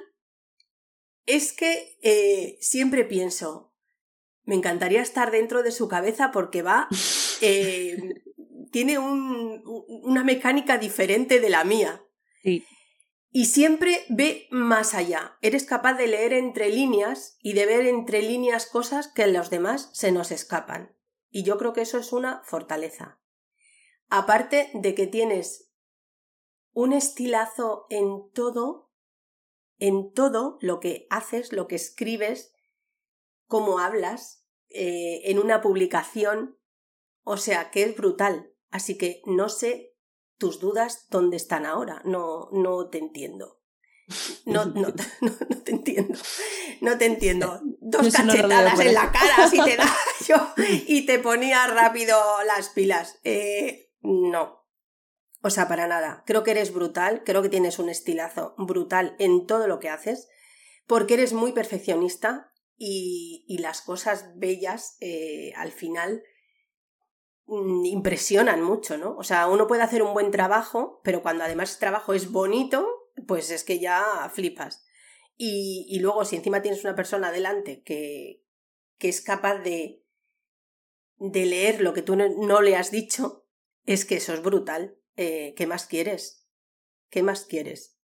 es 1.26 1.54
que 1.54 1.98
eh, 2.02 2.58
siempre 2.60 3.06
pienso, 3.06 3.74
me 4.44 4.56
encantaría 4.56 5.02
estar 5.02 5.30
dentro 5.30 5.62
de 5.62 5.72
su 5.72 5.88
cabeza 5.88 6.32
porque 6.32 6.64
va, 6.64 6.88
eh, 7.42 7.98
tiene 8.72 8.98
un, 8.98 9.62
una 9.66 10.24
mecánica 10.24 10.78
diferente 10.78 11.40
de 11.40 11.50
la 11.50 11.64
mía. 11.64 12.04
Sí. 12.42 12.66
Y 13.32 13.46
siempre 13.46 14.06
ve 14.10 14.48
más 14.50 14.96
allá. 14.96 15.38
Eres 15.42 15.66
capaz 15.66 15.94
de 15.94 16.08
leer 16.08 16.34
entre 16.34 16.70
líneas 16.70 17.38
y 17.42 17.54
de 17.54 17.66
ver 17.66 17.86
entre 17.86 18.22
líneas 18.22 18.66
cosas 18.66 19.08
que 19.08 19.24
en 19.24 19.34
los 19.34 19.50
demás 19.50 19.92
se 19.94 20.12
nos 20.12 20.32
escapan. 20.32 20.96
Y 21.30 21.44
yo 21.44 21.58
creo 21.58 21.74
que 21.74 21.82
eso 21.82 22.00
es 22.00 22.12
una 22.12 22.42
fortaleza. 22.44 23.22
Aparte 24.08 24.72
de 24.74 24.96
que 24.96 25.06
tienes 25.06 25.72
un 26.72 26.94
estilazo 26.94 27.86
en 27.90 28.32
todo, 28.34 28.92
en 29.78 30.12
todo 30.12 30.58
lo 30.62 30.80
que 30.80 31.06
haces, 31.12 31.54
lo 31.54 31.68
que 31.68 31.76
escribes, 31.76 32.52
cómo 33.46 33.78
hablas, 33.78 34.48
eh, 34.70 35.22
en 35.26 35.38
una 35.38 35.62
publicación, 35.62 36.58
o 37.24 37.38
sea, 37.38 37.70
que 37.70 37.84
es 37.84 37.96
brutal. 37.96 38.56
Así 38.72 38.98
que 38.98 39.22
no 39.26 39.50
sé 39.50 39.89
tus 40.40 40.60
dudas 40.60 41.06
dónde 41.10 41.38
están 41.38 41.66
ahora, 41.66 42.02
no, 42.06 42.50
no 42.52 42.90
te 42.90 42.98
entiendo. 42.98 43.60
No, 44.46 44.66
no, 44.66 44.88
no, 45.22 45.62
te 45.64 45.72
entiendo. 45.72 46.18
No 46.82 46.98
te 46.98 47.06
entiendo. 47.06 47.62
Dos 47.80 48.12
cachetadas 48.12 48.80
en 48.80 48.94
la 48.94 49.12
cara 49.12 49.48
si 49.48 49.62
te 49.64 49.76
da 49.76 49.96
yo 50.28 50.36
y 50.88 51.06
te 51.06 51.20
ponía 51.20 51.68
rápido 51.68 52.18
las 52.48 52.70
pilas. 52.70 53.20
Eh, 53.24 53.92
no. 54.02 54.68
O 55.42 55.50
sea, 55.50 55.68
para 55.68 55.88
nada. 55.88 56.24
Creo 56.26 56.44
que 56.44 56.52
eres 56.52 56.74
brutal, 56.74 57.24
creo 57.24 57.42
que 57.42 57.50
tienes 57.50 57.80
un 57.80 57.90
estilazo 57.90 58.56
brutal 58.58 59.16
en 59.20 59.46
todo 59.46 59.68
lo 59.68 59.80
que 59.80 59.90
haces, 59.90 60.28
porque 60.88 61.14
eres 61.14 61.34
muy 61.34 61.54
perfeccionista 61.54 62.52
y, 62.78 63.46
y 63.48 63.60
las 63.60 63.82
cosas 63.82 64.32
bellas 64.36 64.98
eh, 65.00 65.54
al 65.56 65.72
final 65.72 66.24
impresionan 67.86 68.62
mucho, 68.62 68.98
¿no? 68.98 69.16
O 69.18 69.24
sea, 69.24 69.48
uno 69.48 69.68
puede 69.68 69.82
hacer 69.82 70.04
un 70.04 70.14
buen 70.14 70.32
trabajo, 70.32 71.02
pero 71.04 71.22
cuando 71.22 71.44
además 71.44 71.74
el 71.74 71.80
trabajo 71.80 72.14
es 72.14 72.32
bonito, 72.32 72.88
pues 73.28 73.50
es 73.52 73.64
que 73.64 73.80
ya 73.80 74.30
flipas. 74.34 74.86
Y, 75.38 75.88
y 75.90 76.00
luego, 76.00 76.26
si 76.26 76.36
encima 76.36 76.62
tienes 76.62 76.84
una 76.84 76.96
persona 76.96 77.32
delante 77.32 77.82
que, 77.84 78.44
que 78.98 79.10
es 79.10 79.22
capaz 79.22 79.60
de, 79.60 80.04
de 81.18 81.46
leer 81.46 81.82
lo 81.82 81.94
que 81.94 82.02
tú 82.02 82.16
no, 82.16 82.62
le 82.62 82.76
has 82.76 82.92
dicho, 82.92 83.48
es 83.86 84.06
que 84.06 84.18
eso 84.18 84.34
es 84.34 84.42
brutal. 84.42 84.98
Eh, 85.16 85.54
¿Qué 85.58 85.68
más 85.68 85.86
quieres? 85.86 86.48
¿Qué 87.10 87.24
más 87.24 87.46
quieres? 87.46 87.98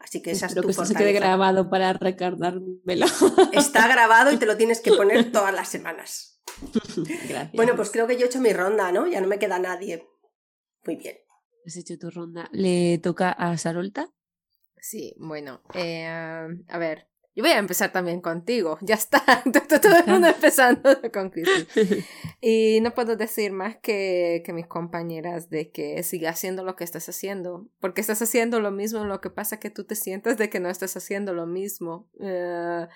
Así 0.00 0.20
que 0.20 0.32
esa 0.32 0.46
es 0.46 0.54
tu 0.54 0.62
que 0.62 0.72
se 0.72 0.94
quede 0.94 1.12
grabado 1.12 1.70
para 1.70 1.92
recordármelo. 1.92 3.06
Está 3.52 3.86
grabado 3.86 4.32
y 4.32 4.36
te 4.36 4.46
lo 4.46 4.56
tienes 4.56 4.80
que 4.80 4.92
poner 4.92 5.30
todas 5.32 5.54
las 5.54 5.68
semanas. 5.68 6.41
Gracias. 7.28 7.52
Bueno, 7.52 7.76
pues 7.76 7.90
creo 7.90 8.06
que 8.06 8.16
yo 8.16 8.24
he 8.24 8.28
hecho 8.28 8.40
mi 8.40 8.52
ronda, 8.52 8.92
¿no? 8.92 9.06
Ya 9.06 9.20
no 9.20 9.28
me 9.28 9.38
queda 9.38 9.58
nadie. 9.58 10.06
Muy 10.84 10.96
bien. 10.96 11.16
Has 11.66 11.76
hecho 11.76 11.98
tu 11.98 12.10
ronda. 12.10 12.48
¿Le 12.52 12.98
toca 12.98 13.30
a 13.30 13.56
Sarolta? 13.56 14.08
Sí, 14.78 15.14
bueno, 15.18 15.62
eh, 15.74 16.06
a 16.06 16.78
ver, 16.78 17.06
yo 17.34 17.42
voy 17.42 17.52
a 17.52 17.58
empezar 17.58 17.92
también 17.92 18.20
contigo, 18.20 18.78
ya 18.82 18.94
está, 18.94 19.22
todo 19.80 19.96
el 19.96 20.06
mundo 20.06 20.28
empezando 20.28 21.00
con 21.12 21.30
Cristi. 21.30 22.04
Y 22.40 22.80
no 22.82 22.92
puedo 22.92 23.16
decir 23.16 23.52
más 23.52 23.76
que, 23.76 24.42
que 24.44 24.52
mis 24.52 24.66
compañeras 24.66 25.48
de 25.48 25.70
que 25.70 26.02
siga 26.02 26.30
haciendo 26.30 26.62
lo 26.62 26.76
que 26.76 26.84
estás 26.84 27.08
haciendo, 27.08 27.68
porque 27.80 28.02
estás 28.02 28.20
haciendo 28.20 28.60
lo 28.60 28.70
mismo, 28.70 29.04
lo 29.04 29.20
que 29.20 29.30
pasa 29.30 29.58
que 29.58 29.70
tú 29.70 29.84
te 29.84 29.94
sientes 29.94 30.36
de 30.36 30.50
que 30.50 30.60
no 30.60 30.68
estás 30.68 30.96
haciendo 30.96 31.32
lo 31.32 31.46
mismo. 31.46 32.10
Eh, 32.20 32.86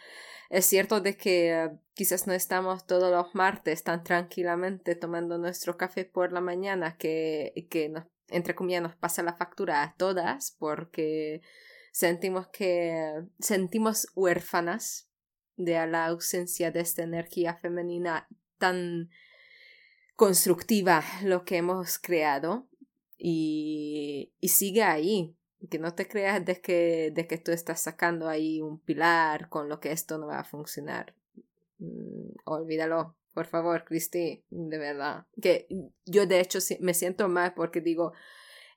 es 0.50 0.66
cierto 0.66 1.00
de 1.00 1.16
que 1.16 1.70
quizás 1.94 2.26
no 2.26 2.32
estamos 2.32 2.86
todos 2.86 3.10
los 3.10 3.34
martes 3.34 3.82
tan 3.82 4.04
tranquilamente 4.04 4.94
tomando 4.94 5.38
nuestro 5.38 5.76
café 5.76 6.04
por 6.04 6.32
la 6.32 6.40
mañana 6.40 6.96
que, 6.96 7.66
que 7.70 7.92
entre 8.28 8.54
comillas 8.54 8.82
nos 8.82 8.96
pasa 8.96 9.22
la 9.22 9.34
factura 9.34 9.82
a 9.82 9.94
todas 9.96 10.54
porque 10.58 11.42
sentimos 11.92 12.48
que 12.48 13.24
sentimos 13.38 14.08
huérfanas 14.14 15.08
de 15.56 15.86
la 15.86 16.06
ausencia 16.06 16.70
de 16.70 16.80
esta 16.80 17.02
energía 17.02 17.54
femenina 17.54 18.28
tan 18.58 19.10
constructiva 20.14 21.02
lo 21.22 21.44
que 21.44 21.56
hemos 21.56 21.98
creado 21.98 22.68
y, 23.18 24.32
y 24.40 24.48
sigue 24.48 24.82
ahí 24.82 25.36
que 25.68 25.78
no 25.78 25.94
te 25.94 26.08
creas 26.08 26.44
de 26.44 26.60
que, 26.60 27.10
de 27.14 27.26
que 27.26 27.38
tú 27.38 27.52
estás 27.52 27.80
sacando 27.80 28.28
ahí 28.28 28.60
un 28.60 28.78
pilar 28.78 29.48
con 29.48 29.68
lo 29.68 29.80
que 29.80 29.92
esto 29.92 30.18
no 30.18 30.28
va 30.28 30.40
a 30.40 30.44
funcionar. 30.44 31.14
Mm, 31.78 32.30
olvídalo, 32.44 33.16
por 33.34 33.46
favor, 33.46 33.84
Cristi, 33.84 34.44
de 34.50 34.78
verdad. 34.78 35.26
Que 35.40 35.68
yo 36.04 36.26
de 36.26 36.40
hecho 36.40 36.58
me 36.80 36.94
siento 36.94 37.28
mal 37.28 37.54
porque 37.54 37.80
digo, 37.80 38.12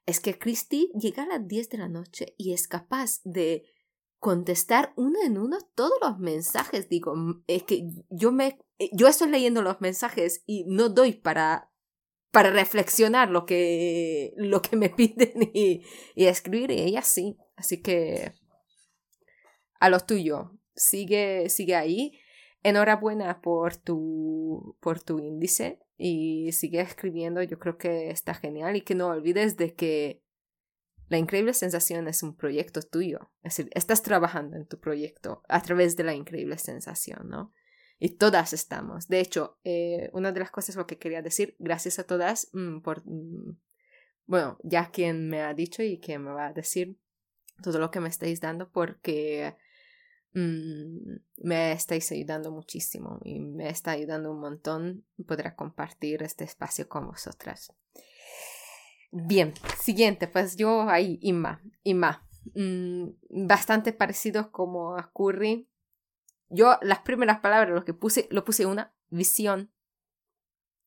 es 0.05 0.19
que 0.19 0.37
Christy 0.37 0.91
llega 0.99 1.23
a 1.23 1.27
las 1.27 1.47
10 1.47 1.69
de 1.69 1.77
la 1.77 1.87
noche 1.87 2.33
y 2.37 2.53
es 2.53 2.67
capaz 2.67 3.21
de 3.23 3.65
contestar 4.19 4.91
uno 4.97 5.19
en 5.23 5.37
uno 5.37 5.59
todos 5.75 5.97
los 6.01 6.19
mensajes. 6.19 6.89
Digo, 6.89 7.13
es 7.47 7.63
que 7.63 7.89
yo 8.09 8.31
me 8.31 8.59
yo 8.93 9.07
estoy 9.07 9.29
leyendo 9.29 9.61
los 9.61 9.81
mensajes 9.81 10.43
y 10.45 10.63
no 10.65 10.89
doy 10.89 11.13
para 11.13 11.68
para 12.31 12.51
reflexionar 12.51 13.29
lo 13.29 13.45
que 13.45 14.33
lo 14.37 14.61
que 14.61 14.75
me 14.75 14.89
piden 14.95 15.51
y, 15.53 15.83
escribir 16.15 16.71
y 16.71 16.81
ella 16.81 17.01
sí. 17.01 17.37
Así 17.55 17.81
que 17.81 18.33
a 19.79 19.89
lo 19.89 19.99
tuyo. 19.99 20.51
Sigue 20.75 21.49
sigue 21.49 21.75
ahí. 21.75 22.19
Enhorabuena 22.63 23.41
por 23.41 23.75
tu 23.75 24.77
por 24.81 25.01
tu 25.01 25.19
índice 25.19 25.79
y 25.97 26.53
sigue 26.53 26.79
escribiendo, 26.79 27.43
yo 27.43 27.59
creo 27.59 27.77
que 27.77 28.09
está 28.09 28.33
genial 28.33 28.77
y 28.77 28.81
que 28.81 28.95
no 28.95 29.07
olvides 29.09 29.57
de 29.57 29.75
que 29.75 30.23
la 31.09 31.17
increíble 31.17 31.53
sensación 31.53 32.07
es 32.07 32.23
un 32.23 32.35
proyecto 32.35 32.81
tuyo, 32.81 33.31
es 33.43 33.57
decir, 33.57 33.71
estás 33.75 34.01
trabajando 34.01 34.55
en 34.55 34.67
tu 34.67 34.79
proyecto 34.79 35.43
a 35.49 35.61
través 35.61 35.95
de 35.97 36.03
la 36.05 36.13
increíble 36.13 36.57
sensación, 36.57 37.27
¿no? 37.27 37.51
Y 37.99 38.11
todas 38.11 38.53
estamos. 38.53 39.07
De 39.07 39.19
hecho, 39.19 39.59
eh, 39.63 40.09
una 40.13 40.31
de 40.31 40.39
las 40.39 40.51
cosas 40.51 40.75
lo 40.75 40.87
que 40.87 40.97
quería 40.97 41.21
decir, 41.21 41.55
gracias 41.59 41.99
a 41.99 42.05
todas 42.05 42.49
mm, 42.53 42.79
por, 42.79 43.03
mm, 43.05 43.57
bueno, 44.25 44.57
ya 44.63 44.89
quien 44.91 45.29
me 45.29 45.41
ha 45.41 45.53
dicho 45.53 45.83
y 45.83 45.99
quien 45.99 46.23
me 46.23 46.31
va 46.31 46.47
a 46.47 46.53
decir 46.53 46.97
todo 47.61 47.77
lo 47.79 47.91
que 47.91 47.99
me 47.99 48.09
estáis 48.09 48.39
dando 48.39 48.71
porque 48.71 49.57
Mm, 50.33 51.17
me 51.37 51.71
estáis 51.71 52.11
ayudando 52.11 52.51
muchísimo 52.51 53.19
y 53.23 53.39
me 53.39 53.69
está 53.69 53.91
ayudando 53.91 54.31
un 54.31 54.39
montón 54.39 55.05
poder 55.27 55.55
compartir 55.55 56.21
este 56.21 56.43
espacio 56.43 56.87
con 56.87 57.07
vosotras. 57.07 57.73
Bien, 59.11 59.53
siguiente, 59.81 60.27
pues 60.27 60.55
yo 60.55 60.87
ahí, 60.87 61.17
Inma, 61.21 61.63
Inma, 61.83 62.27
bastante 63.29 63.91
parecido 63.91 64.51
como 64.51 64.95
a 64.95 65.11
Curry. 65.11 65.67
Yo 66.49 66.77
las 66.81 66.99
primeras 66.99 67.39
palabras 67.39 67.73
lo 67.73 67.85
que 67.85 67.93
puse, 67.93 68.27
lo 68.31 68.43
puse 68.43 68.65
una 68.65 68.93
visión. 69.09 69.71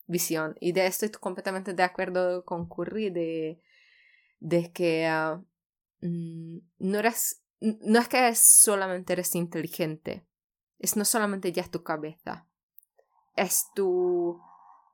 visión. 0.06 0.56
Y 0.60 0.72
de 0.72 0.86
esto 0.86 1.06
estoy 1.06 1.20
completamente 1.20 1.72
de 1.74 1.82
acuerdo 1.82 2.44
con 2.44 2.68
Curry 2.68 3.10
de, 3.10 3.62
de 4.40 4.72
que 4.72 5.06
ah, 5.06 5.40
mm, 6.00 6.58
no 6.78 6.98
eres, 6.98 7.42
no 7.60 8.00
es 8.00 8.08
que 8.08 8.34
solamente 8.34 9.12
eres 9.12 9.34
inteligente, 9.34 10.26
es 10.78 10.96
no 10.96 11.04
solamente 11.04 11.52
ya 11.52 11.62
tu 11.68 11.84
cabeza, 11.84 12.48
es 13.36 13.66
tu 13.74 14.40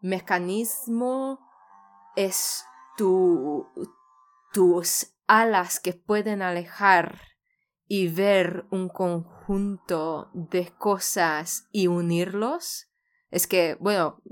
mecanismo, 0.00 1.40
es 2.14 2.64
tu, 2.96 3.66
tus 4.52 5.14
alas 5.26 5.80
que 5.80 5.94
pueden 5.94 6.42
alejar 6.42 7.20
y 7.88 8.08
ver 8.08 8.66
un 8.70 8.88
conjunto 8.88 10.30
de 10.34 10.72
cosas 10.78 11.66
y 11.72 11.86
unirlos. 11.86 12.88
Es 13.30 13.46
que, 13.46 13.76
bueno, 13.80 14.22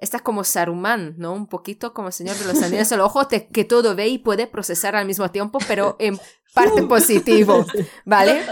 Estás 0.00 0.22
como 0.22 0.44
Saruman, 0.44 1.14
¿no? 1.18 1.34
Un 1.34 1.46
poquito 1.46 1.92
como 1.92 2.10
Señor 2.10 2.34
de 2.36 2.46
los 2.46 2.62
Anillos, 2.62 2.90
el 2.90 3.00
ojo 3.00 3.28
que 3.28 3.64
todo 3.64 3.94
ve 3.94 4.08
y 4.08 4.18
puede 4.18 4.46
procesar 4.46 4.96
al 4.96 5.06
mismo 5.06 5.30
tiempo, 5.30 5.58
pero 5.68 5.96
en 6.00 6.18
parte 6.54 6.82
positivo, 6.84 7.66
¿vale? 8.06 8.42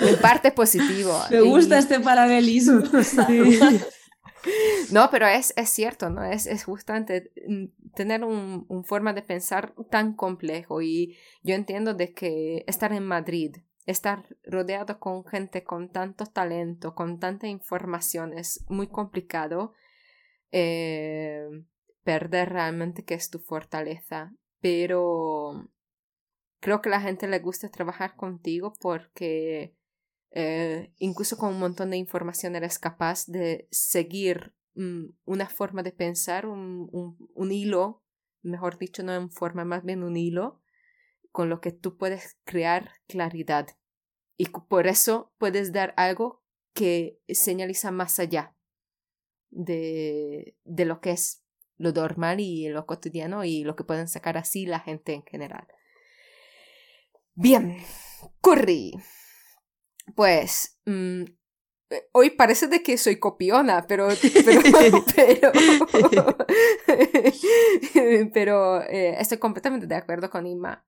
En 0.00 0.16
parte 0.18 0.52
positivo. 0.52 1.18
Me 1.30 1.40
gusta 1.40 1.78
este 1.78 1.98
paralelismo. 1.98 2.82
No, 4.90 5.08
pero 5.10 5.26
es, 5.26 5.52
es 5.56 5.70
cierto, 5.70 6.10
¿no? 6.10 6.24
Es, 6.24 6.46
es 6.46 6.64
justamente 6.64 7.32
mm, 7.46 7.92
tener 7.94 8.24
un, 8.24 8.66
un, 8.68 8.84
forma 8.84 9.12
de 9.12 9.22
pensar 9.22 9.74
tan 9.90 10.14
complejo 10.14 10.82
y 10.82 11.16
yo 11.42 11.54
entiendo 11.54 11.94
de 11.94 12.12
que 12.12 12.64
estar 12.66 12.92
en 12.92 13.06
Madrid, 13.06 13.56
estar 13.86 14.24
rodeado 14.44 14.98
con 14.98 15.24
gente 15.24 15.64
con 15.64 15.90
tanto 15.90 16.26
talento, 16.26 16.94
con 16.94 17.18
tanta 17.18 17.46
información 17.46 18.36
es 18.36 18.64
muy 18.68 18.88
complicado 18.88 19.72
eh, 20.52 21.48
perder 22.04 22.50
realmente 22.50 23.04
que 23.04 23.14
es 23.14 23.30
tu 23.30 23.38
fortaleza. 23.38 24.32
Pero 24.60 25.68
creo 26.60 26.80
que 26.80 26.88
a 26.88 26.92
la 26.92 27.00
gente 27.00 27.26
le 27.26 27.40
gusta 27.40 27.70
trabajar 27.70 28.14
contigo 28.14 28.74
porque 28.80 29.74
eh, 30.34 30.92
incluso 30.98 31.36
con 31.36 31.50
un 31.50 31.58
montón 31.58 31.90
de 31.90 31.98
información 31.98 32.56
eres 32.56 32.78
capaz 32.78 33.26
de 33.26 33.68
seguir 33.70 34.54
mm, 34.74 35.10
una 35.26 35.46
forma 35.48 35.82
de 35.82 35.92
pensar, 35.92 36.46
un, 36.46 36.88
un, 37.34 37.52
hilo, 37.52 38.02
mejor 38.42 38.78
dicho, 38.78 39.02
no 39.02 39.14
en 39.14 39.30
forma, 39.30 39.64
más 39.66 39.84
bien 39.84 40.02
un 40.02 40.16
hilo, 40.16 40.62
con 41.32 41.50
lo 41.50 41.60
que 41.60 41.70
tú 41.72 41.98
puedes 41.98 42.38
crear 42.44 42.92
claridad. 43.06 43.68
Y 44.38 44.46
por 44.46 44.86
eso 44.86 45.32
puedes 45.36 45.72
dar 45.72 45.92
algo 45.98 46.42
que 46.72 47.20
señaliza 47.28 47.90
más 47.90 48.18
allá 48.18 48.56
de, 49.50 50.56
de 50.64 50.84
lo 50.86 51.02
que 51.02 51.10
es 51.10 51.44
lo 51.76 51.92
normal 51.92 52.40
y 52.40 52.68
lo 52.68 52.86
cotidiano 52.86 53.44
y 53.44 53.64
lo 53.64 53.76
que 53.76 53.84
pueden 53.84 54.08
sacar 54.08 54.38
así 54.38 54.64
la 54.64 54.80
gente 54.80 55.12
en 55.12 55.24
general. 55.24 55.66
Bien, 57.34 57.78
Curry. 58.40 58.94
Pues 60.14 60.78
mm, 60.86 61.22
eh, 61.90 62.08
hoy 62.12 62.30
parece 62.30 62.68
de 62.68 62.82
que 62.82 62.98
soy 62.98 63.18
copiona, 63.18 63.86
pero 63.86 64.08
pero 65.16 65.52
pero, 68.32 68.82
eh, 68.82 69.16
estoy 69.20 69.38
completamente 69.38 69.86
de 69.86 69.96
acuerdo 69.96 70.30
con 70.30 70.46
Inma. 70.46 70.86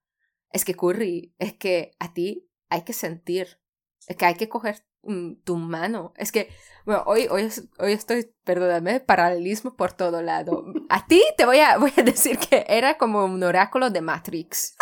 Es 0.51 0.65
que 0.65 0.75
Curry, 0.75 1.35
es 1.39 1.55
que 1.55 1.93
a 1.99 2.15
ti 2.15 2.49
hay 2.69 2.83
que 2.83 2.93
sentir, 2.93 3.61
es 4.07 4.17
que 4.17 4.27
hay 4.27 4.35
que 4.35 4.49
coger 4.49 4.85
Mm, 5.07 5.43
tu 5.45 5.57
mano. 5.57 6.13
Es 6.17 6.33
que, 6.33 6.51
bueno, 6.85 7.03
hoy, 7.07 7.27
hoy, 7.31 7.51
hoy 7.79 7.93
estoy, 7.93 8.33
perdóname, 8.45 9.01
paralelismo 9.01 9.77
por 9.77 9.93
todo 9.93 10.23
lado. 10.23 10.65
A 10.89 11.07
ti 11.07 11.23
te 11.37 11.45
voy 11.45 11.59
a, 11.59 11.79
voy 11.79 11.93
a 11.97 12.03
decir 12.03 12.39
que 12.39 12.65
era 12.69 12.97
como 12.97 13.25
un 13.25 13.43
oráculo 13.43 13.91
de 13.91 14.01
Matrix. 14.01 14.77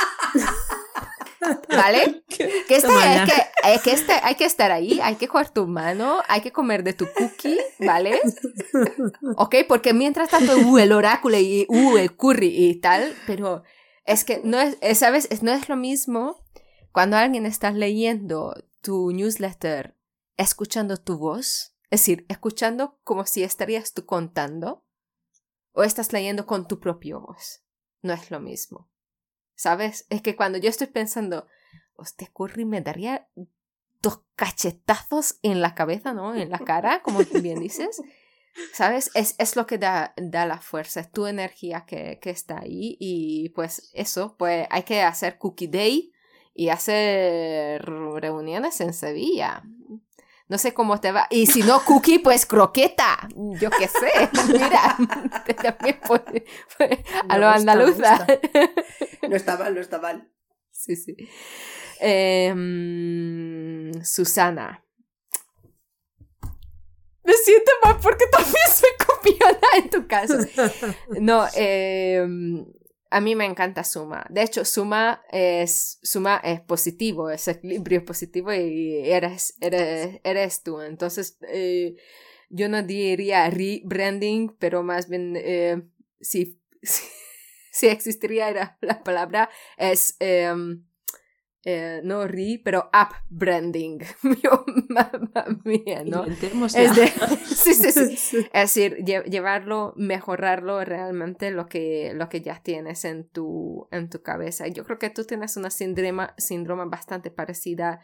¿Vale? 1.68 2.24
Que, 2.32 2.76
este, 2.76 2.88
es 2.88 3.30
que, 3.30 3.80
que 3.82 3.92
este, 3.92 4.12
hay 4.22 4.34
que 4.36 4.46
estar 4.46 4.72
ahí, 4.72 5.00
hay 5.02 5.16
que 5.16 5.28
coger 5.28 5.50
tu 5.50 5.66
mano, 5.66 6.22
hay 6.28 6.40
que 6.40 6.50
comer 6.50 6.82
de 6.82 6.94
tu 6.94 7.06
cookie, 7.12 7.58
¿vale? 7.78 8.18
Ok, 9.36 9.56
porque 9.68 9.92
mientras 9.92 10.30
tanto, 10.30 10.56
uh, 10.56 10.78
el 10.78 10.92
oráculo 10.92 11.38
y 11.38 11.66
uh, 11.68 11.98
el 11.98 12.16
curry 12.16 12.48
y 12.48 12.80
tal, 12.80 13.14
pero 13.26 13.62
es 14.06 14.24
que 14.24 14.40
no 14.42 14.58
es, 14.60 14.98
¿sabes? 14.98 15.28
No 15.42 15.52
es 15.52 15.68
lo 15.68 15.76
mismo 15.76 16.42
cuando 16.90 17.16
alguien 17.16 17.44
está 17.44 17.70
leyendo 17.70 18.54
tu 18.80 19.12
newsletter 19.12 19.96
escuchando 20.36 20.96
tu 20.96 21.18
voz, 21.18 21.74
es 21.90 22.00
decir, 22.00 22.24
escuchando 22.28 22.98
como 23.04 23.26
si 23.26 23.42
estarías 23.42 23.92
tú 23.92 24.06
contando, 24.06 24.84
o 25.72 25.82
estás 25.82 26.12
leyendo 26.12 26.46
con 26.46 26.66
tu 26.66 26.80
propia 26.80 27.16
voz. 27.16 27.62
No 28.02 28.12
es 28.12 28.30
lo 28.30 28.40
mismo. 28.40 28.91
¿Sabes? 29.62 30.06
Es 30.10 30.22
que 30.22 30.34
cuando 30.34 30.58
yo 30.58 30.68
estoy 30.68 30.88
pensando, 30.88 31.46
hostia, 31.94 32.28
Curry 32.36 32.64
me 32.64 32.80
daría 32.80 33.28
dos 34.00 34.22
cachetazos 34.34 35.38
en 35.42 35.60
la 35.60 35.76
cabeza, 35.76 36.12
¿no? 36.12 36.34
En 36.34 36.50
la 36.50 36.58
cara, 36.58 37.00
como 37.00 37.24
tú 37.24 37.40
bien 37.40 37.60
dices. 37.60 38.02
¿Sabes? 38.74 39.12
Es, 39.14 39.36
es 39.38 39.54
lo 39.54 39.68
que 39.68 39.78
da, 39.78 40.14
da, 40.16 40.46
la 40.46 40.58
fuerza, 40.58 40.98
es 40.98 41.12
tu 41.12 41.28
energía 41.28 41.84
que, 41.86 42.18
que 42.20 42.30
está 42.30 42.58
ahí 42.58 42.96
y 42.98 43.50
pues 43.50 43.92
eso, 43.94 44.34
pues 44.36 44.66
hay 44.68 44.82
que 44.82 45.00
hacer 45.02 45.38
Cookie 45.38 45.68
Day 45.68 46.12
y 46.54 46.70
hacer 46.70 47.84
reuniones 47.84 48.80
en 48.80 48.92
Sevilla. 48.92 49.62
No 50.52 50.58
sé 50.58 50.74
cómo 50.74 51.00
te 51.00 51.12
va. 51.12 51.28
Y 51.30 51.46
si 51.46 51.62
no 51.62 51.82
cookie, 51.82 52.18
pues 52.18 52.44
croqueta. 52.44 53.26
Yo 53.34 53.70
qué 53.70 53.88
sé. 53.88 54.28
Mira, 54.52 54.98
también 55.62 55.98
puede, 56.06 56.44
a 57.28 57.38
lo 57.38 57.48
andaluza. 57.48 58.26
No 59.32 59.36
está 59.38 59.56
mal, 59.56 59.74
no 59.74 59.80
está 59.80 59.98
mal. 59.98 60.30
Sí, 60.70 60.94
sí. 60.94 61.16
Em, 62.00 63.90
Susana. 64.04 64.84
Me 67.24 67.32
siento 67.32 67.70
mal 67.82 67.98
porque 68.02 68.26
también 68.30 68.54
soy 68.70 68.90
copiona 69.06 69.58
en 69.78 69.88
tu 69.88 70.06
caso. 70.06 70.34
No, 71.18 71.46
eh, 71.56 72.26
a 73.08 73.20
mí 73.22 73.34
me 73.34 73.46
encanta 73.46 73.84
Suma. 73.84 74.26
De 74.28 74.42
hecho, 74.42 74.66
Suma 74.66 75.22
es, 75.30 75.98
Suma 76.02 76.42
es 76.44 76.60
positivo, 76.60 77.30
es 77.30 77.48
equilibrio 77.48 78.04
positivo 78.04 78.52
y 78.52 79.10
eres, 79.10 79.56
eres, 79.62 80.20
eres 80.24 80.62
tú. 80.62 80.82
Entonces, 80.82 81.38
eh, 81.48 81.96
yo 82.50 82.68
no 82.68 82.82
diría 82.82 83.48
rebranding, 83.48 84.54
pero 84.58 84.82
más 84.82 85.08
bien, 85.08 85.38
eh, 85.38 85.80
si, 86.20 86.60
si, 87.72 87.88
existiría 87.88 88.76
la, 88.80 89.02
palabra, 89.02 89.50
es 89.76 90.16
em, 90.20 90.84
eh, 91.64 92.00
no 92.02 92.26
re, 92.26 92.60
pero 92.64 92.90
app 92.92 93.12
branding. 93.28 94.00
mía, 95.64 96.02
¿no? 96.04 96.24
Es, 98.54 98.74
decir, 98.74 98.96
llevarlo, 99.04 99.94
mejorarlo 99.96 100.84
realmente 100.84 101.50
lo 101.50 101.66
que, 101.66 102.12
lo 102.14 102.28
que 102.28 102.40
ya 102.40 102.60
tienes 102.62 103.04
en 103.04 103.28
tu, 103.28 103.88
en 103.92 104.10
tu 104.10 104.22
cabeza. 104.22 104.66
Yo 104.68 104.84
creo 104.84 104.98
que 104.98 105.10
tú 105.10 105.24
tienes 105.24 105.56
una 105.56 105.70
síndrome, 105.70 106.28
síndrome 106.36 106.84
bastante 106.86 107.30
parecida 107.30 108.00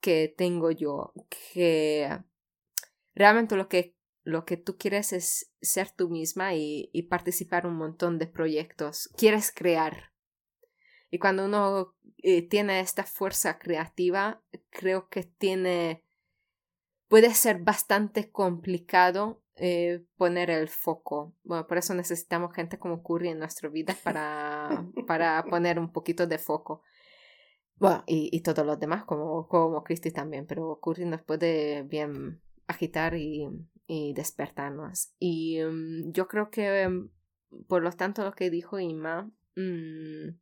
que 0.00 0.32
tengo 0.36 0.70
yo, 0.70 1.12
que 1.52 2.18
realmente 3.14 3.56
lo 3.56 3.68
que, 3.68 3.96
lo 4.22 4.44
que 4.44 4.56
tú 4.56 4.76
quieres 4.76 5.12
es 5.12 5.52
ser 5.60 5.90
tú 5.90 6.08
misma 6.08 6.54
y, 6.54 6.90
y 6.92 7.04
participar 7.04 7.64
en 7.64 7.70
un 7.70 7.76
montón 7.76 8.18
de 8.18 8.26
proyectos. 8.26 9.08
Quieres 9.16 9.52
crear. 9.52 10.12
Y 11.10 11.18
cuando 11.18 11.44
uno 11.44 11.94
eh, 12.18 12.46
tiene 12.48 12.80
esta 12.80 13.04
fuerza 13.04 13.58
creativa, 13.58 14.42
creo 14.70 15.08
que 15.08 15.24
tiene, 15.24 16.04
puede 17.08 17.34
ser 17.34 17.58
bastante 17.58 18.30
complicado 18.30 19.42
eh, 19.56 20.04
poner 20.16 20.50
el 20.50 20.68
foco. 20.68 21.34
Bueno, 21.42 21.66
por 21.66 21.78
eso 21.78 21.94
necesitamos 21.94 22.54
gente 22.54 22.78
como 22.78 23.02
Curry 23.02 23.30
en 23.30 23.40
nuestra 23.40 23.68
vida 23.68 23.96
para, 24.04 24.86
para 25.06 25.44
poner 25.44 25.78
un 25.78 25.92
poquito 25.92 26.26
de 26.26 26.38
foco. 26.38 26.82
Bueno, 27.76 28.04
y, 28.06 28.28
y 28.32 28.42
todos 28.42 28.64
los 28.64 28.78
demás, 28.78 29.04
como, 29.04 29.48
como 29.48 29.82
Christy 29.82 30.12
también, 30.12 30.46
pero 30.46 30.78
Curry 30.80 31.06
nos 31.06 31.22
puede 31.22 31.82
bien 31.82 32.42
agitar 32.68 33.16
y, 33.16 33.48
y 33.90 34.12
despertarnos. 34.14 35.12
Y 35.18 35.58
mm, 35.60 36.12
yo 36.12 36.28
creo 36.28 36.50
que, 36.50 36.88
mm, 36.88 37.10
por 37.66 37.82
lo 37.82 37.90
tanto, 37.92 38.22
lo 38.24 38.32
que 38.32 38.50
dijo 38.50 38.76
mm, 38.78 40.38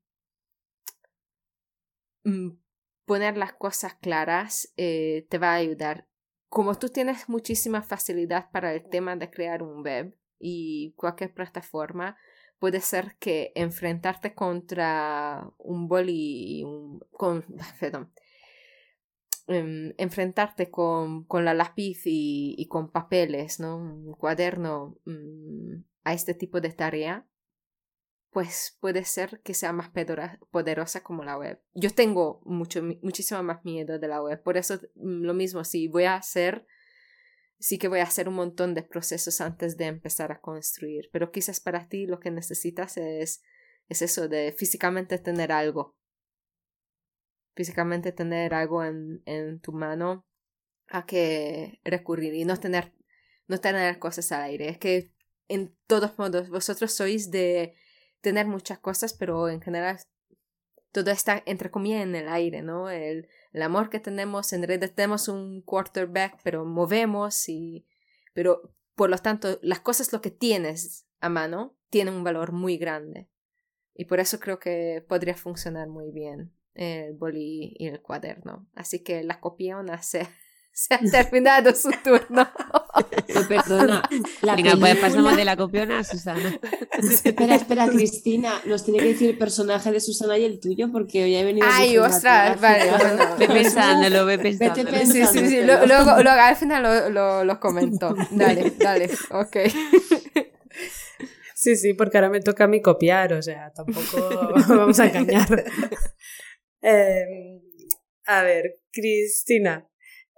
Mm, 2.24 2.58
poner 3.06 3.38
las 3.38 3.54
cosas 3.54 3.94
claras 3.94 4.72
eh, 4.76 5.26
te 5.30 5.38
va 5.38 5.52
a 5.52 5.56
ayudar. 5.56 6.06
Como 6.50 6.74
tú 6.74 6.90
tienes 6.90 7.28
muchísima 7.28 7.82
facilidad 7.82 8.50
para 8.50 8.74
el 8.74 8.88
tema 8.88 9.16
de 9.16 9.30
crear 9.30 9.62
un 9.62 9.82
web 9.82 10.14
y 10.38 10.92
cualquier 10.96 11.32
plataforma, 11.32 12.18
puede 12.58 12.80
ser 12.80 13.16
que 13.18 13.52
enfrentarte 13.54 14.34
contra 14.34 15.50
un 15.58 15.88
boli, 15.88 16.62
un, 16.64 17.00
con, 17.12 17.44
perdón, 17.80 18.12
em, 19.48 19.94
enfrentarte 19.98 20.70
con, 20.70 21.24
con, 21.24 21.44
la 21.44 21.54
lápiz 21.54 22.02
y, 22.04 22.66
con 22.68 22.90
papeles, 22.90 23.60
¿no? 23.60 23.76
Un 23.76 24.14
cuaderno, 24.14 24.98
mm, 25.04 25.82
a 26.04 26.14
este 26.14 26.34
tipo 26.34 26.60
de 26.60 26.70
tarea, 26.70 27.26
pues 28.30 28.76
puede 28.80 29.04
ser 29.04 29.40
que 29.42 29.54
sea 29.54 29.72
más 29.72 29.90
poderosa 30.50 31.02
como 31.02 31.24
la 31.24 31.36
web. 31.36 31.60
Yo 31.74 31.90
tengo 31.90 32.40
mucho, 32.44 32.82
muchísimo 33.02 33.42
más 33.42 33.64
miedo 33.64 33.98
de 33.98 34.08
la 34.08 34.22
web, 34.22 34.42
por 34.42 34.56
eso 34.56 34.76
mm, 34.94 35.22
lo 35.22 35.34
mismo, 35.34 35.64
si 35.64 35.88
voy 35.88 36.04
a 36.04 36.14
hacer, 36.14 36.66
sí 37.58 37.78
que 37.78 37.88
voy 37.88 38.00
a 38.00 38.04
hacer 38.04 38.28
un 38.28 38.36
montón 38.36 38.74
de 38.74 38.82
procesos 38.82 39.40
antes 39.40 39.76
de 39.76 39.86
empezar 39.86 40.32
a 40.32 40.40
construir, 40.40 41.10
pero 41.12 41.32
quizás 41.32 41.60
para 41.60 41.88
ti 41.88 42.06
lo 42.06 42.20
que 42.20 42.30
necesitas 42.30 42.96
es, 42.96 43.42
es 43.88 44.02
eso 44.02 44.28
de 44.28 44.54
físicamente 44.56 45.18
tener 45.18 45.52
algo, 45.52 45.97
físicamente 47.58 48.12
tener 48.12 48.54
algo 48.54 48.84
en, 48.84 49.20
en 49.26 49.58
tu 49.58 49.72
mano 49.72 50.24
a 50.86 51.06
que 51.06 51.80
recurrir 51.82 52.32
y 52.34 52.44
no 52.44 52.56
tener, 52.56 52.94
no 53.48 53.58
tener 53.58 53.98
cosas 53.98 54.30
al 54.30 54.42
aire. 54.42 54.68
Es 54.68 54.78
que 54.78 55.12
en 55.48 55.76
todos 55.88 56.16
modos 56.20 56.50
vosotros 56.50 56.92
sois 56.92 57.32
de 57.32 57.74
tener 58.20 58.46
muchas 58.46 58.78
cosas, 58.78 59.12
pero 59.12 59.48
en 59.48 59.60
general 59.60 59.98
todo 60.92 61.10
está 61.10 61.42
entre 61.46 61.72
comillas 61.72 62.04
en 62.04 62.14
el 62.14 62.28
aire, 62.28 62.62
¿no? 62.62 62.90
El, 62.90 63.28
el 63.52 63.62
amor 63.62 63.90
que 63.90 63.98
tenemos, 63.98 64.52
en 64.52 64.62
realidad 64.62 64.92
tenemos 64.94 65.26
un 65.26 65.60
quarterback, 65.62 66.38
pero 66.44 66.64
movemos 66.64 67.48
y... 67.48 67.88
Pero 68.34 68.72
por 68.94 69.10
lo 69.10 69.18
tanto, 69.18 69.58
las 69.62 69.80
cosas 69.80 70.12
lo 70.12 70.20
que 70.20 70.30
tienes 70.30 71.08
a 71.18 71.28
mano 71.28 71.76
tienen 71.90 72.14
un 72.14 72.22
valor 72.22 72.52
muy 72.52 72.78
grande. 72.78 73.28
Y 73.94 74.04
por 74.04 74.20
eso 74.20 74.38
creo 74.38 74.60
que 74.60 75.04
podría 75.08 75.34
funcionar 75.34 75.88
muy 75.88 76.12
bien 76.12 76.52
el 76.78 77.14
boli 77.14 77.74
y 77.78 77.86
el 77.86 78.00
cuaderno. 78.00 78.66
Así 78.74 79.02
que 79.02 79.22
la 79.22 79.40
copiona 79.40 80.00
se 80.02 80.26
se 80.78 80.94
ha 80.94 80.98
terminado 81.10 81.74
su 81.74 81.90
turno. 82.04 82.48
Perdona. 83.48 84.08
La 84.42 84.54
Venga, 84.54 84.76
pues 84.78 84.96
pasamos 84.96 85.36
de 85.36 85.44
la 85.44 85.56
copiona 85.56 85.98
a 85.98 86.04
Susana. 86.04 86.56
espera, 87.24 87.56
espera, 87.56 87.88
Cristina. 87.88 88.52
Nos 88.64 88.84
tiene 88.84 89.00
que 89.00 89.06
decir 89.06 89.30
el 89.30 89.38
personaje 89.38 89.90
de 89.90 90.00
Susana 90.00 90.38
y 90.38 90.44
el 90.44 90.60
tuyo, 90.60 90.90
porque 90.92 91.24
hoy 91.24 91.36
ha 91.36 91.42
venido. 91.42 91.66
Ay, 91.68 91.98
ostras, 91.98 92.60
vale. 92.60 92.90
Bueno, 92.90 93.36
ve 93.38 93.48
pensándolo, 93.48 94.24
ve 94.24 94.38
pensando. 94.38 94.76
Sí, 95.04 95.26
sí, 95.26 95.48
sí. 95.48 95.60
Luego, 95.64 96.10
al 96.10 96.56
final 96.56 96.82
lo, 96.82 97.10
lo, 97.10 97.44
lo 97.44 97.60
comento. 97.60 98.14
Dale, 98.30 98.72
dale, 98.78 99.10
ok. 99.30 99.56
Sí, 101.58 101.74
sí, 101.74 101.92
porque 101.92 102.18
ahora 102.18 102.30
me 102.30 102.40
toca 102.40 102.64
a 102.64 102.68
mí 102.68 102.80
copiar, 102.80 103.32
o 103.32 103.42
sea, 103.42 103.72
tampoco 103.72 104.52
vamos 104.68 105.00
a 105.00 105.06
engañar. 105.06 105.64
Eh, 106.82 107.60
a 108.26 108.42
ver, 108.42 108.80
Cristina, 108.92 109.90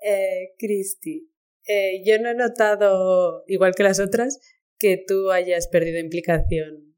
eh, 0.02 0.54
Cristi, 0.58 1.30
eh, 1.66 2.02
yo 2.04 2.18
no 2.18 2.30
he 2.30 2.34
notado, 2.34 3.44
igual 3.46 3.74
que 3.74 3.82
las 3.82 4.00
otras, 4.00 4.38
que 4.78 5.02
tú 5.06 5.30
hayas 5.30 5.68
perdido 5.68 5.98
implicación. 5.98 6.96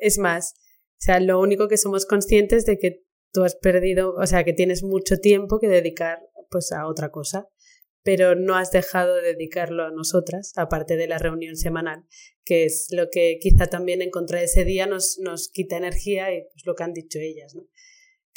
Es 0.00 0.18
más, 0.18 0.54
o 0.54 1.02
sea, 1.02 1.20
lo 1.20 1.40
único 1.40 1.68
que 1.68 1.78
somos 1.78 2.06
conscientes 2.06 2.66
de 2.66 2.78
que 2.78 3.02
tú 3.32 3.42
has 3.42 3.56
perdido, 3.56 4.14
o 4.14 4.26
sea, 4.26 4.44
que 4.44 4.52
tienes 4.52 4.82
mucho 4.82 5.16
tiempo 5.18 5.58
que 5.58 5.68
dedicar 5.68 6.20
pues 6.50 6.72
a 6.72 6.86
otra 6.86 7.10
cosa, 7.10 7.48
pero 8.02 8.34
no 8.34 8.56
has 8.56 8.70
dejado 8.70 9.16
de 9.16 9.22
dedicarlo 9.22 9.84
a 9.84 9.90
nosotras, 9.90 10.52
aparte 10.56 10.96
de 10.96 11.06
la 11.06 11.18
reunión 11.18 11.56
semanal, 11.56 12.04
que 12.44 12.64
es 12.64 12.88
lo 12.90 13.08
que 13.10 13.38
quizá 13.40 13.66
también 13.66 14.02
en 14.02 14.10
contra 14.10 14.38
de 14.38 14.46
ese 14.46 14.64
día 14.64 14.86
nos, 14.86 15.18
nos 15.20 15.48
quita 15.48 15.76
energía 15.76 16.34
y 16.34 16.42
pues 16.42 16.64
lo 16.64 16.74
que 16.74 16.82
han 16.82 16.92
dicho 16.92 17.18
ellas, 17.18 17.54
¿no? 17.54 17.66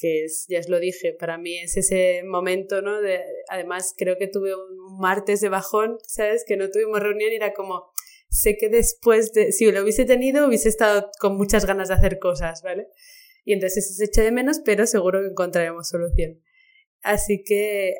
Que 0.03 0.25
es, 0.25 0.47
ya 0.49 0.59
os 0.59 0.67
lo 0.67 0.81
dije, 0.81 1.13
para 1.13 1.37
mí 1.37 1.59
es 1.59 1.77
ese 1.77 2.23
momento, 2.25 2.81
¿no? 2.81 2.99
De, 2.99 3.21
además, 3.47 3.95
creo 3.97 4.17
que 4.17 4.27
tuve 4.27 4.53
un 4.53 4.99
martes 4.99 5.39
de 5.39 5.47
bajón, 5.47 5.97
¿sabes? 6.05 6.43
Que 6.45 6.57
no 6.57 6.69
tuvimos 6.69 6.99
reunión 6.99 7.31
y 7.31 7.35
era 7.35 7.53
como, 7.53 7.89
sé 8.29 8.57
que 8.57 8.67
después 8.67 9.31
de, 9.31 9.53
si 9.53 9.71
lo 9.71 9.81
hubiese 9.81 10.03
tenido, 10.03 10.45
hubiese 10.45 10.67
estado 10.67 11.09
con 11.21 11.37
muchas 11.37 11.65
ganas 11.65 11.87
de 11.87 11.93
hacer 11.93 12.19
cosas, 12.19 12.63
¿vale? 12.63 12.89
Y 13.45 13.53
entonces 13.53 13.95
se 13.95 14.03
echa 14.03 14.21
de 14.23 14.33
menos, 14.33 14.59
pero 14.59 14.85
seguro 14.87 15.21
que 15.21 15.29
encontraremos 15.29 15.87
solución. 15.87 16.43
Así 17.01 17.41
que, 17.41 17.93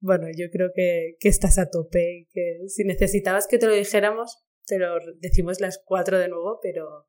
bueno, 0.00 0.28
yo 0.34 0.46
creo 0.50 0.70
que, 0.74 1.16
que 1.20 1.28
estás 1.28 1.58
a 1.58 1.68
tope 1.68 2.20
y 2.20 2.26
que 2.32 2.66
si 2.68 2.84
necesitabas 2.84 3.46
que 3.46 3.58
te 3.58 3.66
lo 3.66 3.74
dijéramos, 3.74 4.42
te 4.64 4.78
lo 4.78 4.94
decimos 5.20 5.60
las 5.60 5.82
cuatro 5.84 6.18
de 6.18 6.28
nuevo, 6.28 6.60
pero, 6.62 7.06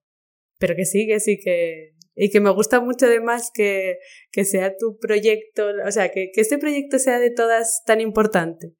pero 0.59 0.75
que 0.75 0.83
sí, 0.83 1.07
que 1.07 1.21
sí, 1.21 1.39
que, 1.39 1.94
y 2.15 2.29
que 2.29 2.39
me 2.39 2.49
gusta 2.49 2.79
mucho 2.79 3.05
además 3.05 3.51
que, 3.53 3.97
que 4.31 4.45
sea 4.45 4.75
tu 4.77 4.97
proyecto, 4.97 5.67
o 5.85 5.91
sea, 5.91 6.11
que, 6.11 6.31
que 6.33 6.41
este 6.41 6.57
proyecto 6.57 6.97
sea 6.97 7.19
de 7.19 7.29
todas 7.29 7.83
tan 7.85 8.01
importante, 8.01 8.73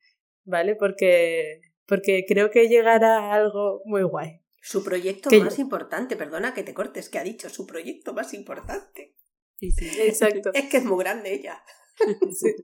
¿vale? 0.45 0.75
Porque, 0.75 1.61
porque 1.85 2.25
creo 2.27 2.49
que 2.49 2.67
llegará 2.67 3.19
a 3.19 3.33
algo 3.33 3.81
muy 3.85 4.03
guay. 4.03 4.41
Su 4.61 4.83
proyecto 4.83 5.29
más 5.29 5.59
importante, 5.59 6.15
perdona 6.15 6.53
que 6.53 6.63
te 6.63 6.73
cortes, 6.73 7.09
que 7.09 7.19
ha 7.19 7.23
dicho 7.23 7.49
su 7.49 7.67
proyecto 7.67 8.13
más 8.13 8.33
importante. 8.33 9.15
Sí, 9.59 9.71
sí, 9.71 9.89
exacto. 10.01 10.49
es 10.53 10.65
que 10.65 10.77
es 10.77 10.85
muy 10.85 11.03
grande 11.03 11.33
ella. 11.33 11.61
sí. 12.31 12.55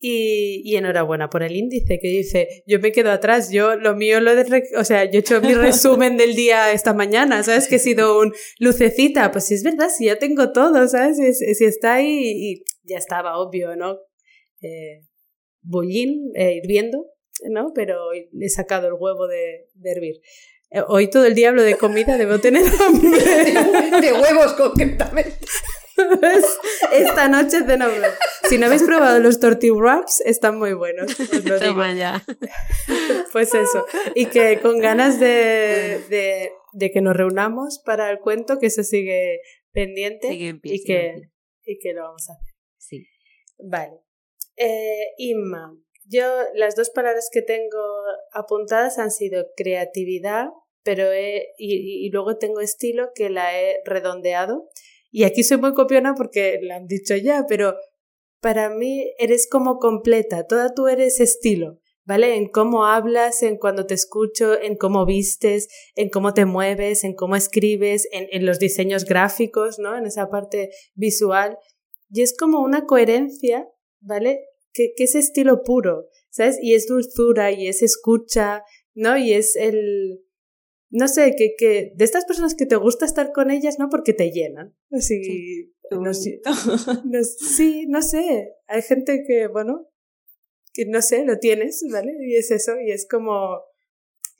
Y, 0.00 0.62
y, 0.64 0.76
enhorabuena 0.76 1.28
por 1.28 1.42
el 1.42 1.56
índice 1.56 1.98
que 2.00 2.06
dice, 2.06 2.62
yo 2.68 2.78
me 2.78 2.92
quedo 2.92 3.10
atrás, 3.10 3.50
yo 3.50 3.74
lo 3.74 3.96
mío 3.96 4.20
lo 4.20 4.36
de, 4.36 4.62
o 4.76 4.84
sea, 4.84 5.04
yo 5.06 5.18
he 5.18 5.18
hecho 5.18 5.40
mi 5.40 5.54
resumen 5.54 6.16
del 6.16 6.36
día 6.36 6.70
esta 6.70 6.94
mañana, 6.94 7.42
¿sabes? 7.42 7.66
Que 7.66 7.76
he 7.76 7.80
sido 7.80 8.20
un 8.20 8.32
lucecita, 8.60 9.32
pues 9.32 9.46
si 9.46 9.54
es 9.54 9.64
verdad, 9.64 9.88
si 9.88 10.04
ya 10.04 10.16
tengo 10.16 10.52
todo, 10.52 10.86
¿sabes? 10.86 11.16
Si, 11.16 11.54
si 11.54 11.64
está 11.64 11.94
ahí 11.94 12.30
y 12.32 12.64
ya 12.84 12.98
estaba 12.98 13.38
obvio, 13.38 13.74
¿no? 13.74 13.98
Eh, 14.60 15.02
bullín, 15.62 16.30
eh, 16.36 16.60
hirviendo, 16.62 17.06
¿no? 17.50 17.72
Pero 17.74 17.96
he 18.12 18.48
sacado 18.48 18.86
el 18.86 18.94
huevo 18.94 19.26
de, 19.26 19.66
de 19.74 19.90
hervir. 19.90 20.20
Eh, 20.70 20.82
hoy 20.86 21.08
todo 21.08 21.24
el 21.24 21.34
día 21.34 21.48
hablo 21.48 21.62
de 21.62 21.76
comida, 21.76 22.18
debo 22.18 22.38
tener 22.38 22.62
hambre. 22.80 24.00
de 24.00 24.12
huevos 24.12 24.52
concretamente. 24.54 25.34
Esta 26.92 27.28
noche. 27.28 27.58
Si 28.48 28.58
no 28.58 28.66
habéis 28.66 28.82
probado 28.82 29.18
los 29.20 29.40
tortilla 29.40 29.74
wraps, 29.74 30.20
están 30.20 30.58
muy 30.58 30.72
buenos. 30.74 31.16
Toma 31.60 31.94
ya. 31.94 32.24
Pues 33.32 33.52
eso. 33.54 33.84
Y 34.14 34.26
que 34.26 34.58
con 34.60 34.78
ganas 34.78 35.20
de, 35.20 36.00
de, 36.08 36.50
de, 36.72 36.90
que 36.90 37.00
nos 37.00 37.14
reunamos 37.14 37.80
para 37.84 38.10
el 38.10 38.18
cuento, 38.20 38.58
que 38.58 38.66
eso 38.66 38.82
sigue 38.82 39.40
pendiente 39.72 40.32
y, 40.32 40.82
que, 40.82 41.30
y 41.64 41.78
que 41.78 41.92
lo 41.92 42.04
vamos 42.04 42.28
a 42.30 42.32
hacer. 42.32 42.54
Sí. 42.78 43.06
Vale. 43.58 44.00
Eh, 44.56 45.12
Inma, 45.18 45.76
yo 46.06 46.24
las 46.54 46.74
dos 46.74 46.90
palabras 46.90 47.28
que 47.30 47.42
tengo 47.42 47.78
apuntadas 48.32 48.98
han 48.98 49.10
sido 49.10 49.46
creatividad, 49.56 50.48
pero 50.82 51.12
he, 51.12 51.48
y, 51.58 52.06
y 52.06 52.10
luego 52.10 52.38
tengo 52.38 52.60
estilo 52.60 53.10
que 53.14 53.28
la 53.28 53.60
he 53.60 53.76
redondeado 53.84 54.68
y 55.10 55.24
aquí 55.24 55.42
soy 55.42 55.58
muy 55.58 55.74
copiona 55.74 56.14
porque 56.14 56.58
la 56.62 56.76
han 56.76 56.86
dicho 56.86 57.16
ya, 57.16 57.46
pero 57.48 57.74
para 58.40 58.70
mí 58.70 59.12
eres 59.18 59.48
como 59.50 59.78
completa, 59.78 60.46
toda 60.46 60.74
tú 60.74 60.86
eres 60.86 61.20
estilo, 61.20 61.80
¿vale? 62.04 62.36
En 62.36 62.48
cómo 62.48 62.86
hablas, 62.86 63.42
en 63.42 63.56
cuando 63.56 63.86
te 63.86 63.94
escucho, 63.94 64.60
en 64.60 64.76
cómo 64.76 65.06
vistes, 65.06 65.68
en 65.94 66.08
cómo 66.08 66.34
te 66.34 66.44
mueves, 66.44 67.04
en 67.04 67.14
cómo 67.14 67.36
escribes, 67.36 68.06
en, 68.12 68.28
en 68.30 68.46
los 68.46 68.58
diseños 68.58 69.04
gráficos, 69.04 69.78
¿no? 69.78 69.96
En 69.96 70.06
esa 70.06 70.28
parte 70.28 70.70
visual. 70.94 71.58
Y 72.10 72.22
es 72.22 72.36
como 72.36 72.60
una 72.60 72.86
coherencia, 72.86 73.68
¿vale? 74.00 74.40
Que, 74.72 74.92
que 74.96 75.04
es 75.04 75.14
estilo 75.14 75.62
puro, 75.62 76.06
¿sabes? 76.30 76.58
Y 76.62 76.74
es 76.74 76.86
dulzura 76.86 77.50
y 77.50 77.66
es 77.66 77.82
escucha, 77.82 78.62
¿no? 78.94 79.16
Y 79.16 79.32
es 79.32 79.56
el, 79.56 80.20
no 80.90 81.06
sé, 81.08 81.34
que, 81.36 81.54
que 81.56 81.92
de 81.94 82.04
estas 82.04 82.24
personas 82.24 82.54
que 82.54 82.66
te 82.66 82.76
gusta 82.76 83.04
estar 83.04 83.32
con 83.32 83.50
ellas, 83.50 83.78
¿no? 83.78 83.88
Porque 83.90 84.14
te 84.14 84.30
llenan. 84.30 84.74
Así, 84.90 85.22
sí, 85.22 85.74
no, 85.90 86.14
sí, 87.24 87.86
no 87.88 88.02
sé. 88.02 88.54
Hay 88.66 88.82
gente 88.82 89.24
que, 89.26 89.48
bueno, 89.48 89.88
que 90.72 90.86
no 90.86 91.02
sé, 91.02 91.24
lo 91.24 91.38
tienes, 91.38 91.84
¿vale? 91.92 92.12
Y 92.20 92.36
es 92.36 92.50
eso, 92.50 92.80
y 92.80 92.90
es 92.90 93.06
como, 93.08 93.62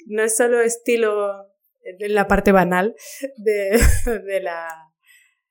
no 0.07 0.22
es 0.22 0.36
solo 0.36 0.62
estilo 0.62 1.46
en 1.82 2.14
la 2.14 2.26
parte 2.28 2.53
banal 2.53 2.94
de, 3.36 3.78
de 4.26 4.40
la... 4.40 4.68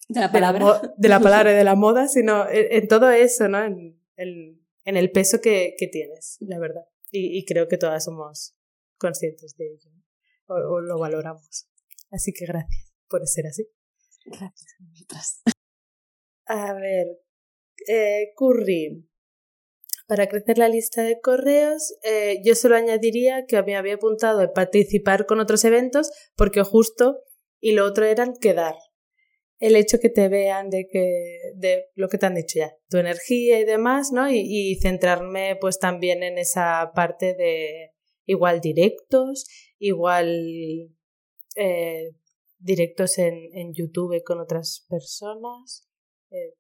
De 0.10 0.22
la 0.22 0.32
palabra. 0.32 0.94
De 0.98 1.10
la, 1.10 1.20
palabra 1.20 1.52
y 1.52 1.56
de 1.56 1.64
la 1.64 1.76
moda, 1.76 2.08
sino 2.08 2.50
en, 2.50 2.88
todo 2.88 3.12
eso, 3.12 3.50
¿no? 3.50 3.64
En, 3.64 4.00
en, 4.16 4.62
en 4.86 4.98
el 4.98 5.12
peso 5.12 5.42
que, 5.42 5.76
que, 5.78 5.88
tienes, 5.88 6.38
la 6.40 6.58
verdad. 6.60 6.86
Y, 7.12 7.38
y 7.38 7.46
creo 7.46 7.68
que 7.68 7.78
todas 7.78 8.06
somos 8.06 8.56
conscientes 8.98 9.58
de 9.58 9.66
ello 9.66 9.92
o, 10.48 10.82
lo 10.82 11.00
valoramos. 11.00 11.68
Así 12.12 12.32
que 12.34 12.46
gracias 12.46 12.94
por 13.08 13.26
ser 13.28 13.48
así. 13.48 13.68
Gracias 14.26 14.78
a 16.48 16.74
ver, 16.74 17.08
eh, 17.88 18.34
Curry. 18.36 19.06
Para 20.08 20.28
crecer 20.28 20.58
la 20.58 20.70
lista 20.70 21.04
de 21.04 21.20
correos, 21.20 21.98
eh, 22.04 22.42
yo 22.44 22.56
solo 22.56 22.78
añadiría 22.78 23.46
que 23.46 23.62
me 23.64 23.76
había 23.76 23.96
apuntado 23.96 24.42
a 24.42 24.54
participar 24.54 25.26
con 25.26 25.42
otros 25.42 25.66
eventos 25.66 26.10
porque 26.38 26.64
justo 26.64 27.20
y 27.60 27.74
lo 27.74 27.86
otro 27.86 28.06
era 28.06 28.26
quedar. 28.40 28.76
El 29.60 29.76
hecho 29.76 30.00
que 30.00 30.10
te 30.10 30.30
vean 30.30 30.70
de 30.70 30.88
que 30.88 31.52
de 31.56 31.88
lo 31.96 32.08
que 32.08 32.18
te 32.18 32.26
han 32.26 32.36
dicho 32.36 32.60
ya, 32.60 32.74
tu 32.90 32.98
energía 32.98 33.60
y 33.60 33.66
demás, 33.66 34.12
¿no? 34.14 34.30
Y, 34.30 34.40
y 34.40 34.76
centrarme 34.80 35.58
pues 35.60 35.80
también 35.80 36.24
en 36.24 36.38
esa 36.38 36.92
parte 36.96 37.34
de 37.34 37.92
igual 38.26 38.62
directos 38.62 39.46
igual 39.80 40.96
eh, 41.56 42.16
directos 42.60 43.18
en, 43.18 43.36
en, 43.54 43.74
YouTube 43.74 44.24
con 44.24 44.40
otras 44.40 44.86
personas, 44.90 45.88
eh, 46.32 46.56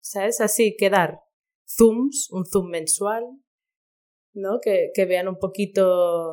¿sabes? 0.00 0.40
Así, 0.40 0.76
quedar 0.76 1.20
zooms, 1.66 2.30
un 2.30 2.46
zoom 2.46 2.70
mensual, 2.70 3.24
¿no? 4.34 4.60
Que, 4.62 4.90
que 4.94 5.04
vean 5.04 5.28
un 5.28 5.38
poquito 5.38 6.32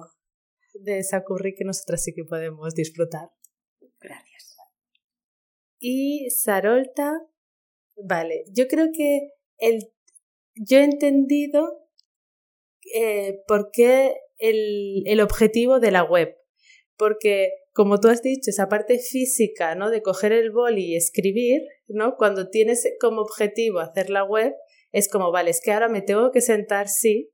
de 0.73 0.99
esa 0.99 1.23
curry 1.23 1.55
que 1.55 1.65
nosotras 1.65 2.03
sí 2.03 2.13
que 2.13 2.23
podemos 2.23 2.73
disfrutar. 2.73 3.29
Gracias. 3.99 4.57
Y 5.79 6.29
Sarolta, 6.29 7.21
vale, 7.95 8.45
yo 8.51 8.67
creo 8.67 8.87
que 8.93 9.29
el, 9.57 9.91
yo 10.55 10.79
he 10.79 10.83
entendido 10.83 11.87
eh, 12.93 13.41
por 13.47 13.71
qué 13.71 14.15
el, 14.37 15.03
el 15.05 15.21
objetivo 15.21 15.79
de 15.79 15.91
la 15.91 16.03
web. 16.03 16.35
Porque, 16.97 17.49
como 17.73 17.99
tú 17.99 18.07
has 18.07 18.21
dicho, 18.21 18.49
esa 18.49 18.69
parte 18.69 18.99
física, 18.99 19.75
¿no? 19.75 19.89
De 19.89 20.01
coger 20.01 20.31
el 20.31 20.51
boli 20.51 20.93
y 20.93 20.95
escribir, 20.95 21.61
¿no? 21.87 22.15
Cuando 22.15 22.49
tienes 22.49 22.87
como 22.99 23.21
objetivo 23.21 23.79
hacer 23.79 24.09
la 24.09 24.23
web, 24.23 24.53
es 24.91 25.09
como, 25.09 25.31
vale, 25.31 25.51
es 25.51 25.59
que 25.61 25.73
ahora 25.73 25.89
me 25.89 26.01
tengo 26.01 26.31
que 26.31 26.41
sentar, 26.41 26.87
sí, 26.87 27.33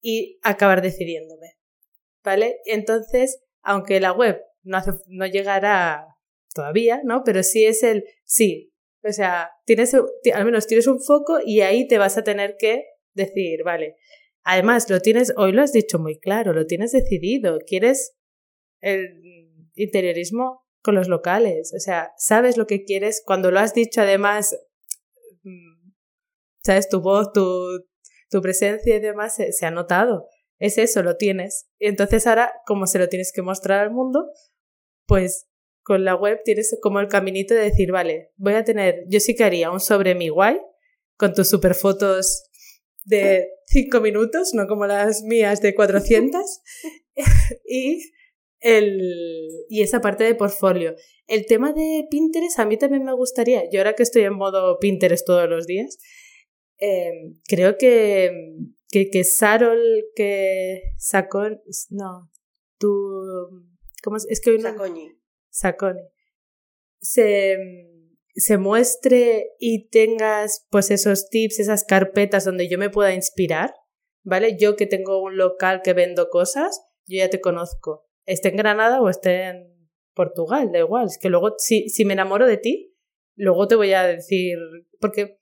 y 0.00 0.38
acabar 0.42 0.82
decidiéndome. 0.82 1.58
¿Vale? 2.22 2.60
Entonces, 2.64 3.42
aunque 3.62 4.00
la 4.00 4.12
web 4.12 4.40
no, 4.62 4.78
hace, 4.78 4.92
no 5.08 5.26
llegará 5.26 6.06
todavía, 6.54 7.00
¿no? 7.04 7.22
Pero 7.24 7.42
sí 7.42 7.64
es 7.64 7.82
el 7.82 8.04
sí. 8.24 8.72
O 9.02 9.12
sea, 9.12 9.50
tienes, 9.66 9.94
al 9.94 10.44
menos 10.44 10.66
tienes 10.66 10.86
un 10.86 11.02
foco 11.02 11.38
y 11.44 11.60
ahí 11.60 11.86
te 11.86 11.98
vas 11.98 12.16
a 12.16 12.24
tener 12.24 12.56
que 12.58 12.84
decir, 13.14 13.62
vale. 13.64 13.96
Además, 14.44 14.88
lo 14.90 15.00
tienes, 15.00 15.32
hoy 15.36 15.52
lo 15.52 15.62
has 15.62 15.72
dicho 15.72 15.98
muy 15.98 16.18
claro, 16.18 16.52
lo 16.52 16.66
tienes 16.66 16.92
decidido. 16.92 17.58
Quieres 17.66 18.14
el 18.80 19.50
interiorismo 19.74 20.64
con 20.82 20.94
los 20.94 21.08
locales. 21.08 21.72
O 21.74 21.80
sea, 21.80 22.12
sabes 22.18 22.58
lo 22.58 22.66
que 22.66 22.84
quieres. 22.84 23.22
Cuando 23.24 23.50
lo 23.50 23.58
has 23.58 23.74
dicho, 23.74 24.02
además, 24.02 24.54
mm, 25.42 25.92
sabes, 26.62 26.88
tu 26.90 27.00
voz, 27.00 27.32
tu, 27.32 27.86
tu 28.30 28.42
presencia 28.42 28.96
y 28.96 29.00
demás 29.00 29.36
se, 29.36 29.66
ha 29.66 29.70
notado. 29.70 30.28
Es 30.58 30.76
eso, 30.76 31.02
lo 31.02 31.16
tienes. 31.16 31.66
Y 31.78 31.86
entonces 31.86 32.26
ahora, 32.26 32.52
como 32.66 32.86
se 32.86 32.98
lo 32.98 33.08
tienes 33.08 33.32
que 33.32 33.42
mostrar 33.42 33.80
al 33.80 33.92
mundo, 33.92 34.26
pues 35.06 35.48
con 35.82 36.04
la 36.04 36.14
web 36.14 36.40
tienes 36.44 36.76
como 36.82 37.00
el 37.00 37.08
caminito 37.08 37.54
de 37.54 37.60
decir, 37.60 37.92
vale, 37.92 38.32
voy 38.36 38.54
a 38.54 38.64
tener, 38.64 39.04
yo 39.08 39.20
sí 39.20 39.34
que 39.34 39.44
haría 39.44 39.70
un 39.70 39.80
sobre 39.80 40.14
mi 40.14 40.28
guay, 40.28 40.58
con 41.16 41.34
tus 41.34 41.48
super 41.48 41.74
fotos 41.74 42.50
de 43.04 43.48
5 43.66 44.00
minutos, 44.00 44.54
no 44.54 44.66
como 44.66 44.86
las 44.86 45.22
mías 45.22 45.60
de 45.60 45.74
400, 45.74 46.40
y, 47.68 48.02
el, 48.60 49.48
y 49.68 49.82
esa 49.82 50.00
parte 50.00 50.24
de 50.24 50.34
portfolio. 50.34 50.94
El 51.26 51.46
tema 51.46 51.72
de 51.72 52.06
Pinterest 52.10 52.58
a 52.58 52.66
mí 52.66 52.76
también 52.76 53.04
me 53.04 53.14
gustaría, 53.14 53.68
yo 53.70 53.80
ahora 53.80 53.94
que 53.94 54.02
estoy 54.02 54.22
en 54.22 54.34
modo 54.34 54.78
Pinterest 54.78 55.26
todos 55.26 55.48
los 55.48 55.66
días, 55.66 55.98
eh, 56.78 57.12
creo 57.46 57.76
que, 57.78 58.30
que, 58.90 59.10
que 59.10 59.24
Sarol 59.24 59.80
que 60.16 60.82
sacó, 60.98 61.44
no, 61.90 62.30
tú, 62.78 62.90
¿cómo 64.02 64.16
es? 64.16 64.26
es 64.28 64.40
que 64.40 64.50
hoy 64.50 64.58
no, 64.58 64.74
Saconi, 65.50 66.00
se, 67.00 67.56
se 68.34 68.58
muestre 68.58 69.52
y 69.58 69.88
tengas 69.88 70.66
pues 70.70 70.90
esos 70.90 71.28
tips, 71.28 71.60
esas 71.60 71.84
carpetas 71.84 72.44
donde 72.44 72.68
yo 72.68 72.78
me 72.78 72.90
pueda 72.90 73.12
inspirar, 73.12 73.74
¿vale? 74.24 74.56
Yo 74.58 74.76
que 74.76 74.86
tengo 74.86 75.22
un 75.22 75.36
local 75.36 75.82
que 75.82 75.92
vendo 75.92 76.28
cosas, 76.30 76.82
yo 77.06 77.18
ya 77.18 77.30
te 77.30 77.40
conozco, 77.40 78.06
esté 78.26 78.48
en 78.48 78.56
Granada 78.56 79.00
o 79.00 79.08
esté 79.08 79.44
en 79.44 79.88
Portugal, 80.14 80.70
da 80.72 80.80
igual, 80.80 81.06
es 81.06 81.18
que 81.18 81.28
luego 81.28 81.54
si, 81.58 81.88
si 81.88 82.04
me 82.04 82.14
enamoro 82.14 82.46
de 82.46 82.56
ti, 82.56 82.94
luego 83.36 83.68
te 83.68 83.76
voy 83.76 83.92
a 83.92 84.04
decir, 84.04 84.58
porque 85.00 85.38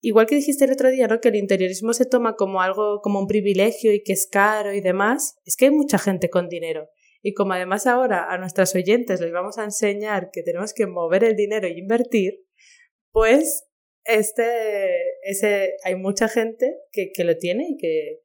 igual 0.00 0.26
que 0.26 0.36
dijiste 0.36 0.64
el 0.64 0.72
otro 0.72 0.90
día, 0.90 1.06
¿no? 1.06 1.20
Que 1.20 1.28
el 1.28 1.36
interiorismo 1.36 1.92
se 1.92 2.04
toma 2.04 2.34
como 2.34 2.60
algo, 2.62 3.00
como 3.00 3.20
un 3.20 3.26
privilegio 3.26 3.92
y 3.92 4.02
que 4.02 4.12
es 4.12 4.26
caro 4.30 4.72
y 4.72 4.80
demás, 4.80 5.36
es 5.44 5.56
que 5.56 5.66
hay 5.66 5.70
mucha 5.70 5.98
gente 5.98 6.30
con 6.30 6.48
dinero 6.48 6.88
y 7.26 7.32
como 7.32 7.54
además 7.54 7.86
ahora 7.86 8.30
a 8.30 8.36
nuestras 8.36 8.74
oyentes 8.74 9.18
les 9.18 9.32
vamos 9.32 9.56
a 9.56 9.64
enseñar 9.64 10.30
que 10.30 10.42
tenemos 10.42 10.74
que 10.74 10.86
mover 10.86 11.24
el 11.24 11.36
dinero 11.36 11.66
y 11.66 11.78
invertir, 11.78 12.44
pues 13.12 13.66
este, 14.04 14.92
ese, 15.22 15.72
hay 15.84 15.96
mucha 15.96 16.28
gente 16.28 16.76
que, 16.92 17.12
que 17.14 17.24
lo 17.24 17.38
tiene 17.38 17.66
y 17.70 17.76
que, 17.78 18.20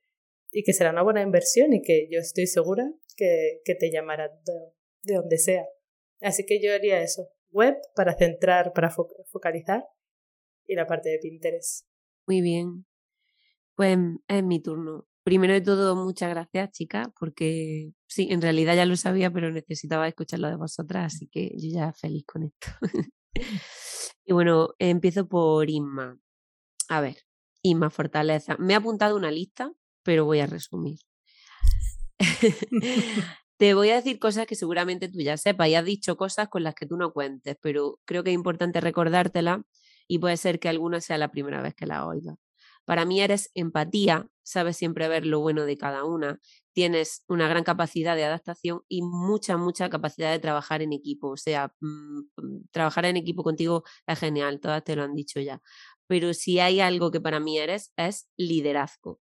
y 0.52 0.64
que 0.64 0.74
será 0.74 0.90
una 0.90 1.04
buena 1.04 1.22
inversión 1.22 1.72
y 1.72 1.82
que 1.82 2.10
yo 2.12 2.20
estoy 2.20 2.46
segura 2.46 2.92
que, 3.16 3.62
que 3.64 3.74
te 3.74 3.90
llamará 3.90 4.28
de, 4.28 4.74
de, 5.04 5.16
donde 5.16 5.38
sea. 5.38 5.66
Así 6.20 6.46
que 6.46 6.62
yo 6.62 6.74
haría 6.74 7.02
eso, 7.02 7.30
web 7.52 7.78
para 7.96 8.18
centrar, 8.18 8.74
para 8.74 8.90
focalizar 8.92 9.86
y 10.68 10.76
la 10.76 10.88
parte 10.88 11.08
de 11.08 11.20
Pinterest. 11.20 11.88
Muy 12.28 12.42
bien. 12.42 12.86
Pues 13.78 13.98
es 14.28 14.44
mi 14.44 14.62
turno. 14.62 15.09
Primero 15.30 15.54
de 15.54 15.62
todo, 15.62 15.96
muchas 15.96 16.32
gracias, 16.32 16.72
chicas, 16.72 17.08
porque 17.20 17.92
sí, 18.08 18.30
en 18.32 18.42
realidad 18.42 18.76
ya 18.76 18.88
lo 18.88 18.98
sabía, 18.98 19.30
pero 19.30 19.52
necesitaba 19.52 20.08
escucharlo 20.08 20.48
de 20.48 20.56
vosotras, 20.56 21.14
así 21.14 21.28
que 21.28 21.52
yo 21.56 21.70
ya 21.72 21.94
feliz 21.94 22.26
con 22.26 22.46
esto. 22.46 22.68
y 24.26 24.34
bueno, 24.34 24.70
empiezo 24.80 25.28
por 25.28 25.70
Inma. 25.70 26.18
A 26.88 27.02
ver, 27.02 27.18
Inma 27.62 27.92
Fortaleza. 27.92 28.58
Me 28.58 28.74
he 28.74 28.76
apuntado 28.76 29.16
una 29.16 29.30
lista, 29.30 29.72
pero 30.02 30.26
voy 30.26 30.40
a 30.40 30.48
resumir. 30.48 30.98
Te 33.58 33.76
voy 33.76 33.92
a 33.92 33.98
decir 33.98 34.18
cosas 34.18 34.48
que 34.48 34.56
seguramente 34.56 35.10
tú 35.10 35.20
ya 35.20 35.38
sepas 35.38 35.68
y 35.68 35.76
has 35.76 35.86
dicho 35.86 36.18
cosas 36.18 36.50
con 36.50 36.64
las 36.64 36.74
que 36.74 36.88
tú 36.88 36.98
no 36.98 37.14
cuentes, 37.14 37.56
pero 37.62 38.00
creo 38.06 38.24
que 38.24 38.32
es 38.32 38.36
importante 38.36 38.82
recordártela 38.82 39.62
y 40.08 40.18
puede 40.18 40.38
ser 40.38 40.60
que 40.60 40.70
alguna 40.70 41.02
sea 41.02 41.20
la 41.20 41.30
primera 41.30 41.62
vez 41.62 41.76
que 41.76 41.86
la 41.86 42.08
oigas. 42.08 42.36
Para 42.90 43.06
mí 43.06 43.22
eres 43.22 43.52
empatía, 43.54 44.28
sabes 44.42 44.76
siempre 44.76 45.08
ver 45.08 45.24
lo 45.24 45.42
bueno 45.42 45.66
de 45.66 45.78
cada 45.78 46.06
una, 46.06 46.40
tienes 46.74 47.24
una 47.28 47.48
gran 47.48 47.64
capacidad 47.64 48.16
de 48.16 48.24
adaptación 48.24 48.82
y 48.88 49.04
mucha, 49.04 49.58
mucha 49.58 49.92
capacidad 49.92 50.32
de 50.32 50.40
trabajar 50.40 50.82
en 50.82 50.92
equipo. 50.92 51.30
O 51.30 51.38
sea, 51.38 51.72
mmm, 51.82 52.22
trabajar 52.72 53.06
en 53.06 53.16
equipo 53.16 53.44
contigo 53.44 53.84
es 54.08 54.18
genial, 54.18 54.60
todas 54.60 54.84
te 54.84 54.96
lo 54.96 55.04
han 55.04 55.14
dicho 55.14 55.40
ya. 55.40 55.62
Pero 56.08 56.34
si 56.34 56.60
hay 56.60 56.80
algo 56.80 57.12
que 57.12 57.22
para 57.22 57.40
mí 57.40 57.60
eres, 57.60 57.94
es 57.96 58.28
liderazgo. 58.38 59.22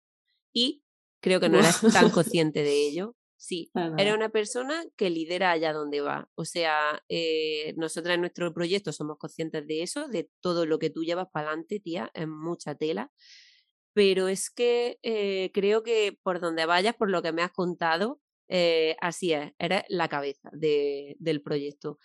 Y 0.55 0.85
creo 1.21 1.41
que 1.41 1.49
no 1.49 1.59
eres 1.59 1.81
tan 1.93 2.11
consciente 2.13 2.63
de 2.63 2.87
ello. 2.87 3.17
Sí, 3.37 3.73
eres 3.99 4.15
una 4.15 4.29
persona 4.29 4.85
que 4.95 5.11
lidera 5.11 5.51
allá 5.51 5.73
donde 5.73 6.03
va. 6.03 6.31
O 6.37 6.45
sea, 6.45 7.03
eh, 7.09 7.75
nosotras 7.77 8.15
en 8.15 8.21
nuestro 8.21 8.55
proyecto 8.55 8.93
somos 8.93 9.19
conscientes 9.19 9.67
de 9.67 9.83
eso, 9.83 10.07
de 10.07 10.31
todo 10.41 10.67
lo 10.67 10.79
que 10.79 10.91
tú 10.91 11.03
llevas 11.03 11.27
para 11.33 11.49
adelante, 11.49 11.81
tía, 11.81 12.13
es 12.15 12.29
mucha 12.29 12.77
tela 12.77 13.11
pero 13.97 14.29
es 14.29 14.51
que 14.51 14.99
eh, 15.03 15.51
creo 15.55 15.83
que 15.83 16.19
por 16.23 16.39
donde 16.39 16.67
vayas, 16.67 16.95
por 16.95 17.09
lo 17.09 17.23
que 17.23 17.33
me 17.33 17.41
has 17.41 17.51
contado, 17.53 18.21
eh, 18.47 18.95
así 19.01 19.33
es, 19.33 19.53
eres 19.59 19.85
la 19.89 20.07
cabeza 20.09 20.51
de, 20.53 21.17
del 21.19 21.41
proyecto. 21.41 21.99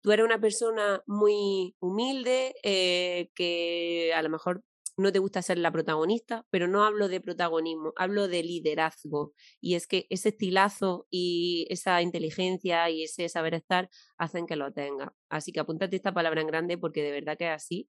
Tú 0.00 0.12
eres 0.12 0.24
una 0.24 0.40
persona 0.40 1.02
muy 1.08 1.74
humilde, 1.80 2.54
eh, 2.62 3.30
que 3.34 4.12
a 4.14 4.22
lo 4.22 4.30
mejor 4.30 4.62
no 4.96 5.10
te 5.10 5.18
gusta 5.18 5.42
ser 5.42 5.58
la 5.58 5.72
protagonista, 5.72 6.46
pero 6.50 6.68
no 6.68 6.84
hablo 6.84 7.08
de 7.08 7.20
protagonismo, 7.20 7.92
hablo 7.96 8.28
de 8.28 8.44
liderazgo. 8.44 9.32
Y 9.60 9.74
es 9.74 9.88
que 9.88 10.06
ese 10.10 10.28
estilazo 10.28 11.08
y 11.10 11.66
esa 11.68 12.00
inteligencia 12.00 12.88
y 12.90 13.02
ese 13.02 13.28
saber 13.28 13.54
estar 13.54 13.90
hacen 14.18 14.46
que 14.46 14.54
lo 14.54 14.72
tenga. 14.72 15.14
Así 15.28 15.50
que 15.50 15.58
apúntate 15.58 15.96
esta 15.96 16.14
palabra 16.14 16.42
en 16.42 16.46
grande 16.46 16.78
porque 16.78 17.02
de 17.02 17.10
verdad 17.10 17.36
que 17.36 17.46
es 17.46 17.56
así. 17.56 17.88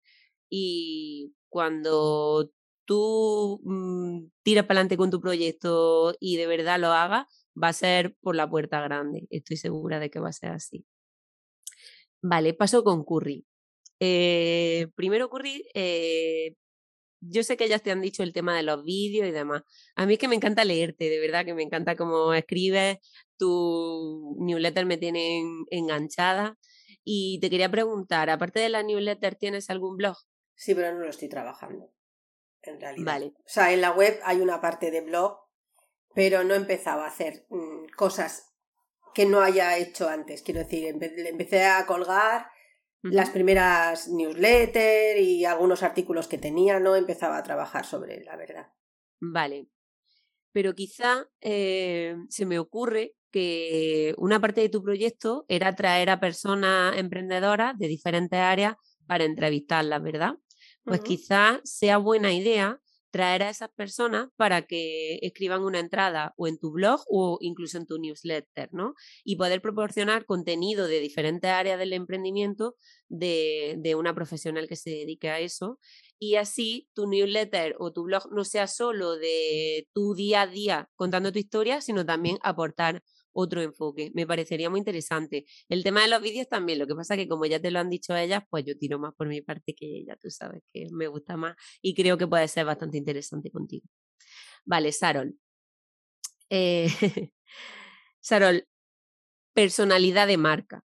Y 0.49 1.35
cuando 1.51 2.51
tú 2.85 3.61
mmm, 3.65 4.29
tiras 4.43 4.65
para 4.67 4.81
adelante 4.81 4.97
con 4.97 5.11
tu 5.11 5.21
proyecto 5.21 6.15
y 6.21 6.37
de 6.37 6.47
verdad 6.47 6.79
lo 6.81 6.89
hagas, 6.89 7.27
va 7.61 7.69
a 7.69 7.73
ser 7.73 8.17
por 8.21 8.37
la 8.37 8.49
puerta 8.49 8.81
grande. 8.81 9.27
Estoy 9.31 9.57
segura 9.57 10.01
de 10.01 10.11
que 10.11 10.21
va 10.21 10.29
a 10.31 10.33
ser 10.33 10.51
así. 10.51 10.87
Vale, 12.23 12.55
paso 12.55 12.85
con 12.85 13.05
Curry. 13.05 13.47
Eh, 14.01 14.89
primero, 14.97 15.29
Curry, 15.31 15.65
eh, 15.75 16.57
yo 17.21 17.43
sé 17.43 17.57
que 17.57 17.65
ellas 17.65 17.83
te 17.83 17.91
han 17.91 18.01
dicho 18.03 18.23
el 18.23 18.33
tema 18.33 18.57
de 18.57 18.63
los 18.63 18.85
vídeos 18.85 19.29
y 19.29 19.33
demás. 19.33 19.63
A 19.97 20.07
mí 20.07 20.15
es 20.15 20.19
que 20.19 20.29
me 20.29 20.37
encanta 20.37 20.65
leerte, 20.65 21.09
de 21.09 21.21
verdad 21.21 21.45
que 21.45 21.55
me 21.55 21.63
encanta 21.63 21.97
cómo 21.97 22.35
escribes. 22.35 22.99
Tu 23.39 24.37
newsletter 24.41 24.87
me 24.87 24.99
tiene 24.99 25.43
enganchada. 25.71 26.59
Y 27.05 27.39
te 27.41 27.51
quería 27.51 27.71
preguntar, 27.71 28.31
aparte 28.31 28.61
de 28.61 28.71
la 28.71 28.83
newsletter, 28.83 29.37
¿tienes 29.37 29.71
algún 29.71 29.97
blog? 29.97 30.17
Sí, 30.55 30.75
pero 30.75 30.95
no 30.95 31.01
lo 31.01 31.11
estoy 31.11 31.29
trabajando 31.29 31.94
en 32.67 32.81
realidad. 32.81 33.13
Vale. 33.13 33.27
O 33.27 33.43
sea, 33.47 33.73
en 33.73 33.81
la 33.81 33.93
web 33.93 34.19
hay 34.25 34.41
una 34.41 34.61
parte 34.61 34.91
de 34.91 35.01
blog, 35.01 35.39
pero 36.15 36.45
no 36.45 36.55
empezaba 36.55 37.05
a 37.05 37.09
hacer 37.09 37.47
mmm, 37.51 37.87
cosas 37.97 38.55
que 39.15 39.27
no 39.27 39.41
haya 39.41 39.77
hecho 39.79 40.09
antes. 40.09 40.43
Quiero 40.43 40.61
decir, 40.61 40.87
empe 40.87 41.13
empecé 41.29 41.65
a 41.65 41.87
colgar 41.87 42.47
uh 43.03 43.09
-huh. 43.09 43.13
las 43.13 43.31
primeras 43.31 44.09
newsletters 44.09 45.21
y 45.21 45.45
algunos 45.45 45.83
artículos 45.83 46.27
que 46.29 46.39
tenía, 46.39 46.81
no 46.81 46.97
empezaba 46.97 47.39
a 47.39 47.43
trabajar 47.43 47.85
sobre 47.85 48.23
la 48.25 48.37
verdad. 48.37 48.67
Vale. 49.21 49.69
Pero 50.53 50.75
quizá 50.75 51.27
eh, 51.41 52.17
se 52.29 52.47
me 52.47 52.59
ocurre 52.59 53.15
que 53.31 54.15
una 54.17 54.41
parte 54.41 54.61
de 54.61 54.69
tu 54.69 54.81
proyecto 54.83 55.45
era 55.49 55.75
traer 55.75 56.09
a 56.09 56.21
personas 56.21 56.97
emprendedoras 56.97 57.77
de 57.77 57.89
diferentes 57.89 58.39
áreas 58.39 58.77
para 59.09 59.25
entrevistarlas, 59.25 60.01
¿verdad? 60.01 60.35
Pues 60.87 61.01
quizás 61.01 61.61
sea 61.65 61.99
buena 61.99 62.33
idea 62.33 62.81
traer 63.11 63.45
a 63.45 63.51
esas 63.51 63.71
personas 63.71 64.29
para 64.37 64.63
que 64.63 65.19
escriban 65.23 65.63
una 65.63 65.79
entrada 65.79 66.35
o 66.37 66.49
en 66.49 66.59
tu 66.59 66.73
blog 66.73 67.01
o 67.09 67.39
incluso 67.41 67.79
en 67.79 67.87
tu 67.87 67.99
newsletter, 67.99 68.71
¿no? 68.73 68.95
Y 69.25 69.37
poder 69.37 69.63
proporcionar 69.63 70.25
contenido 70.27 70.89
de 70.89 70.99
diferentes 71.01 71.49
áreas 71.51 71.79
del 71.79 71.93
emprendimiento 71.93 72.75
de, 73.09 73.77
de 73.79 73.95
una 73.95 74.15
profesional 74.15 74.67
que 74.69 74.75
se 74.77 74.91
dedique 74.91 75.31
a 75.31 75.39
eso 75.39 75.79
y 76.19 76.37
así 76.37 76.89
tu 76.95 77.07
newsletter 77.07 77.77
o 77.79 77.93
tu 77.93 78.03
blog 78.05 78.33
no 78.33 78.45
sea 78.45 78.67
solo 78.67 79.17
de 79.17 79.89
tu 79.93 80.15
día 80.15 80.43
a 80.43 80.47
día 80.49 80.91
contando 80.97 81.31
tu 81.33 81.39
historia, 81.39 81.81
sino 81.81 82.05
también 82.05 82.39
aportar 82.43 83.03
otro 83.35 83.61
enfoque. 83.61 84.11
Me 84.15 84.27
parecería 84.27 84.71
muy 84.71 84.79
interesante. 84.79 85.45
El 85.69 85.85
tema 85.85 86.03
de 86.03 86.09
los 86.09 86.23
vídeos 86.23 86.49
también, 86.49 86.79
lo 86.79 86.87
que 86.87 86.95
pasa 86.95 87.17
que 87.17 87.29
como 87.29 87.45
ya 87.47 87.61
te 87.61 87.71
lo 87.71 87.81
han 87.81 87.91
dicho 87.91 88.17
ellas, 88.17 88.43
pues 88.51 88.65
yo 88.65 88.79
tiro 88.79 88.99
más 88.99 89.15
por 89.15 89.29
mi 89.29 89.43
parte 89.43 89.75
que 89.75 89.87
ella, 89.99 90.17
tú 90.17 90.31
sabes 90.31 90.63
que 90.73 90.87
me 90.93 91.09
gusta 91.09 91.37
más 91.37 91.57
y 91.83 91.95
creo 91.95 92.17
que 92.19 92.27
puede 92.27 92.49
ser 92.49 92.65
bastante 92.67 92.99
interesante 92.99 93.51
contigo. 93.51 93.87
Vale, 94.65 94.93
Sarol. 94.93 95.37
Eh, 96.51 96.89
Sarol, 98.21 98.67
personalidad 99.55 100.27
de 100.27 100.37
marca. 100.39 100.85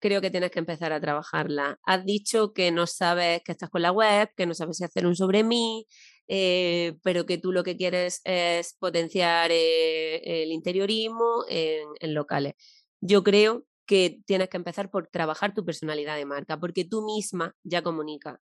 Creo 0.00 0.20
que 0.22 0.30
tienes 0.30 0.50
que 0.50 0.60
empezar 0.60 0.92
a 0.92 1.00
trabajarla. 1.00 1.78
Has 1.84 2.04
dicho 2.06 2.52
que 2.54 2.70
no 2.72 2.86
sabes 2.86 3.42
que 3.44 3.52
estás 3.52 3.70
con 3.70 3.82
la 3.82 3.92
web, 3.92 4.30
que 4.36 4.46
no 4.46 4.54
sabes 4.54 4.78
si 4.78 4.84
hacer 4.84 5.06
un 5.06 5.16
sobre 5.16 5.44
mí, 5.44 5.86
eh, 6.32 6.96
pero 7.02 7.26
que 7.26 7.38
tú 7.38 7.50
lo 7.50 7.64
que 7.64 7.76
quieres 7.76 8.20
es 8.24 8.74
potenciar 8.74 9.50
eh, 9.50 10.42
el 10.44 10.52
interiorismo 10.52 11.44
en, 11.48 12.14
locales. 12.14 12.54
Yo 13.00 13.24
creo 13.24 13.66
que 13.84 14.20
tienes 14.26 14.48
que 14.48 14.56
empezar 14.56 14.92
por 14.92 15.08
trabajar 15.08 15.54
tu 15.54 15.64
personalidad 15.64 16.14
de 16.16 16.26
marca, 16.26 16.60
porque 16.60 16.84
tú 16.84 17.02
misma 17.02 17.56
ya 17.64 17.82
comunicas 17.82 18.38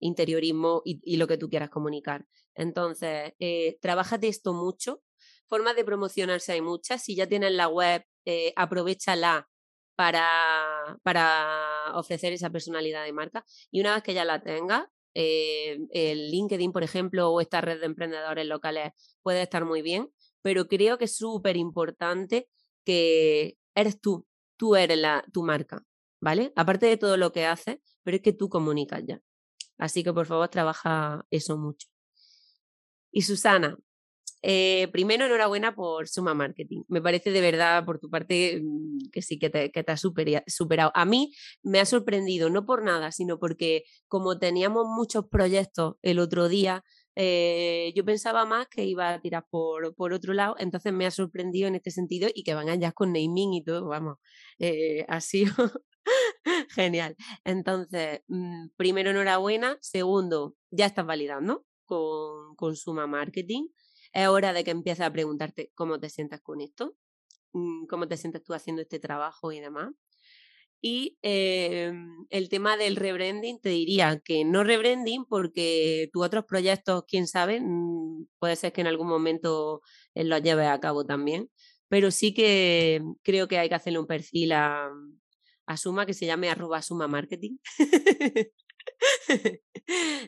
interiorismo 0.00 0.82
y, 0.84 1.16
lo 1.16 1.28
que 1.28 1.38
tú 1.38 1.48
quieras 1.48 1.70
comunicar. 1.70 2.26
Entonces, 2.56 3.32
eh, 3.38 3.78
trabájate 3.80 4.26
esto 4.26 4.52
mucho. 4.52 5.00
Formas 5.48 5.76
de 5.76 5.84
promocionarse 5.84 6.52
hay 6.52 6.60
muchas. 6.60 7.04
Si 7.04 7.14
ya 7.14 7.28
tienes 7.28 7.52
la 7.52 7.68
web, 7.68 8.04
eh, 8.24 8.52
aprovechala 8.56 9.48
para, 9.96 10.98
para 11.04 11.92
ofrecer 11.94 12.32
esa 12.32 12.50
personalidad 12.50 13.04
de 13.04 13.12
marca. 13.12 13.44
Y 13.70 13.80
una 13.80 13.94
vez 13.94 14.02
que 14.02 14.14
ya 14.14 14.24
la 14.24 14.42
tengas, 14.42 14.86
eh, 15.20 15.80
el 15.90 16.30
LinkedIn, 16.30 16.70
por 16.70 16.84
ejemplo, 16.84 17.32
o 17.32 17.40
esta 17.40 17.60
red 17.60 17.80
de 17.80 17.86
emprendedores 17.86 18.46
locales 18.46 18.92
puede 19.20 19.42
estar 19.42 19.64
muy 19.64 19.82
bien, 19.82 20.12
pero 20.42 20.68
creo 20.68 20.96
que 20.96 21.06
es 21.06 21.16
súper 21.16 21.56
importante 21.56 22.48
que 22.84 23.58
eres 23.74 24.00
tú, 24.00 24.28
tú 24.56 24.76
eres 24.76 24.96
la, 24.96 25.24
tu 25.32 25.42
marca, 25.42 25.84
¿vale? 26.20 26.52
Aparte 26.54 26.86
de 26.86 26.96
todo 26.96 27.16
lo 27.16 27.32
que 27.32 27.46
haces, 27.46 27.78
pero 28.04 28.18
es 28.18 28.22
que 28.22 28.32
tú 28.32 28.48
comunicas 28.48 29.02
ya. 29.04 29.20
Así 29.76 30.04
que 30.04 30.12
por 30.12 30.26
favor 30.26 30.48
trabaja 30.50 31.26
eso 31.30 31.58
mucho. 31.58 31.88
Y 33.10 33.22
Susana, 33.22 33.76
eh, 34.42 34.88
primero, 34.92 35.26
enhorabuena 35.26 35.74
por 35.74 36.08
Suma 36.08 36.34
Marketing. 36.34 36.82
Me 36.88 37.02
parece 37.02 37.30
de 37.32 37.40
verdad 37.40 37.84
por 37.84 37.98
tu 37.98 38.08
parte 38.08 38.60
mm, 38.62 39.10
que 39.12 39.22
sí, 39.22 39.38
que 39.38 39.50
te, 39.50 39.72
has 39.86 40.00
superado. 40.46 40.92
A 40.94 41.04
mí 41.04 41.32
me 41.62 41.80
ha 41.80 41.84
sorprendido, 41.84 42.50
no 42.50 42.64
por 42.64 42.84
nada, 42.84 43.10
sino 43.12 43.38
porque 43.38 43.84
como 44.06 44.38
teníamos 44.38 44.86
muchos 44.86 45.26
proyectos 45.28 45.96
el 46.02 46.18
otro 46.20 46.48
día, 46.48 46.84
eh, 47.16 47.92
yo 47.96 48.04
pensaba 48.04 48.44
más 48.44 48.68
que 48.68 48.84
iba 48.84 49.12
a 49.12 49.20
tirar 49.20 49.44
por, 49.50 49.94
por 49.96 50.12
otro 50.12 50.34
lado, 50.34 50.54
entonces 50.58 50.92
me 50.92 51.04
ha 51.04 51.10
sorprendido 51.10 51.66
en 51.66 51.74
este 51.74 51.90
sentido 51.90 52.28
y 52.32 52.44
que 52.44 52.54
van 52.54 52.68
allá 52.68 52.92
con 52.92 53.12
naming 53.12 53.54
y 53.54 53.64
todo, 53.64 53.88
vamos, 53.88 54.18
eh, 54.60 55.04
ha 55.08 55.20
sido 55.20 55.52
genial. 56.70 57.16
Entonces, 57.44 58.20
mm, 58.28 58.68
primero, 58.76 59.10
enhorabuena. 59.10 59.78
Segundo, 59.80 60.54
ya 60.70 60.86
estás 60.86 61.06
validando 61.06 61.66
con, 61.86 62.54
con 62.56 62.76
Suma 62.76 63.06
Marketing 63.08 63.68
es 64.22 64.28
hora 64.28 64.52
de 64.52 64.64
que 64.64 64.70
empieces 64.70 65.04
a 65.06 65.12
preguntarte 65.12 65.70
cómo 65.74 66.00
te 66.00 66.10
sientas 66.10 66.40
con 66.40 66.60
esto, 66.60 66.96
mm, 67.52 67.86
cómo 67.86 68.08
te 68.08 68.16
sientes 68.16 68.42
tú 68.44 68.54
haciendo 68.54 68.82
este 68.82 68.98
trabajo 69.00 69.52
y 69.52 69.60
demás. 69.60 69.92
Y 70.80 71.18
em, 71.22 72.26
el 72.30 72.48
tema 72.48 72.76
del 72.76 72.96
rebranding, 72.96 73.60
te 73.60 73.70
diría 73.70 74.20
que 74.24 74.44
no 74.44 74.62
rebranding 74.64 75.24
porque 75.24 76.08
tus 76.12 76.24
otros 76.24 76.44
proyectos, 76.44 77.04
quién 77.08 77.26
sabe, 77.26 77.60
mm, 77.60 78.26
puede 78.38 78.54
ser 78.56 78.72
que 78.72 78.80
en 78.82 78.86
algún 78.86 79.08
momento 79.08 79.82
eh, 80.14 80.24
los 80.24 80.42
lleves 80.42 80.68
a 80.68 80.78
cabo 80.80 81.04
también, 81.04 81.50
pero 81.88 82.10
sí 82.12 82.32
que 82.34 83.02
creo 83.24 83.48
que 83.48 83.58
hay 83.58 83.68
que 83.68 83.74
hacerle 83.74 83.98
un 83.98 84.06
perfil 84.06 84.52
a, 84.52 84.88
a 85.66 85.76
Suma 85.76 86.06
que 86.06 86.14
se 86.14 86.26
llame 86.26 86.48
arroba 86.50 86.82
Suma 86.82 87.08
Marketing. 87.08 87.56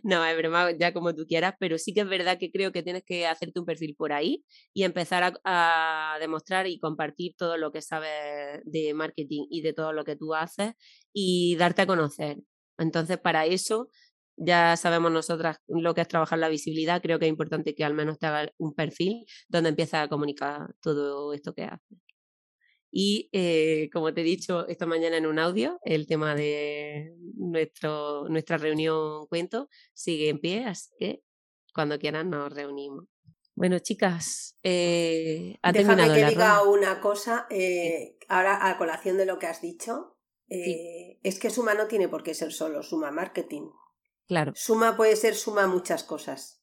no, 0.02 0.24
es 0.24 0.36
broma, 0.36 0.70
ya 0.72 0.92
como 0.92 1.14
tú 1.14 1.26
quieras, 1.26 1.54
pero 1.58 1.78
sí 1.78 1.92
que 1.92 2.00
es 2.00 2.08
verdad 2.08 2.38
que 2.38 2.50
creo 2.50 2.72
que 2.72 2.82
tienes 2.82 3.02
que 3.04 3.26
hacerte 3.26 3.60
un 3.60 3.66
perfil 3.66 3.94
por 3.96 4.12
ahí 4.12 4.44
y 4.72 4.84
empezar 4.84 5.34
a, 5.44 6.16
demostrar 6.20 6.66
y 6.66 6.78
compartir 6.78 7.34
todo 7.36 7.56
lo 7.56 7.72
que 7.72 7.82
sabes 7.82 8.60
de 8.64 8.94
marketing 8.94 9.46
y 9.50 9.62
de 9.62 9.72
todo 9.72 9.92
lo 9.92 10.04
que 10.04 10.16
tú 10.16 10.34
haces 10.34 10.74
y 11.12 11.56
darte 11.56 11.82
a 11.82 11.86
conocer. 11.86 12.38
Entonces, 12.78 13.18
para 13.18 13.46
eso 13.46 13.88
ya 14.36 14.76
sabemos 14.76 15.12
nosotras 15.12 15.58
lo 15.68 15.94
que 15.94 16.00
es 16.02 16.08
trabajar 16.08 16.38
la 16.38 16.48
visibilidad, 16.48 17.02
creo 17.02 17.18
que 17.18 17.26
es 17.26 17.30
importante 17.30 17.74
que 17.74 17.84
al 17.84 17.94
menos 17.94 18.18
te 18.18 18.26
hagas 18.26 18.48
un 18.58 18.74
perfil 18.74 19.26
donde 19.48 19.70
empieces 19.70 19.94
a 19.94 20.08
comunicar 20.08 20.74
todo 20.80 21.34
esto 21.34 21.54
que 21.54 21.64
haces. 21.64 22.09
Y 22.90 23.28
eh, 23.32 23.88
como 23.92 24.12
te 24.12 24.22
he 24.22 24.24
dicho 24.24 24.66
esta 24.66 24.86
mañana 24.86 25.16
en 25.16 25.26
un 25.26 25.38
audio, 25.38 25.78
el 25.84 26.06
tema 26.06 26.34
de 26.34 27.14
nuestro, 27.36 28.28
nuestra 28.28 28.58
reunión 28.58 29.26
cuento 29.28 29.68
sigue 29.94 30.28
en 30.28 30.40
pie, 30.40 30.64
así 30.64 30.90
que 30.98 31.22
cuando 31.72 31.98
quieran 31.98 32.30
nos 32.30 32.52
reunimos. 32.52 33.04
Bueno, 33.54 33.78
chicas, 33.78 34.56
eh, 34.62 35.58
ha 35.62 35.72
Déjame 35.72 36.12
que 36.14 36.26
diga 36.26 36.62
una 36.62 37.00
cosa, 37.00 37.46
eh, 37.50 38.16
ahora 38.28 38.68
a 38.68 38.78
colación 38.78 39.18
de 39.18 39.26
lo 39.26 39.38
que 39.38 39.46
has 39.46 39.60
dicho. 39.60 40.16
Eh, 40.48 41.20
es 41.22 41.38
que 41.38 41.50
Suma 41.50 41.74
no 41.74 41.86
tiene 41.86 42.08
por 42.08 42.22
qué 42.22 42.34
ser 42.34 42.52
solo 42.52 42.82
Suma 42.82 43.10
Marketing. 43.10 43.70
Claro. 44.26 44.52
Suma 44.56 44.96
puede 44.96 45.14
ser 45.14 45.34
Suma 45.34 45.66
muchas 45.66 46.04
cosas. 46.04 46.62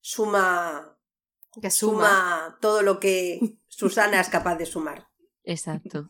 Suma. 0.00 0.98
Que 1.62 1.70
suma 1.70 2.58
todo 2.60 2.82
lo 2.82 3.00
que 3.00 3.40
Susana 3.68 4.20
es 4.20 4.28
capaz 4.28 4.56
de 4.56 4.66
sumar. 4.66 5.08
Exacto. 5.44 6.08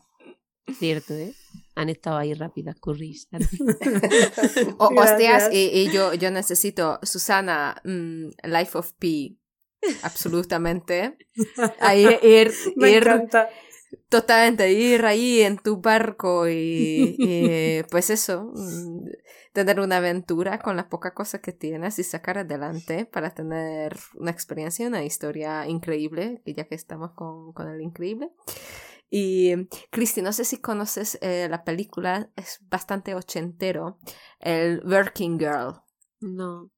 Cierto, 0.79 1.13
¿eh? 1.13 1.33
Han 1.75 1.89
estado 1.89 2.17
ahí 2.17 2.33
rápidas, 2.33 2.79
curris. 2.79 3.27
hostias, 4.79 5.49
y, 5.51 5.89
yo, 5.91 6.13
yo 6.13 6.31
necesito, 6.31 6.99
Susana, 7.03 7.81
mm, 7.83 8.29
Life 8.43 8.77
of 8.77 8.93
Pi, 8.93 9.39
absolutamente. 10.01 11.17
Ahí, 11.79 12.07
ir, 12.23 12.51
Me 12.77 12.91
ir, 12.91 12.97
encanta. 13.07 13.49
Totalmente, 14.09 14.71
ir 14.71 15.05
ahí 15.05 15.41
en 15.41 15.57
tu 15.57 15.79
barco 15.79 16.47
y, 16.49 17.83
pues 17.91 18.09
eso, 18.09 18.51
mm, 18.53 19.07
tener 19.53 19.79
una 19.79 19.97
aventura 19.97 20.59
con 20.59 20.75
las 20.75 20.85
pocas 20.85 21.13
cosas 21.13 21.41
que 21.41 21.53
tienes 21.53 21.99
y 21.99 22.03
sacar 22.03 22.39
adelante 22.39 23.05
para 23.05 23.33
tener 23.33 23.95
una 24.15 24.31
experiencia, 24.31 24.87
una 24.87 25.03
historia 25.03 25.67
increíble, 25.67 26.41
ya 26.45 26.65
que 26.65 26.75
estamos 26.75 27.11
con, 27.11 27.53
con 27.53 27.69
el 27.69 27.81
increíble. 27.81 28.31
Y 29.09 29.67
Cristi, 29.91 30.21
no 30.21 30.33
sé 30.33 30.45
si 30.45 30.57
conoces 30.57 31.17
eh, 31.21 31.47
la 31.49 31.63
película, 31.63 32.31
es 32.35 32.59
bastante 32.69 33.15
ochentero, 33.15 33.99
el 34.39 34.81
Working 34.85 35.39
Girl. 35.39 35.81
No. 36.19 36.71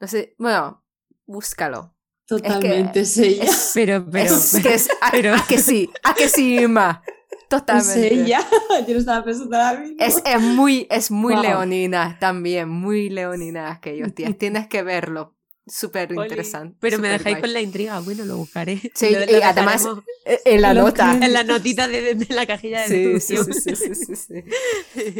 No 0.00 0.06
sé, 0.08 0.34
bueno, 0.38 0.84
búscalo. 1.26 1.94
Totalmente 2.26 3.00
es, 3.00 3.16
ella. 3.16 3.50
pero, 3.74 4.04
pero, 4.10 4.34
que 4.62 4.74
es, 4.74 4.90
a, 5.00 5.10
que 5.46 5.58
sí, 5.58 5.90
a 6.02 6.14
que 6.14 6.28
sí, 6.28 6.66
Ma. 6.66 7.02
Totalmente. 7.48 8.06
Es 8.06 8.12
ella. 8.12 8.40
Yo 8.86 8.92
no 8.92 9.00
estaba 9.00 9.24
pensando 9.24 9.56
Es, 9.98 10.22
es 10.24 10.40
muy, 10.40 10.86
es 10.90 11.10
muy 11.10 11.34
leonina 11.36 12.18
también, 12.20 12.68
muy 12.68 13.08
leonina 13.08 13.70
aquellos 13.70 14.14
días. 14.14 14.36
Tienes 14.36 14.68
que 14.68 14.82
verlo. 14.82 15.37
Súper 15.68 16.12
interesante. 16.12 16.76
Pero 16.80 16.98
me 16.98 17.08
dejáis 17.08 17.38
con 17.38 17.52
la 17.52 17.60
intriga. 17.60 18.00
Bueno, 18.00 18.24
lo 18.24 18.36
buscaré. 18.36 18.80
Sí, 18.94 19.08
y 19.28 19.42
además 19.42 19.86
eh, 20.24 20.40
en 20.44 20.62
la 20.62 20.74
nota. 20.74 21.18
En 21.20 21.32
la 21.32 21.44
notita 21.44 21.88
de, 21.88 22.26
la 22.30 22.46
cajilla 22.46 22.88
de 22.88 23.20
sí, 23.20 23.36
sí, 23.36 23.76
sí, 23.76 24.14
sí, 24.16 24.44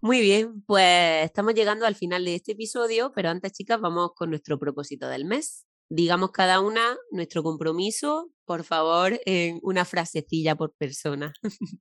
Muy 0.00 0.20
bien, 0.20 0.62
pues 0.66 1.24
estamos 1.24 1.54
llegando 1.54 1.86
al 1.86 1.96
final 1.96 2.24
de 2.24 2.36
este 2.36 2.52
episodio, 2.52 3.12
pero 3.14 3.30
antes, 3.30 3.52
chicas, 3.52 3.80
vamos 3.80 4.10
con 4.14 4.30
nuestro 4.30 4.58
propósito 4.58 5.08
del 5.08 5.24
mes. 5.24 5.66
Digamos 5.88 6.30
cada 6.30 6.60
una 6.60 6.96
nuestro 7.10 7.42
compromiso, 7.42 8.30
por 8.44 8.64
favor, 8.64 9.20
en 9.26 9.58
una 9.62 9.84
frasecilla 9.84 10.54
por 10.54 10.74
persona. 10.74 11.32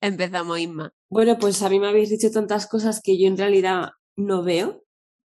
Empezamos, 0.00 0.58
Isma. 0.58 0.92
Bueno, 1.10 1.38
pues 1.38 1.62
a 1.62 1.68
mí 1.68 1.80
me 1.80 1.88
habéis 1.88 2.10
dicho 2.10 2.30
tantas 2.30 2.66
cosas 2.66 3.00
que 3.02 3.18
yo 3.20 3.26
en 3.26 3.36
realidad 3.36 3.90
no 4.16 4.42
veo, 4.42 4.84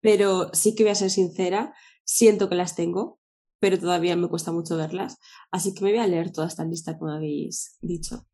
pero 0.04 0.50
sí 0.54 0.76
que 0.76 0.84
voy 0.84 0.92
a 0.92 0.96
ser 0.96 1.10
sincera, 1.10 1.74
siento 2.04 2.50
que 2.50 2.56
las 2.56 2.76
tengo, 2.76 3.22
pero 3.60 3.80
todavía 3.80 4.18
me 4.18 4.28
cuesta 4.28 4.52
mucho 4.52 4.76
verlas. 4.76 5.18
Así 5.50 5.74
que 5.74 5.82
me 5.86 5.92
voy 5.92 6.00
a 6.02 6.08
leer 6.08 6.32
toda 6.32 6.48
esta 6.48 6.66
lista 6.66 6.98
me 7.02 7.14
habéis 7.14 7.78
dicho 7.82 8.28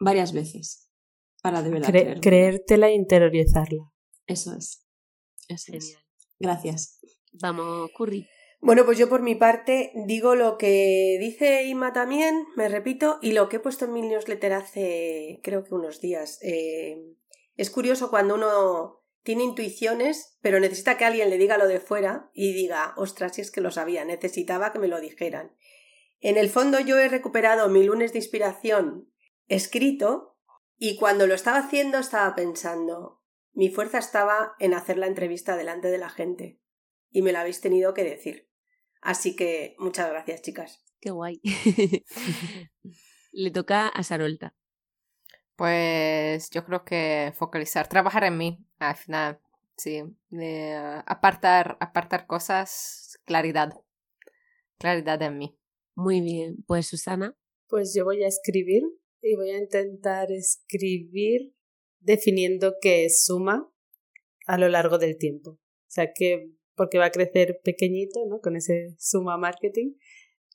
varias 0.00 0.32
veces 0.32 0.90
para 1.42 1.62
de 1.62 1.70
verdad 1.70 2.20
creértela 2.22 2.88
e 2.88 2.94
interiorizarla. 2.94 3.92
Eso 4.26 4.56
es. 4.56 4.86
Genial. 5.66 6.00
Gracias. 6.38 6.98
Vamos, 7.32 7.90
Curry. 7.96 8.26
Bueno, 8.60 8.86
pues 8.86 8.96
yo 8.96 9.10
por 9.10 9.20
mi 9.20 9.34
parte 9.34 9.92
digo 10.06 10.34
lo 10.34 10.56
que 10.56 11.18
dice 11.20 11.64
Ima 11.66 11.92
también, 11.92 12.46
me 12.56 12.68
repito, 12.68 13.18
y 13.20 13.32
lo 13.32 13.48
que 13.48 13.56
he 13.56 13.60
puesto 13.60 13.84
en 13.84 13.92
mi 13.92 14.02
newsletter 14.02 14.54
hace 14.54 15.40
creo 15.42 15.64
que 15.64 15.74
unos 15.74 16.00
días. 16.00 16.38
Eh, 16.42 17.14
es 17.56 17.70
curioso 17.70 18.08
cuando 18.08 18.36
uno 18.36 18.97
tiene 19.28 19.44
intuiciones, 19.44 20.38
pero 20.40 20.58
necesita 20.58 20.96
que 20.96 21.04
alguien 21.04 21.28
le 21.28 21.36
diga 21.36 21.58
lo 21.58 21.68
de 21.68 21.80
fuera 21.80 22.30
y 22.32 22.54
diga, 22.54 22.94
ostras, 22.96 23.34
si 23.34 23.42
es 23.42 23.50
que 23.50 23.60
lo 23.60 23.70
sabía, 23.70 24.06
necesitaba 24.06 24.72
que 24.72 24.78
me 24.78 24.88
lo 24.88 25.02
dijeran. 25.02 25.54
En 26.20 26.38
el 26.38 26.48
fondo 26.48 26.80
yo 26.80 26.98
he 26.98 27.10
recuperado 27.10 27.68
mi 27.68 27.84
lunes 27.84 28.14
de 28.14 28.20
inspiración 28.20 29.12
escrito 29.46 30.38
y 30.78 30.96
cuando 30.96 31.26
lo 31.26 31.34
estaba 31.34 31.58
haciendo 31.58 31.98
estaba 31.98 32.34
pensando, 32.34 33.22
mi 33.52 33.68
fuerza 33.68 33.98
estaba 33.98 34.54
en 34.60 34.72
hacer 34.72 34.96
la 34.96 35.08
entrevista 35.08 35.58
delante 35.58 35.88
de 35.88 35.98
la 35.98 36.08
gente 36.08 36.62
y 37.10 37.20
me 37.20 37.32
lo 37.32 37.40
habéis 37.40 37.60
tenido 37.60 37.92
que 37.92 38.04
decir. 38.04 38.50
Así 39.02 39.36
que 39.36 39.76
muchas 39.78 40.08
gracias, 40.08 40.40
chicas. 40.40 40.82
Qué 41.02 41.10
guay. 41.10 41.42
Le 43.32 43.50
toca 43.50 43.88
a 43.88 44.02
Sarolta. 44.02 44.54
Pues 45.58 46.50
yo 46.50 46.64
creo 46.64 46.84
que 46.84 47.32
focalizar, 47.34 47.88
trabajar 47.88 48.22
en 48.22 48.38
mí, 48.38 48.64
al 48.78 48.94
final, 48.94 49.40
sí. 49.76 50.04
apartar, 51.04 51.76
apartar 51.80 52.28
cosas, 52.28 53.18
claridad. 53.24 53.72
Claridad 54.78 55.20
en 55.20 55.36
mí. 55.36 55.58
Muy 55.96 56.20
bien. 56.20 56.58
Pues 56.68 56.86
Susana. 56.86 57.36
Pues 57.66 57.92
yo 57.92 58.04
voy 58.04 58.22
a 58.22 58.28
escribir 58.28 58.84
y 59.20 59.34
voy 59.34 59.50
a 59.50 59.58
intentar 59.58 60.30
escribir 60.30 61.56
definiendo 61.98 62.76
qué 62.80 63.06
es 63.06 63.24
suma 63.24 63.68
a 64.46 64.58
lo 64.58 64.68
largo 64.68 64.96
del 64.98 65.18
tiempo. 65.18 65.50
O 65.50 65.88
sea, 65.88 66.12
que 66.14 66.52
porque 66.76 66.98
va 66.98 67.06
a 67.06 67.10
crecer 67.10 67.58
pequeñito, 67.64 68.24
¿no? 68.26 68.40
Con 68.40 68.54
ese 68.54 68.94
suma 68.96 69.36
marketing 69.36 69.94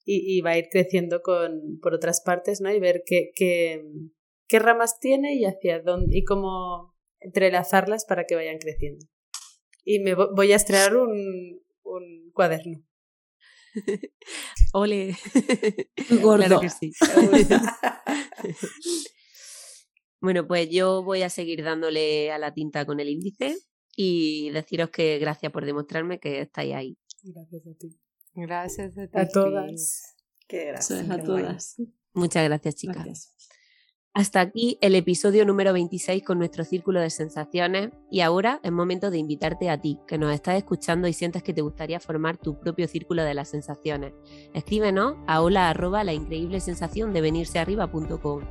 y, 0.05 0.39
va 0.39 0.51
a 0.51 0.57
ir 0.57 0.69
creciendo 0.69 1.21
con, 1.21 1.79
por 1.81 1.93
otras 1.93 2.21
partes, 2.21 2.61
¿no? 2.61 2.71
Y 2.71 2.79
ver 2.79 3.03
qué, 3.05 3.31
qué, 3.35 3.83
qué 4.53 4.59
ramas 4.59 4.99
tiene 4.99 5.33
y 5.33 5.45
hacia 5.45 5.81
dónde 5.81 6.15
y 6.15 6.23
cómo 6.23 6.93
entrelazarlas 7.19 8.05
para 8.05 8.25
que 8.25 8.35
vayan 8.35 8.59
creciendo. 8.59 9.03
Y 9.83 9.97
me 9.97 10.13
voy 10.13 10.51
a 10.51 10.57
estrenar 10.57 10.95
un, 10.95 11.59
un 11.81 12.31
cuaderno. 12.35 12.85
Ole. 14.73 15.17
Gordo. 16.21 16.61
bueno, 20.21 20.47
pues 20.47 20.69
yo 20.69 21.01
voy 21.01 21.23
a 21.23 21.31
seguir 21.31 21.63
dándole 21.63 22.31
a 22.31 22.37
la 22.37 22.53
tinta 22.53 22.85
con 22.85 22.99
el 22.99 23.09
índice 23.09 23.57
y 23.95 24.51
deciros 24.51 24.91
que 24.91 25.17
gracias 25.17 25.51
por 25.51 25.65
demostrarme 25.65 26.19
que 26.19 26.41
estáis 26.41 26.75
ahí. 26.75 26.97
Gracias 27.23 27.65
a 27.65 27.73
ti. 27.73 27.99
Gracias 28.35 28.97
a 28.99 29.07
ti. 29.07 29.17
A 29.17 29.27
todas. 29.27 30.15
Qué 30.47 30.65
gracias. 30.65 31.09
A 31.09 31.17
todas. 31.17 31.81
Muchas 32.13 32.43
gracias, 32.43 32.75
chicas. 32.75 33.33
Hasta 34.15 34.41
aquí 34.41 34.77
el 34.81 34.93
episodio 34.93 35.43
número 35.43 35.73
26 35.73 36.23
con 36.23 36.37
nuestro 36.37 36.63
círculo 36.63 36.99
de 36.99 37.09
sensaciones 37.09 37.89
y 38.11 38.21
ahora 38.21 38.59
es 38.61 38.71
momento 38.71 39.09
de 39.09 39.17
invitarte 39.17 39.71
a 39.71 39.81
ti, 39.81 39.97
que 40.07 40.19
nos 40.19 40.31
estás 40.31 40.55
escuchando 40.55 41.07
y 41.07 41.13
sientes 41.13 41.41
que 41.41 41.51
te 41.51 41.61
gustaría 41.61 41.99
formar 41.99 42.37
tu 42.37 42.59
propio 42.59 42.87
círculo 42.87 43.23
de 43.23 43.33
las 43.33 43.49
sensaciones. 43.49 44.13
Escríbenos 44.53 45.15
a 45.25 45.41
hola 45.41 45.69
arroba 45.69 46.03
la 46.03 46.13
increíble 46.13 46.59
sensación 46.59 47.11
de 47.11 47.21
venirse 47.21 47.57
arriba.com 47.57 48.41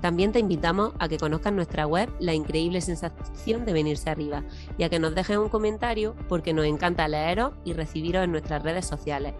también 0.00 0.30
te 0.30 0.38
invitamos 0.38 0.92
a 0.98 1.08
que 1.08 1.18
conozcas 1.18 1.52
nuestra 1.52 1.86
web, 1.86 2.08
La 2.20 2.34
Increíble 2.34 2.80
Sensación 2.80 3.64
de 3.64 3.72
Venirse 3.72 4.10
Arriba, 4.10 4.44
y 4.78 4.84
a 4.84 4.88
que 4.88 4.98
nos 4.98 5.14
dejes 5.14 5.38
un 5.38 5.48
comentario 5.48 6.14
porque 6.28 6.52
nos 6.52 6.66
encanta 6.66 7.08
leeros 7.08 7.54
y 7.64 7.72
recibiros 7.72 8.22
en 8.24 8.32
nuestras 8.32 8.62
redes 8.62 8.86
sociales. 8.86 9.34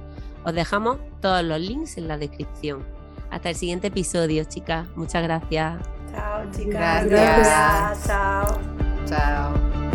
Os 0.45 0.55
dejamos 0.55 0.99
todos 1.21 1.45
los 1.45 1.61
links 1.61 1.99
en 1.99 2.09
la 2.09 2.17
descripción. 2.19 2.96
Hasta 3.31 3.51
el 3.51 3.57
siguiente 3.57 3.89
episodio, 3.89 4.45
chicas. 4.45 4.87
Muchas 4.97 5.23
gracias. 5.23 5.79
Chao, 6.11 6.51
chicas. 6.51 7.07
Gracias. 7.07 8.07
Chao. 8.07 8.61
Chao. 9.07 9.86